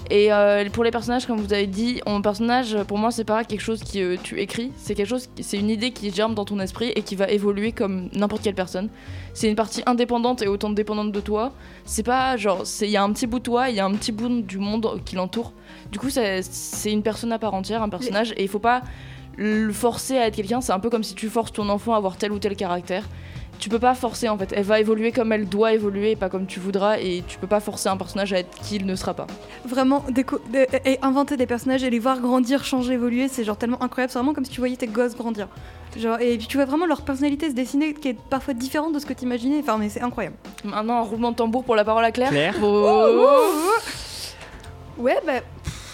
Et 0.10 0.34
euh, 0.34 0.70
pour 0.70 0.84
les 0.84 0.92
personnages, 0.92 1.26
comme 1.26 1.40
vous 1.40 1.54
avez 1.54 1.68
dit, 1.68 2.02
un 2.06 2.22
personnage, 2.22 2.78
pour 2.88 2.98
moi, 2.98 3.12
c'est 3.12 3.24
pas 3.24 3.44
quelque 3.44 3.62
chose 3.62 3.84
que 3.84 4.16
euh, 4.16 4.18
tu 4.22 4.40
écris, 4.40 4.72
c'est 4.76 4.96
quelque 4.96 5.08
chose, 5.08 5.30
c'est 5.42 5.58
une 5.58 5.70
idée 5.70 5.92
qui 5.92 6.12
germe 6.12 6.36
dans 6.36 6.46
ton 6.46 6.60
esprit 6.60 6.92
et 6.96 7.02
qui 7.02 7.16
va 7.16 7.30
évoluer 7.30 7.72
comme 7.72 8.10
n'importe 8.14 8.44
quelle 8.44 8.56
personne. 8.56 8.90
C'est 9.34 9.50
une 9.50 9.56
partie 9.56 9.82
indépendante 9.86 10.42
et 10.42 10.48
autant 10.48 10.70
dépendante 10.70 11.12
de 11.12 11.20
toi. 11.20 11.54
C'est 11.86 12.04
pas 12.04 12.38
genre, 12.38 12.64
il 12.82 12.90
y 12.90 12.98
a 12.98 13.04
un 13.04 13.12
petit 13.14 13.28
bout 13.28 13.40
de 13.40 13.44
toi, 13.44 13.70
il 13.70 13.76
y 13.76 13.80
a 13.80 13.86
un 13.86 13.94
petit 13.94 14.12
bout 14.12 14.42
du 14.42 14.58
monde 14.58 15.02
qui 15.06 15.16
l'entoure. 15.16 15.54
Du 15.92 16.00
coup, 16.00 16.10
c'est 16.10 16.92
une 16.92 17.02
personne 17.02 17.32
à 17.32 17.40
part 17.40 17.54
entière, 17.54 17.82
un 17.82 17.90
personnage, 17.90 18.34
et 18.34 18.44
il 18.44 18.50
faut 18.50 18.60
pas 18.60 18.82
le 19.38 19.72
forcer 19.72 20.18
à 20.18 20.28
être 20.28 20.36
quelqu'un. 20.36 20.62
C'est 20.62 20.74
un 20.74 20.80
peu 20.80 20.90
comme 20.90 21.04
si 21.04 21.16
tu 21.16 21.30
forces 21.30 21.54
ton 21.54 21.70
enfant 21.70 21.94
à 21.94 21.98
avoir 21.98 22.18
tel 22.18 22.32
ou 22.32 22.40
tel 22.40 22.56
caractère 22.56 23.04
tu 23.64 23.70
peux 23.70 23.80
pas 23.80 23.96
forcer 23.96 24.28
en 24.28 24.38
fait. 24.38 24.52
Elle 24.54 24.66
va 24.66 24.82
évoluer 24.82 25.14
comme 25.14 25.32
elle 25.32 25.48
doit 25.48 25.72
évoluer, 25.72 26.12
et 26.12 26.16
pas 26.18 26.28
comme 26.28 26.46
tu 26.48 26.60
voudras, 26.60 26.98
et 27.00 27.24
tu 27.26 27.38
peux 27.38 27.48
pas 27.48 27.62
forcer 27.62 27.88
un 27.88 27.96
personnage 27.96 28.34
à 28.34 28.40
être 28.40 28.50
qui 28.62 28.76
il 28.76 28.86
ne 28.86 28.94
sera 28.96 29.14
pas. 29.14 29.26
Vraiment, 29.66 30.04
déco- 30.10 30.42
de- 30.52 30.68
et 30.86 31.00
inventer 31.02 31.38
des 31.38 31.46
personnages 31.46 31.82
et 31.82 31.90
les 31.90 32.00
voir 32.00 32.20
grandir, 32.20 32.66
changer, 32.66 32.94
évoluer, 32.96 33.30
c'est 33.30 33.46
genre 33.46 33.56
tellement 33.56 33.82
incroyable. 33.82 34.12
C'est 34.12 34.20
vraiment 34.20 34.34
comme 34.34 34.44
si 34.44 34.52
tu 34.52 34.60
voyais 34.60 34.76
tes 34.76 34.88
gosses 34.88 35.16
grandir. 35.16 35.48
Genre, 35.98 36.20
et 36.20 36.38
puis 36.38 36.48
tu 36.48 36.58
vois 36.58 36.66
vraiment 36.66 36.86
leur 36.88 37.04
personnalité 37.04 37.50
se 37.50 37.56
dessiner 37.56 37.94
qui 37.94 38.10
est 38.10 38.18
parfois 38.30 38.54
différente 38.54 38.94
de 38.94 39.00
ce 39.00 39.06
que 39.06 39.14
tu 39.14 39.24
imaginais. 39.24 39.60
Enfin, 39.62 39.78
mais 39.78 39.88
c'est 39.88 40.02
incroyable. 40.02 40.36
Maintenant, 40.66 40.98
un 40.98 41.02
roulement 41.04 41.32
de 41.32 41.38
tambour 41.38 41.64
pour 41.64 41.76
la 41.78 41.86
parole 41.86 42.04
à 42.04 42.12
Claire. 42.12 42.32
Claire. 42.32 42.56
Oh. 42.62 43.40
Ouais, 44.98 45.18
bah. 45.26 45.34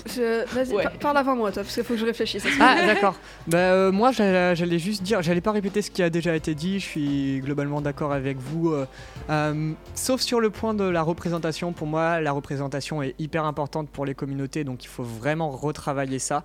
Pff, 0.09 0.15
je- 0.17 0.55
Vas-y, 0.55 0.73
Ouais. 0.73 0.83
par- 0.83 0.91
parle 0.93 1.17
avant 1.17 1.35
moi, 1.35 1.51
toi, 1.51 1.63
parce 1.63 1.73
qu'il 1.75 1.83
faut 1.83 1.93
que 1.93 1.99
je 1.99 2.05
réfléchisse. 2.05 2.45
à. 2.45 2.49
Ah 2.59 2.85
d'accord. 2.85 3.15
Bah 3.47 3.57
euh, 3.57 3.91
moi 3.91 4.11
j'allais 4.11 4.79
juste 4.79 5.03
dire, 5.03 5.21
j'allais 5.21 5.41
pas 5.41 5.51
répéter 5.51 5.81
ce 5.81 5.91
qui 5.91 6.03
a 6.03 6.09
déjà 6.09 6.35
été 6.35 6.55
dit. 6.55 6.79
Je 6.79 6.85
suis 6.85 7.39
globalement 7.41 7.81
d'accord 7.81 8.11
avec 8.13 8.37
vous, 8.37 8.71
euh, 8.71 8.85
euh, 9.29 9.71
sauf 9.95 10.21
sur 10.21 10.39
le 10.39 10.49
point 10.49 10.73
de 10.73 10.83
la 10.83 11.01
représentation. 11.01 11.71
Pour 11.73 11.87
moi, 11.87 12.19
la 12.21 12.31
représentation 12.31 13.01
est 13.03 13.15
hyper 13.19 13.45
importante 13.45 13.89
pour 13.89 14.05
les 14.05 14.15
communautés, 14.15 14.63
donc 14.63 14.83
il 14.83 14.87
faut 14.87 15.03
vraiment 15.03 15.49
retravailler 15.51 16.19
ça. 16.19 16.43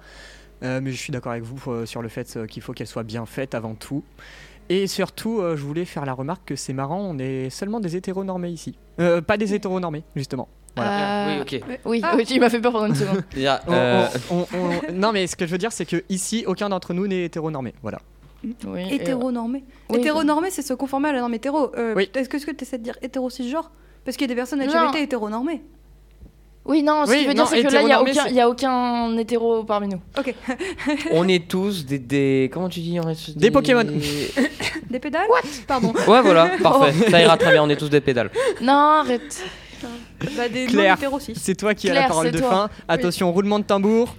Mais 0.63 0.93
je 0.93 0.97
suis 0.97 1.13
d'accord 1.13 1.33
avec 1.33 1.45
vous 1.45 1.85
sur 1.85 2.01
le 2.01 2.09
fait 2.09 2.47
qu'il 2.49 2.63
faut 2.63 2.73
qu'elle 2.73 2.87
soit 2.87 3.03
bien 3.03 3.27
faite 3.27 3.55
avant 3.55 3.75
tout. 3.75 4.03
Et 4.71 4.87
surtout, 4.87 5.43
je 5.43 5.63
voulais 5.63 5.85
faire 5.85 6.07
la 6.07 6.15
remarque 6.15 6.43
que 6.47 6.57
c'est 6.57 6.73
marrant, 6.73 7.01
on 7.01 7.19
est 7.19 7.51
seulement 7.51 7.81
des 7.81 7.97
hétéronormés 7.97 8.49
ici. 8.49 8.75
Pas 9.27 9.37
des 9.37 9.53
hétéronormés, 9.53 10.05
justement. 10.17 10.49
Voilà. 10.77 11.29
Euh, 11.29 11.37
Oui, 11.37 11.41
ok. 11.61 11.63
Oui, 11.85 12.01
Ah. 12.03 12.15
oui, 12.17 12.25
il 12.31 12.41
m'a 12.41 12.51
fait 12.51 12.61
peur 12.61 12.73
pendant 12.73 12.87
une 12.87 12.95
seconde. 12.95 13.23
On- 13.69 13.73
euh, 13.73 14.07
on- 14.31 14.35
on- 14.39 14.47
on- 14.55 14.93
non 14.93 15.13
mais 15.13 15.27
ce 15.27 15.37
que 15.37 15.47
je 15.47 15.53
veux 15.53 15.59
dire 15.59 15.71
c'est 15.73 15.85
que 15.87 16.03
ici 16.09 16.45
aucun 16.47 16.69
d'entre 16.69 16.93
nous 16.95 17.07
n'est 17.07 17.25
hétéronormé. 17.25 17.75
Voilà. 17.83 18.01
Oui, 18.67 18.83
Hétéronormé. 18.91 19.65
Oui. 19.89 19.99
Hétéronormé, 19.99 20.51
c'est 20.51 20.61
se 20.63 20.75
conformer 20.75 21.09
à 21.09 21.13
la 21.13 21.21
norme 21.21 21.33
hétéro. 21.35 21.73
Euh, 21.79 21.95
Oui. 21.97 22.11
Est-ce 22.15 22.29
que 22.29 22.51
tu 22.51 22.63
essaies 22.65 22.77
de 22.79 22.83
dire 22.83 22.99
hétéro 23.01 23.31
cisgenre? 23.31 23.71
Parce 24.05 24.17
qu'il 24.19 24.27
y 24.27 24.31
a 24.31 24.35
des 24.35 24.37
personnes 24.39 24.59
Non. 24.59 24.67
LGBT 24.67 24.97
hétéronormées. 25.03 25.63
Oui, 26.67 26.83
non, 26.83 27.05
ce 27.07 27.11
Oui, 27.11 27.19
qui 27.21 27.25
veut 27.27 27.35
non, 27.35 27.45
dire, 27.45 27.47
c'est 27.49 27.63
que 27.63 27.73
là, 27.73 27.81
il 27.83 27.87
n'y 27.87 27.93
a, 27.93 28.01
aucun- 28.03 28.13
c'est- 28.13 28.31
il 28.31 28.37
y 28.37 28.41
a 28.41 28.49
aucun 28.49 29.17
hétéro 29.19 29.65
parmi 29.65 29.87
nous. 29.89 30.01
Ok. 30.19 30.35
on 31.13 31.29
est 31.29 31.47
tous 31.49 31.85
des, 31.87 31.99
des- 31.99 32.51
comment 32.53 32.69
tu 32.71 32.81
dis 32.81 32.99
en 32.99 33.05
reste- 33.05 33.37
Des 33.37 33.51
Pokémon. 33.51 33.85
Des 34.91 34.99
pédales? 34.99 35.27
Pardon. 35.67 35.93
Ouais 36.09 36.23
voilà, 36.23 36.51
parfait. 36.63 36.93
Ça 37.11 37.21
ira 37.21 37.37
très 37.37 37.53
bien. 37.53 37.63
On 37.63 37.69
est 37.69 37.77
tous 37.77 37.91
des 37.91 38.01
pédales. 38.01 38.31
Non, 38.63 38.73
arrête. 38.73 39.43
Bah, 40.37 40.49
des 40.49 40.67
Claire. 40.67 40.99
C'est 41.35 41.55
toi 41.55 41.75
qui 41.75 41.89
as 41.89 41.93
Claire, 41.93 42.03
la 42.03 42.09
parole 42.09 42.27
c'est 42.27 42.33
de 42.33 42.39
toi. 42.39 42.51
fin. 42.51 42.71
Attention, 42.89 43.33
roulement 43.33 43.59
de 43.59 43.65
tambour. 43.65 44.15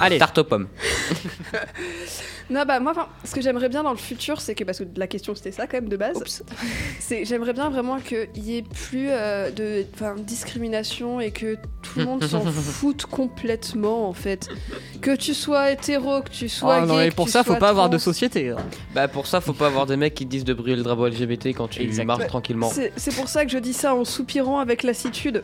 Allez. 0.00 0.18
Tarte 0.18 0.38
aux 0.38 0.44
pommes. 0.44 0.68
Non, 2.50 2.64
bah 2.66 2.78
moi, 2.80 2.92
enfin, 2.92 3.08
ce 3.24 3.34
que 3.34 3.40
j'aimerais 3.40 3.68
bien 3.68 3.82
dans 3.82 3.90
le 3.92 3.96
futur, 3.96 4.40
c'est 4.40 4.54
que, 4.54 4.64
parce 4.64 4.78
que 4.78 4.84
la 4.96 5.06
question 5.06 5.34
c'était 5.34 5.50
ça 5.52 5.66
quand 5.66 5.78
même 5.78 5.88
de 5.88 5.96
base, 5.96 6.22
c'est 7.00 7.24
j'aimerais 7.24 7.52
bien 7.54 7.70
vraiment 7.70 7.98
qu'il 7.98 8.28
y 8.44 8.56
ait 8.58 8.62
plus 8.62 9.08
euh, 9.10 9.50
de 9.50 9.84
enfin, 9.94 10.14
discrimination 10.16 11.20
et 11.20 11.30
que 11.30 11.56
tout 11.82 11.98
le 12.00 12.04
monde 12.04 12.24
s'en 12.28 12.40
foute 12.42 13.06
complètement 13.06 14.08
en 14.08 14.12
fait. 14.12 14.48
Que 15.00 15.16
tu 15.16 15.32
sois 15.34 15.70
hétéro, 15.70 16.20
que 16.22 16.30
tu 16.30 16.48
sois 16.48 16.74
Ah, 16.76 16.80
gay, 16.82 16.86
non, 16.86 16.96
mais 16.98 17.08
que 17.10 17.14
pour 17.14 17.26
tu 17.26 17.32
ça, 17.32 17.44
faut 17.44 17.52
sois 17.52 17.58
pas 17.58 17.68
avoir 17.70 17.88
de 17.88 17.96
trans. 17.96 18.04
société. 18.04 18.50
hein. 18.50 18.56
Bah 18.94 19.08
pour 19.08 19.26
ça, 19.26 19.40
faut 19.40 19.52
pas 19.54 19.66
avoir 19.68 19.86
des 19.86 19.96
mecs 19.96 20.14
qui 20.14 20.26
te 20.26 20.30
disent 20.30 20.44
de 20.44 20.54
brûler 20.54 20.76
le 20.76 20.82
drapeau 20.82 21.06
LGBT 21.08 21.48
quand 21.48 21.68
tu 21.68 21.82
Exact. 21.82 22.04
marches 22.04 22.26
tranquillement. 22.26 22.70
C'est 22.70 22.92
c'est 22.96 23.14
pour 23.14 23.28
ça 23.28 23.44
que 23.44 23.50
je 23.50 23.58
dis 23.58 23.72
ça 23.72 23.94
en 23.94 24.04
soupirant 24.04 24.58
avec 24.58 24.82
lassitude. 24.82 25.42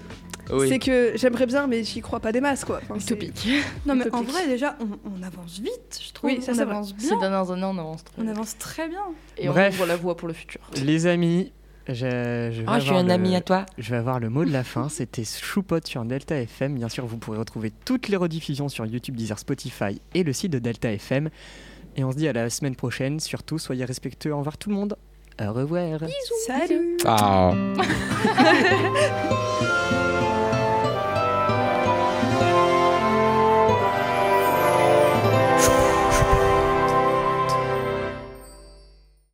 Oui. 0.53 0.68
C'est 0.68 0.78
que 0.78 1.12
j'aimerais 1.16 1.46
bien, 1.46 1.66
mais 1.66 1.84
j'y 1.84 2.01
crois 2.01 2.20
pas 2.20 2.32
des 2.32 2.40
masses 2.40 2.64
quoi. 2.64 2.80
Enfin, 2.82 2.94
c'est- 2.98 3.14
Utopique. 3.14 3.48
Non, 3.86 3.94
mais 3.94 4.11
en 4.12 4.22
vrai, 4.22 4.46
déjà, 4.48 4.76
on, 4.80 4.98
on 5.18 5.22
avance 5.22 5.59
vite, 5.59 6.01
je 6.07 6.12
trouve. 6.12 6.30
Oui, 6.30 6.42
ça, 6.42 6.53
on 6.53 6.55
c'est 6.55 6.64
vrai. 6.64 6.74
avance 6.74 6.94
Ces 6.98 7.09
bien. 7.09 7.18
dernières 7.20 7.51
années, 7.51 7.64
on 7.64 7.78
avance 7.78 8.05
très 8.05 8.14
On 8.18 8.22
bien. 8.24 8.32
avance 8.32 8.59
très 8.59 8.88
bien. 8.88 9.03
Et 9.38 9.48
Bref. 9.48 9.74
on 9.74 9.76
ouvre 9.78 9.86
la 9.86 9.96
voie 9.96 10.16
pour 10.16 10.28
le 10.28 10.34
futur. 10.34 10.61
Les 10.84 11.07
amis, 11.07 11.53
Je, 11.88 11.94
je 11.94 12.61
vais 12.61 12.64
Oh, 12.68 12.72
je 12.74 12.80
suis 12.80 12.90
avoir 12.90 13.05
un 13.05 13.09
le- 13.09 13.12
ami 13.12 13.34
à 13.34 13.40
toi. 13.40 13.66
Je 13.78 13.90
vais 13.90 13.96
avoir 13.96 14.20
le 14.20 14.28
mot 14.28 14.44
de 14.44 14.53
la 14.53 14.62
fin. 14.64 14.88
C'était 14.88 15.24
Choupot 15.24 15.78
sur 15.84 16.05
Delta 16.05 16.36
FM. 16.40 16.74
Bien 16.76 16.88
sûr, 16.88 17.05
vous 17.07 17.16
pourrez 17.16 17.38
retrouver 17.38 17.72
toutes 17.84 18.09
les 18.09 18.16
rediffusions 18.16 18.68
sur 18.68 18.86
YouTube, 18.86 19.16
Deezer, 19.16 19.38
Spotify 19.38 20.01
et 20.14 20.22
le 20.22 20.32
site 20.32 20.53
de 20.53 20.59
Delta 20.61 20.92
FM. 20.92 21.30
Et 21.96 22.05
on 22.05 22.12
se 22.12 22.16
dit 22.16 22.28
à 22.28 22.32
la 22.32 22.48
semaine 22.51 22.76
prochaine. 22.76 23.18
Surtout, 23.18 23.59
soyez 23.59 23.84
respectueux 23.84 24.32
envers 24.34 24.59
tout 24.59 24.68
le 24.68 24.76
monde. 24.76 24.96
Au 25.42 25.53
revoir. 25.53 26.01
Salut 26.46 26.98
Ah. 27.07 27.53